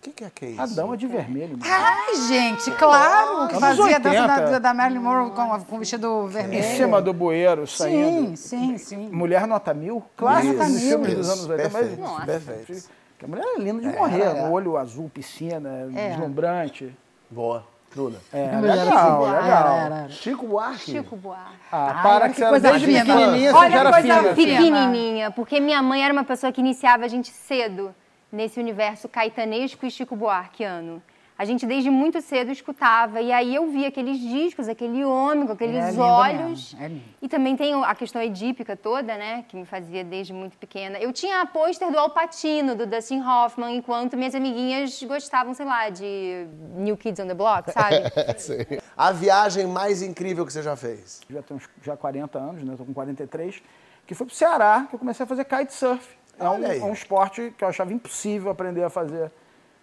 O 0.06 0.12
que, 0.12 0.16
que 0.18 0.24
é 0.24 0.30
que 0.32 0.44
é 0.44 0.48
isso? 0.50 0.60
A 0.60 0.66
dama 0.66 0.96
de 0.96 1.06
vermelho. 1.06 1.58
mano. 1.58 1.62
Ai, 1.68 2.14
gente, 2.28 2.70
claro, 2.72 3.48
que 3.48 3.56
Anos 3.56 3.60
fazia 3.60 3.96
a 3.96 3.98
dança 3.98 4.22
80. 4.22 4.50
da, 4.50 4.58
da 4.60 4.74
Marilyn 4.74 5.00
Monroe 5.00 5.30
com, 5.32 5.60
com 5.64 5.78
vestido 5.80 6.26
vermelho. 6.28 6.60
Em 6.64 6.76
cima 6.76 7.02
do 7.02 7.12
bueiro, 7.12 7.66
saindo. 7.66 8.36
Sim, 8.36 8.76
sim, 8.76 8.78
sim. 8.78 9.08
Mulher 9.10 9.46
Nota 9.48 9.74
Mil, 9.74 10.02
clássico 10.16 10.52
Nota 10.54 10.68
Mil. 10.68 10.78
filmes 10.80 11.14
dos 11.16 11.28
anos 11.28 11.48
80. 11.48 11.70
Perfeito, 11.70 12.00
Mas, 12.00 12.10
Nossa. 12.10 12.26
perfeito. 12.26 12.88
que 13.18 13.24
a 13.24 13.28
mulher 13.28 13.44
é 13.44 13.58
linda 13.58 13.80
de 13.90 13.96
morrer, 13.98 14.28
um 14.28 14.52
olho 14.52 14.76
azul, 14.76 15.10
piscina, 15.12 15.88
É. 15.94 16.10
deslumbrante. 16.10 16.94
Boa. 17.28 17.64
Duda. 17.94 18.18
É, 18.30 18.52
Mulher 18.56 18.74
legal, 18.84 19.24
assim, 19.24 19.32
legal. 19.42 19.68
era, 19.72 19.84
era. 19.96 20.08
Chico 20.10 20.46
Buarque. 20.46 20.78
Chico 20.92 21.16
Buarque. 21.16 21.54
Ah, 21.72 21.92
Ai, 21.96 22.02
para 22.02 22.28
que 22.28 22.34
que 22.34 22.40
você 22.40 22.42
era 22.44 22.50
coisa 22.50 22.70
desde 22.72 22.86
pequenininha, 22.86 23.50
você 23.52 23.56
Olha 23.56 23.70
já 23.70 23.70
que 23.70 23.86
era 23.86 23.90
coisa 23.92 24.34
fina. 24.34 24.34
Pequenininha, 24.34 25.30
porque 25.30 25.60
minha 25.60 25.82
mãe 25.82 26.04
era 26.04 26.12
uma 26.12 26.24
pessoa 26.24 26.52
que 26.52 26.60
iniciava 26.60 27.04
a 27.06 27.08
gente 27.08 27.30
cedo 27.32 27.94
nesse 28.30 28.58
universo 28.60 29.08
caetanesco 29.08 29.84
e 29.86 29.90
Chico 29.90 30.16
Buarqueano. 30.16 31.02
A 31.38 31.44
gente 31.44 31.66
desde 31.66 31.90
muito 31.90 32.18
cedo 32.22 32.50
escutava 32.50 33.20
e 33.20 33.30
aí 33.30 33.54
eu 33.54 33.70
via 33.70 33.88
aqueles 33.88 34.18
discos, 34.18 34.68
aquele 34.70 35.04
homem 35.04 35.46
com 35.46 35.52
aqueles 35.52 35.94
É 35.94 36.00
olhos. 36.00 36.74
é 36.80 36.88
lindo. 36.88 37.02
E 37.20 37.28
também 37.28 37.54
tem 37.54 37.74
a 37.84 37.94
questão 37.94 38.22
edípica 38.22 38.74
toda, 38.74 39.18
né, 39.18 39.44
que 39.46 39.54
me 39.54 39.66
fazia 39.66 40.02
desde 40.02 40.32
muito 40.32 40.56
pequena. 40.56 40.98
Eu 40.98 41.12
tinha 41.12 41.42
a 41.42 41.46
pôster 41.46 41.92
do 41.92 41.98
Alpatino, 41.98 42.74
do 42.74 42.86
Dustin 42.86 43.20
Hoffman, 43.20 43.76
enquanto 43.76 44.16
minhas 44.16 44.34
amiguinhas 44.34 45.02
gostavam, 45.02 45.52
sei 45.52 45.66
lá, 45.66 45.90
de 45.90 46.46
New 46.74 46.96
Kids 46.96 47.20
on 47.22 47.26
the 47.28 47.34
Block, 47.34 47.70
sabe? 47.70 47.96
Sim. 48.40 48.54
A 48.96 49.12
viagem 49.12 49.66
mais 49.66 50.00
incrível 50.00 50.46
que 50.46 50.52
você 50.54 50.62
já 50.62 50.74
fez? 50.74 51.20
já 51.28 51.42
tenho 51.42 51.58
uns, 51.60 51.68
já 51.82 51.98
40 51.98 52.38
anos, 52.38 52.62
né? 52.64 52.74
Tô 52.78 52.84
com 52.86 52.94
43, 52.94 53.62
que 54.06 54.14
foi 54.14 54.26
pro 54.26 54.34
Ceará 54.34 54.86
que 54.88 54.94
eu 54.94 54.98
comecei 54.98 55.22
a 55.24 55.26
fazer 55.26 55.44
kitesurf. 55.44 56.15
É 56.38 56.48
um, 56.48 56.64
é 56.64 56.84
um 56.84 56.92
esporte 56.92 57.52
que 57.56 57.64
eu 57.64 57.68
achava 57.68 57.92
impossível 57.92 58.50
aprender 58.50 58.84
a 58.84 58.90
fazer 58.90 59.30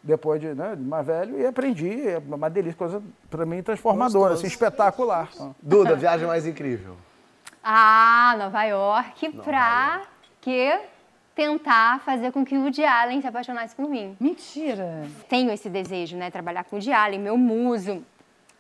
depois 0.04 0.40
de, 0.42 0.54
né, 0.54 0.76
de 0.76 0.84
mais 0.84 1.06
velho 1.06 1.40
e 1.40 1.46
aprendi, 1.46 2.08
é 2.08 2.22
uma 2.28 2.50
delícia, 2.50 2.78
coisa 2.78 3.02
para 3.30 3.46
mim 3.46 3.64
transformadora, 3.64 4.34
assim, 4.34 4.48
espetacular. 4.48 5.30
Duda, 5.62 5.96
viagem 5.96 6.28
mais 6.28 6.46
incrível. 6.46 6.98
Ah, 7.64 8.36
Nova 8.38 8.64
York, 8.64 9.32
pra 9.44 10.02
que 10.42 10.78
tentar 11.34 12.02
fazer 12.02 12.34
com 12.34 12.46
que 12.46 12.58
o 12.58 12.64
Woody 12.64 12.84
Allen 12.84 13.22
se 13.22 13.28
apaixonasse 13.28 13.74
por 13.74 13.90
mim. 13.90 14.16
Mentira. 14.20 15.08
Tenho 15.30 15.50
esse 15.52 15.70
desejo, 15.70 16.18
né? 16.18 16.30
Trabalhar 16.30 16.66
com 16.66 16.76
o 16.76 16.80
Woody 16.80 16.92
Allen, 16.92 17.20
meu 17.20 17.38
muso. 17.38 18.04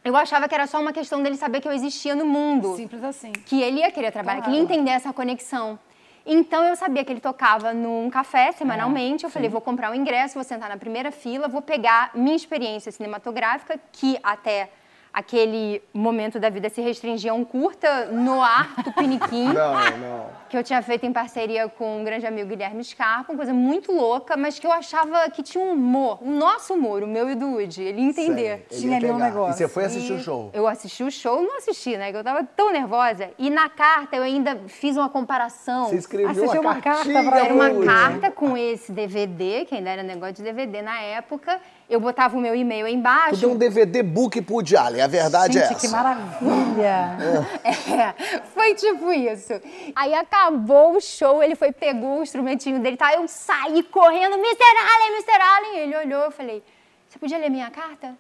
Eu 0.03 0.15
achava 0.15 0.47
que 0.47 0.55
era 0.55 0.65
só 0.65 0.81
uma 0.81 0.91
questão 0.91 1.21
dele 1.21 1.35
saber 1.35 1.61
que 1.61 1.67
eu 1.67 1.71
existia 1.71 2.15
no 2.15 2.25
mundo. 2.25 2.75
Simples 2.75 3.03
assim. 3.03 3.31
Que 3.31 3.61
ele 3.61 3.79
ia 3.79 3.91
querer 3.91 4.11
trabalhar, 4.11 4.41
que 4.41 4.49
ele 4.49 4.57
ia 4.57 4.63
entender 4.63 4.91
essa 4.91 5.13
conexão. 5.13 5.77
Então 6.25 6.63
eu 6.63 6.75
sabia 6.75 7.03
que 7.03 7.11
ele 7.11 7.19
tocava 7.19 7.73
num 7.73 8.09
café 8.09 8.51
semanalmente. 8.53 9.23
eu 9.23 9.29
falei, 9.29 9.49
vou 9.49 9.61
comprar 9.61 9.91
um 9.91 9.95
ingresso, 9.95 10.35
vou 10.35 10.43
sentar 10.43 10.69
na 10.69 10.77
primeira 10.77 11.11
fila, 11.11 11.47
vou 11.47 11.61
pegar 11.61 12.11
minha 12.13 12.35
experiência 12.35 12.91
cinematográfica, 12.91 13.79
que 13.91 14.17
até 14.23 14.69
aquele 15.13 15.81
momento 15.93 16.39
da 16.39 16.49
vida 16.49 16.69
se 16.69 16.81
restringia 16.81 17.31
a 17.31 17.35
um 17.35 17.45
curta 17.45 18.07
no 18.07 18.41
ar, 18.41 18.73
Tupiniquim 18.83 19.45
Não, 19.53 19.73
não. 19.97 20.29
que 20.49 20.57
eu 20.57 20.63
tinha 20.63 20.81
feito 20.81 21.05
em 21.05 21.13
parceria 21.13 21.69
com 21.69 21.99
um 21.99 22.03
grande 22.03 22.25
amigo 22.25 22.49
Guilherme 22.49 22.83
Scarpa, 22.83 23.31
uma 23.31 23.37
coisa 23.37 23.53
muito 23.53 23.91
louca, 23.91 24.35
mas 24.35 24.57
que 24.57 24.65
eu 24.65 24.71
achava 24.71 25.29
que 25.29 25.43
tinha 25.43 25.63
um 25.63 25.73
humor, 25.73 26.17
o 26.21 26.29
nosso 26.29 26.73
humor, 26.73 27.03
o 27.03 27.07
meu 27.07 27.29
e 27.29 27.35
do 27.35 27.45
Woody, 27.53 27.83
ele 27.83 28.01
ia 28.01 28.09
entender. 28.09 28.65
Sei, 28.69 28.77
ele 28.79 28.81
Tinha 28.81 28.97
ali 28.97 29.11
um 29.11 29.17
negócio. 29.17 29.53
E 29.53 29.57
você 29.57 29.67
foi 29.67 29.85
assistir 29.85 30.13
E 30.13 30.15
o 30.15 30.19
show? 30.19 30.49
Eu 30.53 30.67
assisti 30.67 31.03
o 31.03 31.11
show, 31.11 31.41
não 31.43 31.57
assisti, 31.57 31.95
né? 31.95 32.11
Que 32.11 32.17
eu 32.17 32.23
tava 32.23 32.43
tão 32.43 32.71
nervosa. 32.71 33.29
E 33.37 33.49
na 33.49 33.69
carta 33.69 34.15
eu 34.15 34.23
ainda 34.23 34.57
fiz 34.67 34.97
uma 34.97 35.09
comparação. 35.09 35.89
Você 35.89 35.97
escreveu 35.97 36.29
Ah, 36.29 36.33
você 36.33 36.47
tinha 36.47 36.61
uma 36.61 36.71
uma 36.73 36.81
carta 36.81 37.03
pra 37.23 37.39
Era 37.39 37.53
uma 37.53 37.69
Woody. 37.69 37.85
carta 37.85 38.31
com 38.31 38.57
esse 38.57 38.91
DVD, 38.91 39.65
que 39.65 39.75
ainda 39.75 39.91
era 39.91 40.01
negócio 40.01 40.33
de 40.35 40.43
DVD 40.43 40.81
na 40.81 40.99
época. 41.01 41.59
Eu 41.89 41.99
botava 41.99 42.35
o 42.37 42.39
meu 42.39 42.55
e-mail 42.55 42.85
aí 42.85 42.93
Tu 42.93 42.97
embaixo. 42.97 43.35
deu 43.41 43.51
um 43.51 43.57
DVD 43.57 44.01
book 44.01 44.41
pro 44.41 44.57
Allen. 44.77 45.01
a 45.01 45.07
verdade 45.07 45.53
Gente, 45.53 45.65
é 45.73 45.75
que 45.75 45.85
essa. 45.85 45.95
maravilha. 45.95 47.17
É, 47.63 48.41
foi 48.53 48.73
tipo 48.75 49.11
isso. 49.11 49.53
Aí 49.95 50.13
acabou 50.13 50.95
o 50.95 51.01
show, 51.01 51.43
ele 51.43 51.55
foi, 51.55 51.71
pegou 51.71 52.19
o 52.19 52.23
instrumentinho 52.23 52.79
dele, 52.79 52.97
tá? 52.97 53.13
Eu 53.13 53.27
saí 53.27 53.83
correndo, 53.83 54.35
Mr. 54.35 54.63
Allen, 54.63 55.11
Mr. 55.17 55.41
Allen. 55.41 55.77
Ele 55.79 55.97
olhou, 55.97 56.21
eu 56.23 56.31
falei, 56.31 56.63
você 57.07 57.19
podia 57.19 57.37
ler 57.37 57.49
minha 57.49 57.69
carta? 57.69 58.15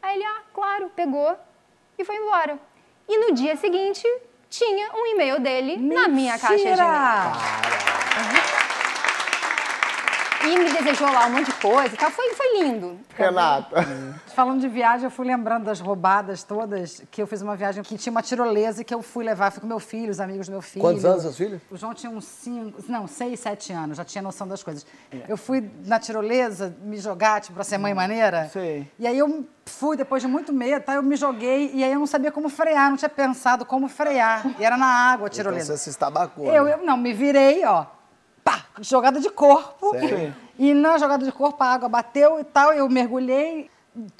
Aí 0.00 0.16
ele, 0.16 0.24
ah, 0.24 0.40
claro, 0.54 0.90
pegou 0.94 1.34
e 1.98 2.04
foi 2.04 2.16
embora. 2.16 2.58
E 3.08 3.18
no 3.18 3.34
dia 3.34 3.56
seguinte, 3.56 4.06
tinha 4.48 4.90
um 4.94 5.04
e-mail 5.06 5.40
dele 5.40 5.76
na 5.76 6.08
minha 6.08 6.38
caixa 6.38 6.56
de 6.56 6.62
e-mail. 6.62 6.76
Mentira! 6.78 8.59
E 10.42 10.58
me 10.58 10.72
desejou 10.72 11.10
lá 11.12 11.26
um 11.26 11.30
monte 11.32 11.46
de 11.46 11.52
coisa 11.54 11.94
e 11.94 11.98
tal. 11.98 12.10
Foi, 12.10 12.32
foi 12.34 12.62
lindo. 12.62 12.98
Renata. 13.14 13.76
Falando 14.34 14.60
de 14.60 14.68
viagem, 14.68 15.04
eu 15.04 15.10
fui 15.10 15.26
lembrando 15.26 15.64
das 15.64 15.80
roubadas 15.80 16.42
todas, 16.42 17.02
que 17.10 17.20
eu 17.20 17.26
fiz 17.26 17.42
uma 17.42 17.54
viagem 17.56 17.82
que 17.82 17.96
tinha 17.98 18.10
uma 18.10 18.22
tirolesa 18.22 18.82
que 18.82 18.94
eu 18.94 19.02
fui 19.02 19.22
levar, 19.24 19.50
fui 19.50 19.60
com 19.60 19.66
meu 19.66 19.78
filho, 19.78 20.10
os 20.10 20.18
amigos 20.20 20.46
do 20.46 20.52
meu 20.52 20.62
filho. 20.62 20.82
Quantos 20.82 21.04
anos 21.04 21.22
seus 21.22 21.36
filhos? 21.36 21.60
O 21.70 21.76
João 21.76 21.92
tinha 21.92 22.10
uns 22.10 22.24
cinco, 22.24 22.82
não, 22.88 23.06
seis, 23.06 23.38
sete 23.40 23.72
anos, 23.72 23.98
já 23.98 24.04
tinha 24.04 24.22
noção 24.22 24.48
das 24.48 24.62
coisas. 24.62 24.86
Eu 25.28 25.36
fui 25.36 25.70
na 25.84 25.98
tirolesa 25.98 26.74
me 26.82 26.96
jogar, 26.96 27.40
tipo, 27.42 27.54
pra 27.54 27.64
ser 27.64 27.76
mãe 27.76 27.92
maneira. 27.92 28.48
Sei. 28.48 28.90
E 28.98 29.06
aí 29.06 29.18
eu 29.18 29.46
fui, 29.66 29.96
depois 29.96 30.22
de 30.22 30.28
muito 30.28 30.52
medo, 30.52 30.82
tá, 30.82 30.94
eu 30.94 31.02
me 31.02 31.16
joguei, 31.16 31.70
e 31.74 31.84
aí 31.84 31.92
eu 31.92 31.98
não 31.98 32.06
sabia 32.06 32.32
como 32.32 32.48
frear, 32.48 32.88
não 32.88 32.96
tinha 32.96 33.08
pensado 33.10 33.64
como 33.66 33.88
frear. 33.88 34.46
E 34.58 34.64
era 34.64 34.76
na 34.76 34.86
água 34.86 35.26
a 35.26 35.28
Então 35.28 35.36
tirolesa. 35.36 35.76
você 35.76 35.84
se 35.84 35.90
estabacou. 35.90 36.46
Eu, 36.46 36.64
né? 36.64 36.74
eu 36.74 36.86
não, 36.86 36.96
me 36.96 37.12
virei, 37.12 37.64
ó. 37.66 37.84
Jogada 38.80 39.20
de 39.20 39.30
corpo. 39.30 39.90
Sério? 39.92 40.34
E 40.58 40.74
na 40.74 40.98
jogada 40.98 41.24
de 41.24 41.32
corpo 41.32 41.62
a 41.62 41.66
água 41.66 41.88
bateu 41.88 42.38
e 42.38 42.44
tal, 42.44 42.72
eu 42.72 42.88
mergulhei 42.88 43.70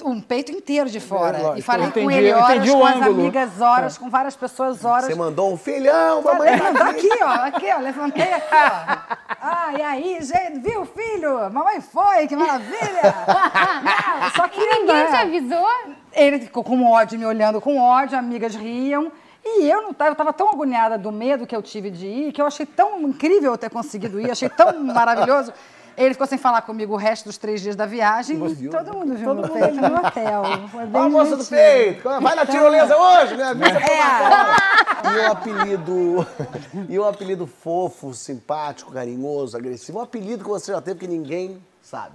um 0.04 0.20
peito 0.20 0.50
inteiro 0.50 0.90
de 0.90 0.98
fora. 0.98 1.38
É, 1.54 1.58
e 1.58 1.62
falei 1.62 1.86
eu 1.86 1.92
com 1.92 2.00
entendi, 2.00 2.16
ele 2.16 2.32
horas, 2.32 2.50
entendi 2.56 2.70
com 2.72 2.84
as 2.86 2.96
ângulo. 2.96 3.20
amigas 3.20 3.60
horas, 3.60 3.98
com 3.98 4.10
várias 4.10 4.36
pessoas 4.36 4.84
horas. 4.84 5.04
Você 5.06 5.14
mandou 5.14 5.52
um 5.52 5.56
filhão, 5.56 6.22
mamãe 6.22 6.58
tá 6.58 6.72
não, 6.72 6.90
aqui. 6.90 7.08
ó, 7.22 7.26
aqui, 7.26 7.66
ó, 7.72 7.78
levantei 7.78 8.32
aqui, 8.32 8.54
ó. 8.54 9.16
Ah, 9.40 9.72
e 9.78 9.82
aí, 9.82 10.18
gente, 10.22 10.58
viu, 10.58 10.84
filho? 10.84 11.50
Mamãe 11.50 11.80
foi, 11.80 12.26
que 12.26 12.36
maravilha! 12.36 13.14
Não, 14.20 14.30
só 14.36 14.48
que 14.48 14.60
Ninguém 14.60 14.94
né? 14.94 15.06
te 15.06 15.16
avisou? 15.16 15.68
Ele 16.12 16.40
ficou 16.40 16.62
com 16.62 16.84
ódio, 16.90 17.18
me 17.18 17.24
olhando 17.24 17.60
com 17.60 17.78
ódio, 17.78 18.18
amigas 18.18 18.54
riam. 18.54 19.10
E 19.44 19.64
eu 19.68 19.82
não 19.82 19.92
tava, 19.94 20.10
eu 20.10 20.14
tava 20.14 20.32
tão 20.32 20.50
agoniada 20.50 20.98
do 20.98 21.10
medo 21.10 21.46
que 21.46 21.56
eu 21.56 21.62
tive 21.62 21.90
de 21.90 22.06
ir, 22.06 22.32
que 22.32 22.40
eu 22.42 22.46
achei 22.46 22.66
tão 22.66 23.00
incrível 23.02 23.52
eu 23.52 23.58
ter 23.58 23.70
conseguido 23.70 24.20
ir, 24.20 24.30
achei 24.30 24.48
tão 24.48 24.78
maravilhoso. 24.84 25.52
Ele 25.96 26.14
ficou 26.14 26.26
sem 26.26 26.38
falar 26.38 26.62
comigo 26.62 26.94
o 26.94 26.96
resto 26.96 27.26
dos 27.26 27.36
três 27.36 27.60
dias 27.60 27.76
da 27.76 27.84
viagem. 27.84 28.36
e 28.36 28.68
todo 28.68 28.96
mundo 28.96 29.14
viu 29.14 29.34
meu 29.34 29.48
peito 29.48 29.76
no 29.76 29.96
hotel. 29.96 30.42
Foi 30.70 30.86
bem 30.86 31.02
a 31.02 31.08
moça 31.08 31.36
do 31.36 31.44
peito. 31.44 32.08
Vai 32.20 32.34
na 32.34 32.46
tirolesa 32.46 32.96
hoje, 32.96 33.36
né? 33.36 33.54
Pra 33.54 35.12
É. 35.12 35.14
E 35.14 35.28
o 35.28 35.32
apelido. 35.32 36.26
E 36.88 36.98
o 36.98 37.04
apelido 37.04 37.46
fofo, 37.46 38.14
simpático, 38.14 38.92
carinhoso, 38.92 39.56
agressivo. 39.56 39.98
Um 39.98 40.02
apelido 40.02 40.44
que 40.44 40.48
você 40.50 40.72
já 40.72 40.80
teve 40.80 41.00
que 41.00 41.06
ninguém 41.08 41.62
sabe. 41.82 42.14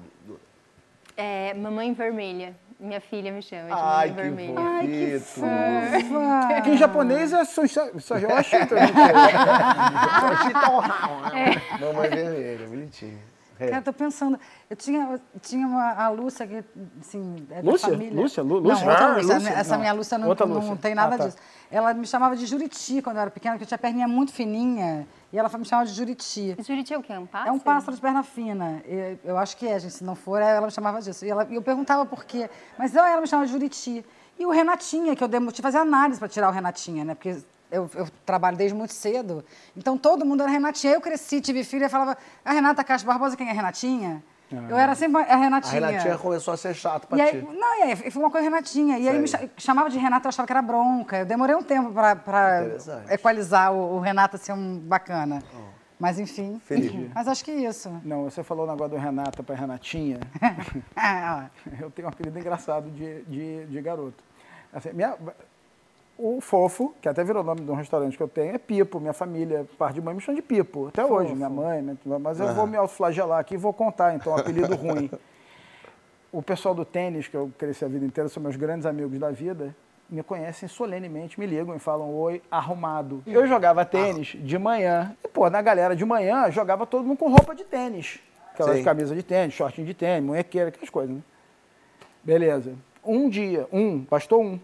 É, 1.18 1.54
Mamãe 1.54 1.94
Vermelha. 1.94 2.56
Minha 2.80 3.00
filha 3.00 3.32
me 3.32 3.42
chama 3.42 3.68
de 3.68 3.72
Ai, 3.74 4.10
que 4.10 4.16
Vermelha. 4.16 5.20
fofito. 5.22 5.46
Aqui 6.58 6.70
em 6.72 6.78
japonês 6.78 7.32
é 7.32 7.46
Sojoshito. 7.46 8.76
É. 11.34 11.80
Mamãe 11.80 12.10
vermelha, 12.10 12.68
bonitinho. 12.68 13.18
É. 13.58 13.68
Cara, 13.68 13.78
eu 13.78 13.84
tô 13.84 13.94
pensando. 13.94 14.38
Eu 14.70 14.76
tinha, 14.76 15.08
eu 15.14 15.20
tinha 15.42 15.66
uma, 15.66 15.92
a 15.94 16.10
Lúcia, 16.10 16.46
que, 16.46 16.62
assim, 17.00 17.48
é 17.50 17.62
Lúcia? 17.62 17.88
da 17.90 17.94
família. 17.96 18.22
Lúcia? 18.22 18.44
Não, 18.44 18.56
Lúcia? 18.58 18.86
outra 18.90 19.06
Ah, 19.06 19.16
Lúcia. 19.16 19.36
Lúcia? 19.36 19.50
Essa 19.54 19.72
Não. 19.74 19.80
minha 19.80 19.94
Lúcia 19.94 20.18
não, 20.18 20.28
Outra 20.28 20.46
não 20.46 20.56
Lúcia. 20.56 20.76
tem 20.76 20.94
nada 20.94 21.16
Ah, 21.16 21.18
tá. 21.18 21.26
disso. 21.28 21.38
Ela 21.72 21.94
me 21.94 22.06
chamava 22.06 22.36
de 22.36 22.46
Juriti 22.46 23.02
quando 23.02 23.16
eu 23.16 23.22
era 23.22 23.32
pequena, 23.32 23.54
porque 23.56 23.64
eu 23.64 23.68
tinha 23.68 23.76
a 23.78 23.80
perninha 23.80 24.08
muito 24.10 24.34
fininha. 24.34 25.08
E 25.36 25.38
ela 25.38 25.50
me 25.50 25.66
chamava 25.66 25.86
de 25.86 25.94
Juriti. 25.94 26.56
Juriti 26.66 26.94
é 26.94 26.98
o 26.98 27.02
quê? 27.04 27.12
Um 27.18 27.26
pássaro? 27.26 27.50
É 27.50 27.52
um 27.52 27.60
pássaro 27.60 27.94
de 27.94 28.02
perna 28.02 28.24
fina. 28.24 28.82
Eu, 28.86 29.20
eu 29.26 29.38
acho 29.38 29.58
que 29.58 29.68
é, 29.68 29.78
gente. 29.78 29.94
Se 29.94 30.02
não 30.02 30.16
for, 30.16 30.42
ela 30.42 30.66
me 30.66 30.72
chamava 30.72 31.02
disso. 31.02 31.26
E 31.26 31.30
ela- 31.30 31.46
e 31.50 31.56
eu 31.56 31.62
perguntava 31.62 32.06
por 32.06 32.24
quê. 32.24 32.50
Mas 32.78 32.94
não, 32.94 33.06
ela 33.06 33.20
me 33.20 33.28
chamava 33.28 33.46
de 33.46 33.52
Juriti. 33.52 34.06
E 34.40 34.46
o 34.46 34.50
Renatinha, 34.50 35.14
que 35.14 35.22
eu 35.22 35.28
que 35.52 35.62
fazer 35.62 35.78
análise 35.80 36.20
para 36.20 36.30
tirar 36.30 36.48
o 36.48 36.54
Renatinha, 36.54 37.04
né? 37.04 37.16
Porque 37.16 37.36
eu, 37.70 37.90
eu 37.96 38.08
trabalho 38.26 38.56
desde 38.56 38.78
muito 38.78 38.94
cedo. 38.94 39.44
Então 39.76 39.98
todo 39.98 40.26
mundo 40.26 40.42
era 40.42 40.50
Renatinha. 40.50 40.94
Eu 40.94 41.02
cresci, 41.02 41.42
tive 41.42 41.66
filha 41.66 41.88
e 41.88 41.90
falava, 41.90 42.18
a 42.46 42.54
Renata 42.54 42.82
Castro 42.82 43.06
Barbosa, 43.12 43.36
quem 43.36 43.50
é 43.50 43.52
Renatinha? 43.52 44.24
Eu 44.52 44.78
era 44.78 44.94
sempre 44.96 45.22
a 45.22 45.34
A 45.34 45.36
Renatinha. 45.38 45.88
Renatinha 45.88 46.18
começou 46.18 46.54
a 46.54 46.58
ser 46.58 46.74
chato 46.76 47.08
pra 47.08 47.18
E 47.18 47.22
aí, 47.22 47.32
ti. 47.42 47.48
não, 47.52 47.80
e 47.80 47.82
aí 47.84 47.96
foi 48.12 48.22
uma 48.22 48.30
coisa 48.32 48.44
Renatinha. 48.48 48.98
E 49.00 49.10
aí 49.10 49.20
me 49.20 49.28
cha- 49.28 49.42
chamava 49.58 49.90
de 49.90 49.98
Renata, 49.98 50.28
eu 50.28 50.30
achava 50.30 50.46
que 50.46 50.54
era 50.54 50.62
bronca. 50.62 51.18
Eu 51.18 51.26
demorei 51.26 51.56
um 51.56 51.64
tempo 51.64 51.92
para 51.92 52.62
Interessante. 52.64 53.12
equalizar 53.14 53.74
o, 53.74 53.96
o 53.96 54.00
Renato 54.00 54.38
ser 54.38 54.54
um 54.54 54.78
bacana. 54.80 55.42
Mas 56.00 56.20
enfim. 56.20 56.60
Felipe. 56.64 57.10
Mas 57.16 57.28
acho 57.28 57.44
que 57.44 57.52
é 57.52 57.56
isso. 57.70 57.90
Não, 58.04 58.26
você 58.26 58.44
falou 58.44 58.66
o 58.68 58.70
negócio 58.70 58.96
do 58.96 59.02
Renata 59.02 59.42
para 59.42 59.56
Renatinha. 59.56 60.20
Ah, 60.96 61.48
Eu 61.80 61.90
tenho 61.90 62.08
um 62.08 62.12
apelido 62.12 62.38
engraçado 62.38 62.90
de, 62.92 63.24
de, 63.24 63.66
de 63.66 63.82
garoto. 63.82 64.24
Assim, 64.74 64.92
minha- 64.94 65.16
o 66.18 66.40
Fofo, 66.40 66.94
que 67.02 67.10
até 67.10 67.24
virou 67.24 67.44
o 67.44 67.46
nome 67.46 67.62
de 67.62 67.70
um 67.70 67.76
restaurante 67.76 68.16
que 68.16 68.24
eu 68.24 68.28
tenho, 68.28 68.56
é 68.56 68.58
Pipo. 68.58 69.00
Minha 69.00 69.14
família, 69.14 69.66
parte 69.78 69.96
de 69.96 70.02
mãe, 70.02 70.16
me 70.16 70.22
chama 70.22 70.38
de 70.38 70.42
Pipo. 70.42 70.88
Até 70.88 71.06
hoje, 71.06 71.36
minha 71.36 71.50
mãe. 71.50 71.98
Mas 72.22 72.40
eu 72.40 72.54
vou 72.54 72.66
me 72.66 72.78
autoflagelar 72.78 73.40
aqui 73.40 73.56
e 73.56 73.58
vou 73.58 73.74
contar, 73.74 74.16
então, 74.16 74.34
um 74.34 74.38
apelido 74.38 74.74
ruim. 74.76 75.10
O 76.32 76.42
pessoal 76.42 76.74
do 76.74 76.86
tênis, 76.86 77.28
que 77.28 77.36
eu 77.36 77.52
cresci 77.58 77.86
a 77.86 77.88
vida 77.88 78.06
inteira, 78.06 78.30
são 78.30 78.42
meus 78.42 78.56
grandes 78.56 78.86
amigos 78.86 79.18
da 79.20 79.32
vida, 79.32 79.76
me 80.10 80.22
conhecem 80.22 80.68
solenemente, 80.70 81.40
me 81.40 81.46
ligam 81.46 81.76
e 81.76 81.80
falam 81.80 82.14
oi, 82.14 82.42
arrumado. 82.50 83.24
Eu 83.26 83.48
jogava 83.48 83.84
tênis 83.84 84.36
de 84.40 84.58
manhã. 84.58 85.16
E, 85.24 85.28
pô, 85.28 85.50
na 85.50 85.62
galera 85.62 85.96
de 85.96 86.06
manhã, 86.06 86.50
jogava 86.52 86.86
todo 86.86 87.06
mundo 87.06 87.18
com 87.18 87.30
roupa 87.30 87.56
de 87.56 87.64
tênis. 87.64 88.20
Aquelas 88.54 88.78
Sim. 88.78 88.84
camisas 88.84 89.18
de 89.18 89.24
tênis, 89.24 89.54
shortinho 89.54 89.88
de 89.88 89.94
tênis, 89.94 90.26
munhequeira, 90.26 90.70
aquelas 90.70 90.90
coisas, 90.90 91.16
né? 91.16 91.22
Beleza. 92.24 92.74
Um 93.04 93.30
dia, 93.30 93.68
um, 93.72 94.00
bastou 94.00 94.42
um. 94.42 94.60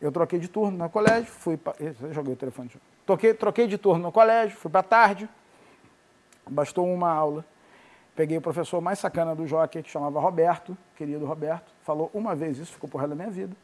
Eu 0.00 0.12
troquei 0.12 0.38
de 0.38 0.48
turno 0.48 0.76
no 0.76 0.90
colégio, 0.90 1.26
fui 1.26 1.56
pra, 1.56 1.74
eu 1.80 2.12
joguei 2.12 2.34
o 2.34 2.36
telefone. 2.36 2.70
Troquei, 3.06 3.34
troquei 3.34 3.66
de 3.66 3.78
turno 3.78 4.04
no 4.04 4.12
colégio, 4.12 4.56
fui 4.56 4.70
para 4.70 4.82
tarde. 4.82 5.28
Bastou 6.48 6.86
uma 6.92 7.10
aula. 7.10 7.44
Peguei 8.14 8.36
o 8.36 8.40
professor 8.40 8.80
mais 8.80 8.98
sacana 8.98 9.34
do 9.34 9.46
jockey, 9.46 9.82
que 9.82 9.90
chamava 9.90 10.20
Roberto, 10.20 10.76
querido 10.96 11.24
Roberto. 11.24 11.72
Falou 11.82 12.10
uma 12.14 12.34
vez 12.34 12.58
isso, 12.58 12.72
ficou 12.72 12.88
por 12.88 12.98
resto 12.98 13.10
da 13.10 13.16
minha 13.16 13.30
vida. 13.30 13.56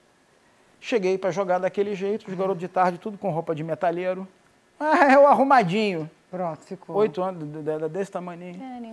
Cheguei 0.80 1.18
para 1.18 1.30
jogar 1.30 1.58
daquele 1.58 1.94
jeito, 1.94 2.26
os 2.26 2.34
garotos 2.34 2.58
de 2.58 2.68
tarde, 2.68 2.98
tudo 2.98 3.18
com 3.18 3.30
roupa 3.30 3.54
de 3.54 3.62
metalheiro. 3.62 4.26
Ah, 4.78 5.12
é 5.12 5.18
o 5.18 5.26
arrumadinho. 5.26 6.10
Pronto, 6.30 6.60
ficou. 6.64 6.96
Oito 6.96 7.22
anos, 7.22 7.46
de- 7.50 7.62
de- 7.62 7.88
desse 7.88 8.10
tamanho. 8.10 8.42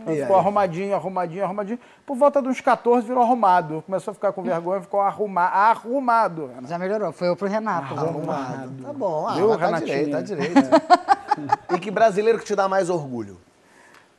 E 0.08 0.22
Ficou 0.22 0.36
aí? 0.36 0.42
arrumadinho, 0.42 0.96
arrumadinho, 0.96 1.44
arrumadinho. 1.44 1.80
Por 2.06 2.16
volta 2.18 2.42
de 2.42 2.48
uns 2.48 2.60
14 2.62 3.06
virou 3.08 3.22
arrumado. 3.24 3.84
Começou 3.86 4.12
a 4.12 4.16
ficar 4.16 4.32
com 4.34 4.42
vergonha, 4.44 4.82
ficou 4.82 5.00
arruma, 5.02 5.42
arrumado. 5.44 6.52
Já 6.68 6.78
melhorou. 6.78 7.12
Foi 7.12 7.28
eu 7.28 7.36
pro 7.36 7.48
Renato. 7.48 7.94
Arrumado. 7.94 8.84
Tá 8.84 8.94
bom, 8.94 9.28
ah, 9.28 9.36
Viu, 9.36 9.50
tá 9.50 9.66
Renatinha? 9.66 9.86
direito, 9.98 10.12
tá 10.12 10.22
direito. 10.22 11.74
e 11.76 11.80
que 11.80 11.92
brasileiro 11.92 12.40
que 12.40 12.46
te 12.46 12.56
dá 12.56 12.68
mais 12.68 12.90
orgulho? 12.90 13.38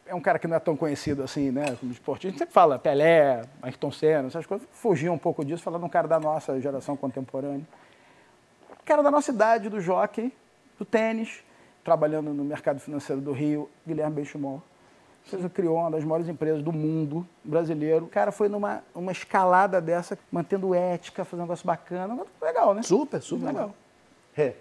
É 0.06 0.14
um 0.14 0.20
cara 0.20 0.38
que 0.38 0.46
não 0.46 0.56
é 0.56 0.60
tão 0.60 0.74
conhecido 0.74 1.22
assim, 1.22 1.50
né? 1.50 1.76
Como 1.78 1.92
esportista. 1.92 2.28
A 2.28 2.30
gente 2.30 2.38
sempre 2.38 2.54
fala 2.54 2.78
Pelé, 2.78 3.42
Ayrton 3.62 3.90
Senna, 3.90 4.28
essas 4.28 4.46
coisas. 4.46 4.66
Fugiu 4.72 5.12
um 5.12 5.18
pouco 5.18 5.44
disso, 5.44 5.62
falando 5.62 5.84
um 5.84 5.88
cara 5.88 6.08
da 6.08 6.18
nossa 6.18 6.58
geração 6.60 6.96
contemporânea. 6.96 7.66
Cara 8.86 9.02
da 9.02 9.10
nossa 9.10 9.30
idade, 9.30 9.68
do 9.68 9.80
jockey, 9.82 10.32
do 10.78 10.84
tênis, 10.86 11.44
trabalhando 11.88 12.34
no 12.34 12.44
mercado 12.44 12.78
financeiro 12.78 13.18
do 13.18 13.32
Rio, 13.32 13.66
Guilherme 13.86 14.16
Benchimol. 14.16 14.62
Fez, 15.22 15.42
criou 15.54 15.78
uma 15.78 15.90
das 15.90 16.04
maiores 16.04 16.28
empresas 16.28 16.62
do 16.62 16.70
mundo 16.70 17.26
brasileiro. 17.42 18.04
O 18.04 18.08
cara 18.08 18.30
foi 18.30 18.46
numa 18.46 18.82
uma 18.94 19.10
escalada 19.10 19.80
dessa, 19.80 20.18
mantendo 20.30 20.74
ética, 20.74 21.24
fazendo 21.24 21.40
um 21.40 21.46
negócio 21.46 21.66
bacana. 21.66 22.26
Legal, 22.42 22.74
né? 22.74 22.82
Super, 22.82 23.22
super 23.22 23.46
legal. 23.46 23.74
É. 24.36 24.52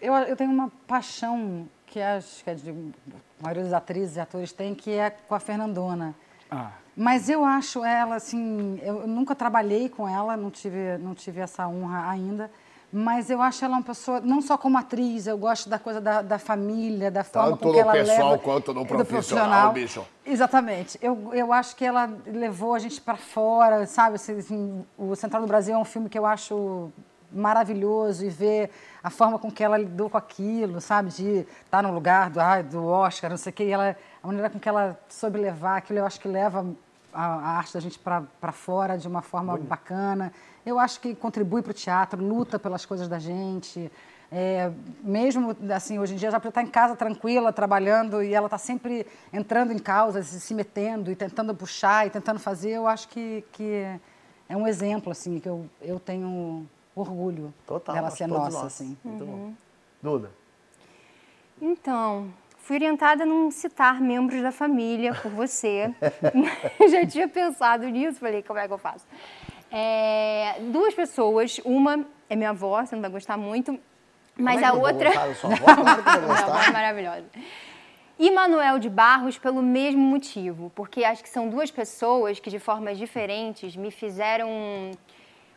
Eu, 0.00 0.14
eu 0.14 0.34
tenho 0.36 0.50
uma 0.50 0.72
paixão 0.86 1.68
que 1.86 2.00
acho 2.00 2.42
que 2.42 2.48
é 2.48 2.54
de, 2.54 2.70
a 2.70 3.42
maioria 3.42 3.62
dos 3.62 3.72
atrizes 3.74 4.16
e 4.16 4.20
atores 4.20 4.50
tem, 4.50 4.74
que 4.74 4.90
é 4.90 5.10
com 5.10 5.34
a 5.34 5.40
Fernandona. 5.40 6.14
Ah. 6.50 6.72
Mas 6.96 7.28
eu 7.28 7.44
acho 7.44 7.84
ela, 7.84 8.14
assim, 8.14 8.80
eu 8.82 9.06
nunca 9.06 9.34
trabalhei 9.34 9.90
com 9.90 10.08
ela, 10.08 10.34
não 10.34 10.50
tive, 10.50 10.96
não 10.96 11.14
tive 11.14 11.40
essa 11.40 11.68
honra 11.68 12.08
ainda. 12.08 12.50
Mas 12.96 13.28
eu 13.28 13.42
acho 13.42 13.64
ela 13.64 13.74
uma 13.74 13.82
pessoa, 13.82 14.20
não 14.20 14.40
só 14.40 14.56
como 14.56 14.78
atriz, 14.78 15.26
eu 15.26 15.36
gosto 15.36 15.68
da 15.68 15.80
coisa 15.80 16.00
da, 16.00 16.22
da 16.22 16.38
família, 16.38 17.10
da 17.10 17.24
forma 17.24 17.50
Tanto 17.50 17.64
com 17.64 17.70
que 17.72 17.74
no 17.74 17.80
ela 17.80 17.92
pessoal 17.92 18.30
leva... 18.30 18.38
quanto 18.38 18.72
no 18.72 18.84
do 18.84 18.86
profissional, 18.86 19.72
bicho. 19.72 20.06
Exatamente. 20.24 20.96
Eu, 21.02 21.30
eu 21.32 21.52
acho 21.52 21.74
que 21.74 21.84
ela 21.84 22.08
levou 22.24 22.72
a 22.72 22.78
gente 22.78 23.00
para 23.00 23.16
fora, 23.16 23.84
sabe? 23.84 24.14
Assim, 24.14 24.38
assim, 24.38 24.86
o 24.96 25.16
Central 25.16 25.42
do 25.42 25.48
Brasil 25.48 25.74
é 25.74 25.76
um 25.76 25.84
filme 25.84 26.08
que 26.08 26.16
eu 26.16 26.24
acho 26.24 26.92
maravilhoso 27.32 28.24
e 28.24 28.28
ver 28.28 28.70
a 29.02 29.10
forma 29.10 29.40
com 29.40 29.50
que 29.50 29.64
ela 29.64 29.76
lidou 29.76 30.08
com 30.08 30.16
aquilo, 30.16 30.80
sabe? 30.80 31.10
De 31.10 31.44
estar 31.64 31.82
no 31.82 31.92
lugar 31.92 32.30
do, 32.30 32.38
ai, 32.38 32.62
do 32.62 32.86
Oscar, 32.86 33.28
não 33.28 33.36
sei 33.36 33.50
o 33.50 33.54
quê. 33.56 33.64
E 33.64 33.72
ela, 33.72 33.96
a 34.22 34.26
maneira 34.28 34.48
com 34.48 34.60
que 34.60 34.68
ela 34.68 34.96
soube 35.08 35.36
levar 35.36 35.78
aquilo, 35.78 35.98
eu 35.98 36.06
acho 36.06 36.20
que 36.20 36.28
leva 36.28 36.64
a, 37.12 37.24
a 37.24 37.48
arte 37.58 37.74
da 37.74 37.80
gente 37.80 37.98
para 37.98 38.52
fora 38.52 38.96
de 38.96 39.08
uma 39.08 39.20
forma 39.20 39.56
bacana. 39.56 40.32
Eu 40.64 40.78
acho 40.78 41.00
que 41.00 41.14
contribui 41.14 41.62
para 41.62 41.70
o 41.70 41.74
teatro, 41.74 42.22
luta 42.22 42.58
pelas 42.58 42.86
coisas 42.86 43.08
da 43.08 43.18
gente. 43.18 43.90
É, 44.32 44.72
mesmo 45.02 45.54
assim, 45.74 45.98
hoje 45.98 46.14
em 46.14 46.16
dia, 46.16 46.30
já 46.30 46.38
está 46.38 46.62
em 46.62 46.66
casa 46.66 46.96
tranquila, 46.96 47.52
trabalhando, 47.52 48.22
e 48.22 48.34
ela 48.34 48.46
está 48.46 48.58
sempre 48.58 49.06
entrando 49.32 49.72
em 49.72 49.78
causas, 49.78 50.26
se 50.26 50.54
metendo, 50.54 51.10
e 51.10 51.14
tentando 51.14 51.54
puxar, 51.54 52.06
e 52.06 52.10
tentando 52.10 52.40
fazer, 52.40 52.72
eu 52.72 52.88
acho 52.88 53.08
que, 53.08 53.44
que 53.52 53.84
é 54.48 54.56
um 54.56 54.66
exemplo, 54.66 55.12
assim, 55.12 55.38
que 55.38 55.48
eu, 55.48 55.68
eu 55.80 56.00
tenho 56.00 56.66
orgulho 56.96 57.52
Total, 57.66 57.94
dela 57.94 58.10
ser 58.10 58.26
nossa, 58.26 58.58
nós. 58.58 58.66
assim. 58.66 58.96
Muito 59.04 59.24
bom. 59.24 59.52
Duda. 60.02 60.30
Então, 61.60 62.32
fui 62.58 62.76
orientada 62.76 63.22
a 63.24 63.26
não 63.26 63.50
citar 63.50 64.00
membros 64.00 64.42
da 64.42 64.50
família 64.50 65.14
por 65.14 65.30
você. 65.30 65.94
Já 66.90 67.06
tinha 67.06 67.28
pensado 67.28 67.86
nisso, 67.88 68.18
falei, 68.18 68.42
como 68.42 68.58
é 68.58 68.66
que 68.66 68.72
eu 68.72 68.78
faço? 68.78 69.06
É, 69.76 70.60
duas 70.70 70.94
pessoas, 70.94 71.60
uma 71.64 72.06
é 72.30 72.36
minha 72.36 72.50
avó, 72.50 72.80
você 72.80 72.94
não 72.94 73.02
vai 73.02 73.10
gostar 73.10 73.36
muito, 73.36 73.76
mas 74.36 74.62
é 74.62 74.66
a 74.66 74.72
outra. 74.72 75.10
gostar 75.10 75.34
sua 75.34 75.50
avó? 75.52 75.64
Claro 75.64 76.04
que 76.04 76.18
Minha 76.20 76.38
avó 76.38 76.60
é 76.60 76.70
maravilhosa. 76.70 77.24
E 78.16 78.30
Manuel 78.30 78.78
de 78.78 78.88
Barros 78.88 79.36
pelo 79.36 79.60
mesmo 79.60 80.00
motivo, 80.00 80.70
porque 80.76 81.02
acho 81.02 81.24
que 81.24 81.28
são 81.28 81.48
duas 81.48 81.72
pessoas 81.72 82.38
que, 82.38 82.48
de 82.50 82.60
formas 82.60 82.96
diferentes, 82.96 83.74
me 83.74 83.90
fizeram 83.90 84.92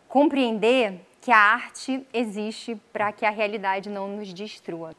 compreender 0.08 1.00
que 1.22 1.32
a 1.32 1.38
arte 1.38 2.04
existe 2.12 2.76
para 2.92 3.12
que 3.12 3.24
a 3.24 3.30
realidade 3.30 3.88
não 3.88 4.08
nos 4.08 4.34
destrua. 4.34 4.96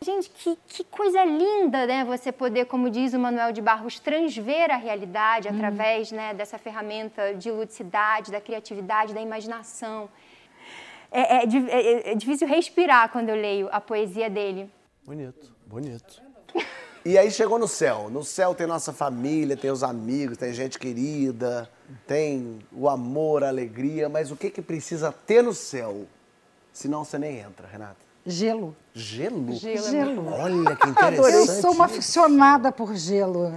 Gente, 0.00 0.28
que, 0.30 0.58
que 0.68 0.84
coisa 0.84 1.24
linda, 1.24 1.86
né? 1.86 2.04
Você 2.04 2.30
poder, 2.30 2.66
como 2.66 2.90
diz 2.90 3.14
o 3.14 3.18
Manuel 3.18 3.50
de 3.52 3.62
Barros, 3.62 3.98
transver 3.98 4.70
a 4.70 4.76
realidade 4.76 5.48
através 5.48 6.12
né, 6.12 6.34
dessa 6.34 6.58
ferramenta 6.58 7.34
de 7.34 7.50
ludicidade, 7.50 8.30
da 8.30 8.40
criatividade, 8.40 9.14
da 9.14 9.20
imaginação. 9.20 10.08
É, 11.10 11.42
é 11.42 11.46
di- 11.46 11.70
é- 11.70 12.12
é 12.12 12.14
difícil 12.14 12.46
respirar 12.46 13.10
quando 13.10 13.30
eu 13.30 13.36
leio 13.36 13.68
a 13.72 13.80
poesia 13.80 14.28
dele. 14.28 14.70
Bonito, 15.04 15.52
bonito. 15.66 16.22
E 17.08 17.16
aí 17.16 17.30
chegou 17.30 17.56
no 17.56 17.68
céu. 17.68 18.10
No 18.10 18.24
céu 18.24 18.52
tem 18.52 18.66
nossa 18.66 18.92
família, 18.92 19.56
tem 19.56 19.70
os 19.70 19.84
amigos, 19.84 20.36
tem 20.36 20.52
gente 20.52 20.76
querida, 20.76 21.70
tem 22.04 22.58
o 22.72 22.88
amor, 22.88 23.44
a 23.44 23.48
alegria, 23.48 24.08
mas 24.08 24.32
o 24.32 24.36
que 24.36 24.50
que 24.50 24.60
precisa 24.60 25.12
ter 25.12 25.40
no 25.40 25.54
céu? 25.54 26.04
Senão 26.72 27.04
você 27.04 27.16
nem 27.16 27.38
entra, 27.38 27.64
Renata. 27.68 28.05
Gelo. 28.28 28.74
Gelo? 28.92 29.52
Gelo. 29.54 30.32
Olha 30.32 30.74
que 30.74 30.86
Eu 30.88 30.90
interessante. 30.90 31.60
sou 31.60 31.70
uma 31.72 31.84
aficionada 31.84 32.72
por 32.72 32.94
gelo. 32.96 33.52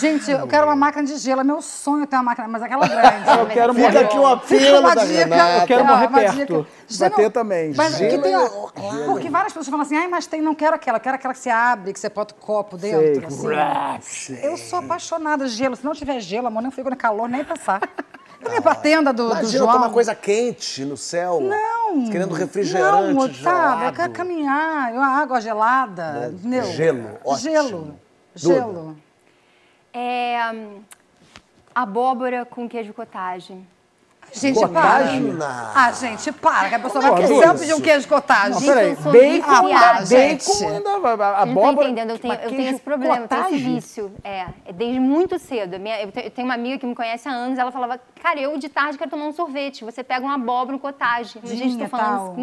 Gente, 0.00 0.30
eu 0.30 0.46
quero 0.46 0.66
uma 0.66 0.76
máquina 0.76 1.02
de 1.04 1.16
gelo. 1.18 1.40
É 1.40 1.44
meu 1.44 1.60
sonho 1.60 2.06
ter 2.06 2.14
uma 2.16 2.22
máquina, 2.22 2.46
mas 2.46 2.62
aquela 2.62 2.86
grande. 2.86 3.28
Eu 3.40 3.46
quero 3.48 3.74
Fica 3.74 3.86
morrer. 3.88 4.04
aqui 4.04 4.16
o 4.18 4.26
apelo 4.26 4.78
Uma 4.80 4.94
da 4.94 5.04
dica. 5.04 5.18
Renata. 5.18 5.62
Eu 5.62 5.66
quero 5.66 5.82
uma 5.84 6.08
perto. 6.08 6.36
dica. 6.36 6.66
Você 6.86 7.08
Bater 7.10 7.22
não- 7.24 7.30
também. 7.30 7.74
Mas 7.74 7.96
Gelo 7.98 8.10
que 8.10 8.18
tem, 8.22 8.34
é- 8.34 9.04
porque 9.06 9.28
várias 9.28 9.52
pessoas 9.52 9.68
falam 9.68 9.82
assim, 9.84 9.96
ai, 9.96 10.06
mas 10.08 10.26
tem, 10.26 10.40
não 10.40 10.54
quero 10.54 10.76
aquela, 10.76 11.00
quero 11.00 11.16
aquela 11.16 11.34
que 11.34 11.40
você 11.40 11.50
abre, 11.50 11.92
que 11.92 11.98
você 11.98 12.08
bota 12.08 12.32
o 12.32 12.36
copo 12.38 12.78
dentro. 12.78 13.26
assim. 13.98 14.38
Eu 14.40 14.56
sou 14.56 14.78
apaixonada 14.78 15.44
por 15.44 15.50
gelo. 15.50 15.74
Se 15.74 15.84
não 15.84 15.92
tiver 15.94 16.20
gelo, 16.20 16.46
amor, 16.46 16.62
nem 16.62 16.70
fico 16.70 16.88
no 16.88 16.96
calor, 16.96 17.28
nem 17.28 17.44
passar. 17.44 17.80
Eu 18.40 18.50
nem 18.50 18.60
pra 18.62 18.74
tenda 18.74 19.12
do, 19.12 19.24
do 19.28 19.32
Imagina 19.32 19.58
João. 19.58 19.72
tomar 19.72 19.90
coisa 19.90 20.14
quente 20.14 20.84
no 20.84 20.96
céu. 20.96 21.40
Não. 21.40 22.10
Querendo 22.10 22.34
refrigerante, 22.34 23.12
Não, 23.14 23.18
Otávio, 23.22 23.34
gelado. 23.34 23.84
eu 23.84 23.92
quero 23.92 24.12
caminhar. 24.12 24.94
Eu, 24.94 25.02
água 25.02 25.40
gelada. 25.40 26.30
entendeu? 26.32 26.64
Gelo, 26.64 27.18
ótimo. 27.24 27.38
Gelo. 27.50 27.78
Duda. 27.80 28.54
Gelo. 28.54 28.96
É, 29.92 30.50
hum, 30.52 30.80
abóbora 31.74 32.44
com 32.44 32.68
queijo 32.68 32.92
cottage. 32.92 33.56
Gente, 34.32 34.54
Cottage? 34.58 35.20
para. 35.32 35.72
Ah, 35.74 35.92
gente, 35.92 36.32
para, 36.32 36.68
que 36.68 36.74
a 36.74 36.78
pessoa 36.78 37.04
Como 37.04 37.16
vai 37.16 37.48
isso? 37.48 37.58
pedir 37.60 37.74
um 37.74 37.80
queijo 37.80 38.06
cottage. 38.08 38.50
Não, 38.50 38.60
Gente, 38.60 38.68
peraí. 38.68 38.94
Bacon, 39.40 40.04
gente. 40.04 40.46
bacon 40.46 40.68
ainda, 40.68 40.90
a 40.90 40.92
não 40.92 41.08
estão 41.08 41.42
abóbora. 41.42 41.88
entendendo, 41.88 42.10
eu 42.10 42.18
tenho, 42.18 42.34
mas 42.34 42.42
eu 42.44 42.50
tenho 42.50 42.70
esse 42.70 42.80
problema, 42.80 43.16
eu 43.16 43.28
tenho 43.28 43.46
esse 43.46 43.56
vício. 43.56 44.12
É, 44.22 44.46
é 44.66 44.72
desde 44.72 45.00
muito 45.00 45.38
cedo. 45.38 45.76
A 45.76 45.78
minha- 45.78 46.02
eu, 46.02 46.12
te- 46.12 46.20
eu 46.24 46.30
tenho 46.30 46.46
uma 46.46 46.54
amiga 46.54 46.78
que 46.78 46.86
me 46.86 46.94
conhece 46.94 47.28
há 47.28 47.32
anos, 47.32 47.58
ela 47.58 47.72
falava, 47.72 47.98
cara, 48.22 48.38
eu 48.38 48.58
de 48.58 48.68
tarde 48.68 48.98
quero 48.98 49.10
tomar 49.10 49.24
um 49.24 49.32
sorvete. 49.32 49.84
Você 49.84 50.04
pega 50.04 50.24
uma 50.24 50.34
abóbora, 50.34 50.76
um 50.76 50.78
cottage. 50.80 51.38
Gente, 51.44 51.68
Dinha, 51.70 51.84
tô 51.84 51.90
falando 51.96 52.16
tal. 52.26 52.34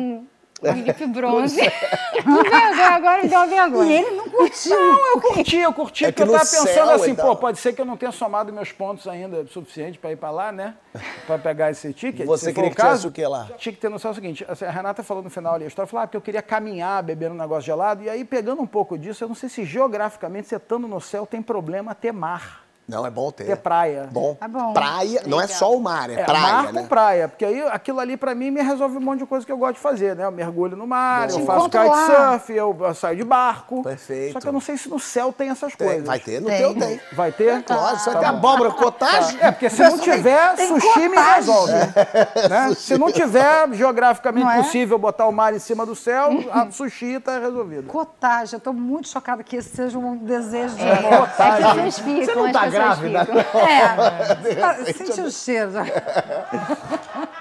Felipe 0.64 1.06
Bronze. 1.14 1.56
que 1.60 2.82
agora 2.82 3.24
me 3.24 3.30
deu 3.30 3.40
uma 3.40 3.48
vergonha. 3.48 3.92
E 3.92 3.98
ele 3.98 4.12
não 4.12 4.30
curtiu. 4.30 4.76
Não, 4.76 5.08
eu 5.16 5.22
curti, 5.22 5.58
eu 5.58 5.74
curti, 5.74 6.06
É 6.06 6.12
porque 6.12 6.24
que 6.24 6.30
eu 6.30 6.34
tava 6.34 6.46
pensando 6.46 6.68
céu, 6.68 6.90
assim, 6.92 7.12
então. 7.12 7.26
pô, 7.26 7.36
pode 7.36 7.60
ser 7.60 7.74
que 7.74 7.82
eu 7.82 7.86
não 7.86 7.98
tenha 7.98 8.12
somado 8.12 8.52
meus 8.54 8.72
pontos 8.72 9.08
ainda 9.08 9.46
suficiente 9.48 10.00
para 10.00 10.12
ir 10.12 10.16
para 10.16 10.32
lá, 10.32 10.52
né? 10.52 10.76
Para 11.28 11.38
pegar 11.38 11.72
esse 11.72 11.92
ticket. 11.94 12.26
Você 12.26 12.54
queria 12.54 12.70
o 12.70 12.72
que 12.72 12.76
tivesse 12.78 12.92
caso, 12.96 13.08
o 13.10 13.12
quê 13.12 13.28
lá? 13.28 13.50
Tinha 13.58 13.74
que 13.74 13.80
ter 13.80 13.90
noção 13.90 14.12
do 14.12 14.16
seguinte, 14.16 14.46
assim, 14.48 14.66
a 14.66 14.72
Renata 14.72 15.04
falou 15.04 15.22
no 15.24 15.30
final 15.30 15.56
ali 15.56 15.66
a 15.66 15.68
história, 15.68 15.88
falou 15.88 16.04
ah, 16.04 16.08
porque 16.08 16.18
eu 16.18 16.22
queria 16.22 16.42
caminhar, 16.42 17.04
beber 17.04 17.32
um 17.32 17.36
negócio 17.36 17.64
gelado, 17.64 18.04
e 18.04 18.10
aí 18.10 18.24
pegando 18.24 18.62
um 18.62 18.68
pouco 18.68 18.98
disso, 18.98 19.24
eu 19.24 19.28
não 19.28 19.36
sei 19.36 19.50
se 19.50 19.64
geograficamente, 19.66 20.48
você 20.48 20.56
estando 20.56 20.88
no 20.88 21.02
céu, 21.02 21.26
tem 21.26 21.42
problema 21.42 21.94
ter 21.94 22.12
mar, 22.12 22.63
Não, 22.88 23.06
é 23.06 23.10
bom 23.10 23.32
ter. 23.32 23.46
ter 23.46 23.56
praia. 23.58 24.10
Bom. 24.12 24.36
Tá 24.36 24.48
bom. 24.48 24.74
Praia, 24.74 25.22
não 25.26 25.40
é 25.40 25.48
só 25.48 25.74
o 25.74 25.80
mar, 25.82 26.10
é, 26.10 26.16
É, 26.16 26.24
praia, 26.26 26.42
mar 26.42 26.74
né? 26.74 26.82
com 26.82 26.88
praia, 26.88 27.28
porque 27.30 27.46
aí 27.46 27.62
aquilo 27.68 28.00
ali 28.00 28.18
pra 28.18 28.36
mim 28.36 28.52
me 28.52 28.62
resolve 28.62 28.98
um 28.98 29.02
monte 29.02 29.20
de 29.20 29.26
coisa 29.26 29.46
que 29.46 29.52
eu 29.52 29.58
gosto 29.58 29.76
de 29.76 29.80
fazer, 29.80 30.16
né? 30.16 30.26
Eu 30.26 30.32
mergulho 30.32 30.76
no 30.76 30.86
mar, 30.86 31.28
Bom. 31.30 31.40
eu 31.40 31.46
faço 31.46 31.70
kitesurf, 31.70 32.50
eu, 32.54 32.78
eu 32.82 32.94
saio 32.94 33.16
de 33.18 33.24
barco. 33.24 33.84
Perfeito. 33.84 34.34
Só 34.34 34.40
que 34.42 34.48
eu 34.48 34.52
não 34.54 34.60
sei 34.60 34.78
se 34.78 34.90
no 34.90 35.00
céu 35.00 35.32
tem 35.32 35.50
essas 35.50 35.76
Tem, 35.76 35.88
coisas. 35.88 36.06
vai 36.06 36.20
ter, 36.20 36.42
no 36.42 36.48
Tem. 36.48 36.58
teu 36.58 36.76
tem. 36.76 37.00
Vai 37.14 37.32
ter? 37.32 37.64
Lógico, 37.70 38.00
só 38.00 38.12
Tá 38.12 38.20
tem 38.20 38.30
bom. 38.32 38.36
abóbora, 38.38 38.72
cottage. 38.72 39.38
É, 39.40 39.52
porque 39.52 39.70
se 39.70 39.82
não 39.82 39.98
tiver, 39.98 40.56
tem 40.56 40.68
sushi 40.68 41.08
me 41.10 41.18
resolve. 41.18 41.72
né? 41.74 42.74
Se 42.76 42.98
não 42.98 43.12
tiver 43.12 43.70
geograficamente 43.74 44.44
Não 44.46 44.52
é? 44.52 44.58
possível 44.64 44.98
botar 44.98 45.26
o 45.28 45.32
mar 45.32 45.54
em 45.54 45.60
cima 45.60 45.86
do 45.86 45.96
céu, 45.96 46.30
a 46.52 46.70
sushi 46.72 47.20
tá 47.20 47.40
resolvido. 47.40 47.88
Cottage, 47.88 48.54
eu 48.56 48.60
tô 48.60 48.74
muito 48.74 49.08
chocada 49.08 49.44
que 49.44 49.56
esse 49.56 49.76
seja 49.76 49.98
um 49.98 50.18
desejo 50.18 50.76
de 50.76 50.82
É, 50.84 50.98
amor. 50.98 51.30
as 51.38 51.56
pessoas 51.58 52.00
ficam, 52.00 52.26
Você 52.26 52.36
não 52.36 52.52
tá 52.52 52.68
grávida? 52.74 53.28
É, 54.88 54.92
sente 54.94 55.22
o 55.22 55.32
cheiro. 55.32 55.72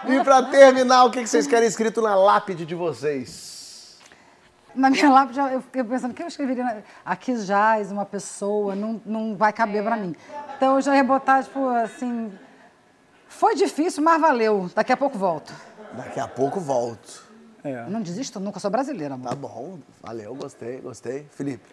E 0.07 0.23
pra 0.25 0.43
terminar, 0.45 1.05
o 1.05 1.11
que 1.11 1.27
vocês 1.27 1.47
querem 1.47 1.69
escrito 1.69 2.01
na 2.03 2.15
lápide 2.15 2.65
de 2.67 2.75
vocês? 2.75 3.99
Na 4.75 4.89
minha 4.89 5.11
lápide, 5.11 5.39
eu 5.39 5.61
fiquei 5.61 5.85
pensando, 5.85 6.13
o 6.13 6.15
que 6.15 6.23
eu 6.23 6.27
escreveria? 6.29 6.65
na- 6.65 6.77
Aqui 7.05 7.37
jaz 7.37 7.93
uma 7.93 8.07
pessoa, 8.07 8.75
não, 8.75 9.01
não 9.05 9.37
vai 9.37 9.53
caber 9.53 9.83
pra 9.83 9.97
mim. 9.97 10.15
Então 10.57 10.77
eu 10.77 10.81
já 10.83 10.97
ia 10.97 11.05
botar, 11.05 11.43
tipo, 11.43 11.69
assim... 11.69 12.33
Foi 13.29 13.55
difícil, 13.55 14.03
mas 14.03 14.21
valeu. 14.21 14.71
Daqui 14.75 14.93
a 14.93 14.97
pouco 14.97 15.19
volto. 15.19 15.53
Daqui 15.95 16.21
a 16.21 16.29
pouco 16.29 16.59
volto. 16.61 17.23
É. 17.65 17.85
Não 17.89 18.01
desisto 18.01 18.41
nunca, 18.41 18.59
sou 18.61 18.71
brasileira, 18.71 19.15
amor. 19.15 19.29
Tá 19.29 19.35
bom, 19.37 19.79
valeu, 20.03 20.35
gostei, 20.35 20.81
gostei. 20.81 21.27
Felipe, 21.31 21.65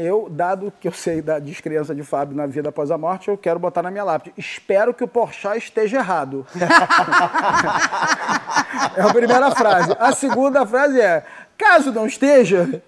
Eu, 0.00 0.28
dado 0.30 0.72
que 0.78 0.86
eu 0.86 0.92
sei 0.92 1.20
da 1.20 1.40
descrença 1.40 1.92
de 1.94 2.04
Fábio 2.04 2.36
na 2.36 2.46
vida 2.46 2.68
após 2.68 2.92
a 2.92 2.98
morte, 2.98 3.26
eu 3.28 3.36
quero 3.36 3.58
botar 3.58 3.82
na 3.82 3.90
minha 3.90 4.04
lápide. 4.04 4.32
Espero 4.38 4.94
que 4.94 5.02
o 5.02 5.08
Porchat 5.08 5.58
esteja 5.58 5.96
errado. 5.98 6.46
é 8.96 9.00
a 9.02 9.12
primeira 9.12 9.50
frase. 9.50 9.94
A 9.98 10.12
segunda 10.12 10.64
frase 10.64 11.00
é: 11.00 11.24
caso 11.58 11.90
não 11.92 12.06
esteja, 12.06 12.80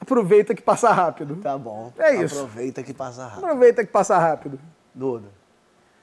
aproveita 0.00 0.54
que 0.54 0.62
passa 0.62 0.90
rápido. 0.92 1.36
tá 1.36 1.58
bom. 1.58 1.92
É 1.98 2.14
isso. 2.14 2.36
Aproveita 2.36 2.82
que 2.82 2.94
passa 2.94 3.24
rápido. 3.26 3.44
Aproveita 3.44 3.84
que 3.84 3.90
passa 3.90 4.16
rápido. 4.18 4.60
Duda. 4.94 5.26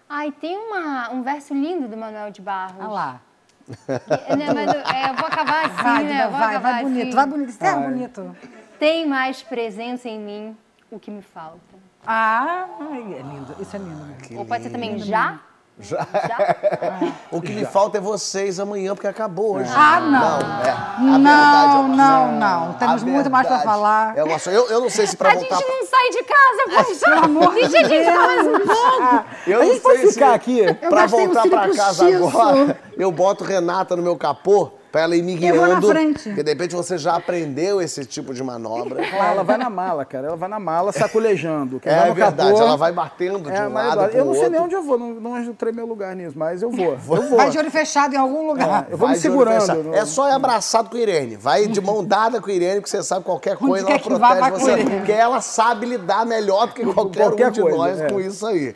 Ai, 0.09 0.31
tem 0.31 0.57
uma, 0.57 1.09
um 1.11 1.23
verso 1.23 1.53
lindo 1.53 1.87
do 1.87 1.95
Manuel 1.95 2.31
de 2.31 2.41
Barros. 2.41 2.75
Olha 2.79 2.87
lá. 2.89 3.21
Que- 3.65 4.35
né, 4.35 4.47
mas 4.53 4.73
eu- 4.73 4.81
é, 4.81 5.09
eu 5.09 5.13
vou 5.15 5.25
acabar 5.27 5.65
assim, 5.67 5.83
Vai, 5.83 6.03
né? 6.03 6.13
Duda, 6.17 6.29
Vou 6.29 6.39
vai, 6.39 6.49
acabar 6.55 6.71
vai 6.73 6.83
bonito, 6.83 7.01
assim. 7.07 7.15
vai 7.15 7.25
bonito. 7.27 7.49
Isso 7.49 7.63
é 7.63 7.71
Vai. 7.73 7.83
bonito. 7.83 8.35
Tem 8.81 9.05
mais 9.07 9.43
presença 9.43 10.09
em 10.09 10.17
mim 10.19 10.57
o 10.91 10.97
que 10.99 11.11
me 11.11 11.21
falta. 11.21 11.59
Ah, 12.03 12.65
ai, 12.79 13.13
é 13.19 13.21
lindo. 13.21 13.55
Isso 13.59 13.75
é 13.75 13.79
lindo. 13.79 14.39
Ou 14.39 14.43
pode 14.43 14.63
ser 14.63 14.71
também 14.71 14.97
já? 14.97 15.39
Já. 15.79 15.97
Já? 15.99 17.13
O 17.31 17.39
que 17.39 17.51
me 17.51 17.63
falta 17.63 17.99
é 17.99 18.01
vocês 18.01 18.59
amanhã, 18.59 18.95
porque 18.95 19.05
acabou 19.07 19.57
hoje. 19.57 19.71
Ah, 19.71 19.99
não. 19.99 20.39
Não, 20.39 20.63
é. 20.65 20.69
A 20.71 21.17
Não, 21.19 21.93
é- 21.93 21.95
não, 21.95 22.31
não. 22.31 22.69
A 22.71 22.73
Temos 22.73 23.03
muito 23.03 23.29
mais 23.29 23.45
pra 23.45 23.59
falar. 23.59 24.17
É 24.17 24.23
uma. 24.23 24.37
Eu, 24.47 24.67
eu 24.71 24.81
não 24.81 24.89
sei 24.89 25.05
se 25.05 25.15
pra 25.15 25.29
A 25.29 25.35
voltar. 25.35 25.57
gente 25.57 25.67
não 25.67 25.85
sai 25.85 26.09
de 26.09 26.23
casa, 26.23 26.83
poxa. 26.87 27.05
Pelo 27.05 27.23
amor 27.25 27.53
de 27.53 27.59
a 27.63 27.69
gente 27.69 27.99
ficar 27.99 28.15
mais 28.17 28.47
um 28.47 28.51
Deus. 28.57 28.63
pouco. 28.67 29.25
Eu 29.45 29.61
A 29.61 29.65
não 29.65 29.79
sei 29.79 29.97
se- 30.07 30.13
ficar 30.13 30.33
aqui? 30.33 30.57
Eu 30.59 30.75
pra 30.89 31.05
voltar 31.05 31.47
pra 31.47 31.69
casa 31.75 32.07
agora, 32.17 32.79
eu 32.97 33.11
boto 33.11 33.43
Renata 33.43 33.95
no 33.95 34.01
meu 34.01 34.17
capô 34.17 34.71
pra 34.91 35.01
ela 35.01 35.15
ir 35.15 35.21
me 35.23 35.33
Eu 35.43 35.55
vou 35.55 35.61
na 35.61 35.67
guiando. 35.69 35.87
frente. 35.87 36.23
Porque 36.23 36.43
de 36.43 36.49
repente 36.51 36.75
você 36.75 36.97
já 36.97 37.15
aprendeu 37.15 37.81
esse 37.81 38.03
tipo 38.05 38.33
de 38.33 38.43
manobra. 38.43 39.01
Ela 39.31 39.43
vai 39.43 39.57
na 39.57 39.69
mala, 39.69 40.03
cara. 40.03 40.27
Ela 40.27 40.35
vai 40.35 40.49
na 40.49 40.59
mala 40.59 40.91
saculejando. 40.91 41.79
Quem 41.79 41.91
É 41.91 42.07
no 42.07 42.13
verdade, 42.13 42.51
capô- 42.51 42.61
ela 42.65 42.75
vai 42.75 42.91
batendo 42.91 43.39
de 43.39 43.55
É, 43.55 43.67
um 43.67 43.73
lado 43.73 44.09
pro 44.09 44.17
eu 44.17 44.25
não 44.25 44.33
sei 44.33 44.43
outro. 44.43 44.51
nem 44.51 44.61
onde 44.61 44.75
eu 44.75 44.83
vou, 44.83 44.97
não, 44.97 45.13
não 45.13 45.39
entrei 45.41 45.71
meu 45.71 45.85
lugar 45.85 46.15
nisso, 46.15 46.37
mas 46.37 46.61
eu 46.61 46.69
vou. 46.69 46.91
Eu 46.93 46.97
vou. 46.97 47.37
Vai 47.37 47.49
de 47.49 47.57
olho 47.57 47.71
fechado 47.71 48.13
em 48.13 48.17
algum 48.17 48.47
lugar. 48.47 48.87
Eu 48.89 48.97
vou 48.97 49.07
Vai 49.07 49.15
me 49.15 49.21
segurando. 49.21 49.83
no- 49.83 49.95
É 49.95 50.05
só 50.05 50.27
ir 50.29 50.33
abraçado 50.33 50.89
com 50.89 50.97
a 50.97 50.99
Irene. 50.99 51.35
Vai 51.37 51.67
de 51.67 51.79
mão 51.81 52.03
dada 52.03 52.41
com 52.41 52.49
a 52.49 52.53
Irene, 52.53 52.81
porque 52.81 52.89
você 52.89 53.01
sabe 53.03 53.23
qualquer 53.23 53.55
coisa, 53.57 53.85
quer 53.85 53.91
ela 53.93 53.99
que 54.01 54.09
vá, 54.09 54.17
protege 54.35 54.39
vai 54.41 54.51
com 54.51 54.59
você. 54.59 54.77
Porque 54.97 55.11
ela 55.11 55.41
sabe 55.41 55.85
lidar 55.85 56.25
melhor 56.25 56.67
do 56.67 56.73
que 56.73 56.83
qualquer, 56.85 57.23
Qualquer 57.27 57.47
um 57.47 57.51
de 57.51 57.61
coisa, 57.61 57.77
nós 57.77 58.01
é. 58.01 58.09
com 58.09 58.19
isso 58.19 58.45
aí. 58.45 58.75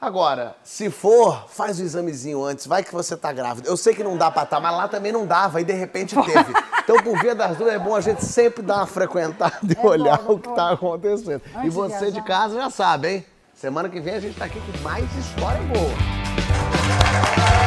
Agora, 0.00 0.54
se 0.62 0.90
for, 0.90 1.46
faz 1.48 1.78
o 1.78 1.82
examezinho 1.82 2.44
antes, 2.44 2.66
vai 2.66 2.84
que 2.84 2.92
você 2.92 3.16
tá 3.16 3.32
grávida. 3.32 3.68
Eu 3.68 3.76
sei 3.76 3.94
que 3.94 4.04
não 4.04 4.18
dá 4.18 4.30
pra 4.30 4.42
estar, 4.42 4.60
mas 4.60 4.76
lá 4.76 4.86
também 4.86 5.10
não 5.10 5.26
dava 5.26 5.60
e 5.60 5.64
de 5.64 5.72
repente 5.72 6.14
teve. 6.22 6.52
Então, 6.84 7.02
por 7.02 7.18
via 7.18 7.34
das 7.34 7.56
duas, 7.56 7.72
é 7.72 7.78
bom 7.78 7.96
a 7.96 8.00
gente 8.02 8.22
sempre 8.22 8.62
dar 8.62 8.76
uma 8.76 8.86
frequentada 8.86 9.56
e 9.66 9.74
É 9.74 9.86
olhar 9.88 10.18
bom, 10.18 10.34
o 10.34 10.38
que 10.38 10.48
bom. 10.50 10.54
tá 10.54 10.72
acontecendo. 10.72 11.40
e 11.46 11.56
Antes 11.56 11.62
de 11.62 11.70
você 11.70 12.04
de 12.06 12.10
viajar. 12.12 12.24
casa 12.26 12.54
já 12.56 12.68
sabe, 12.68 13.08
hein? 13.08 13.26
Semana 13.54 13.88
que 13.88 13.98
vem 14.00 14.14
a 14.16 14.20
gente 14.20 14.36
tá 14.38 14.44
aqui 14.44 14.60
com 14.60 14.82
mais 14.82 15.06
história 15.16 15.62
boa. 15.62 17.63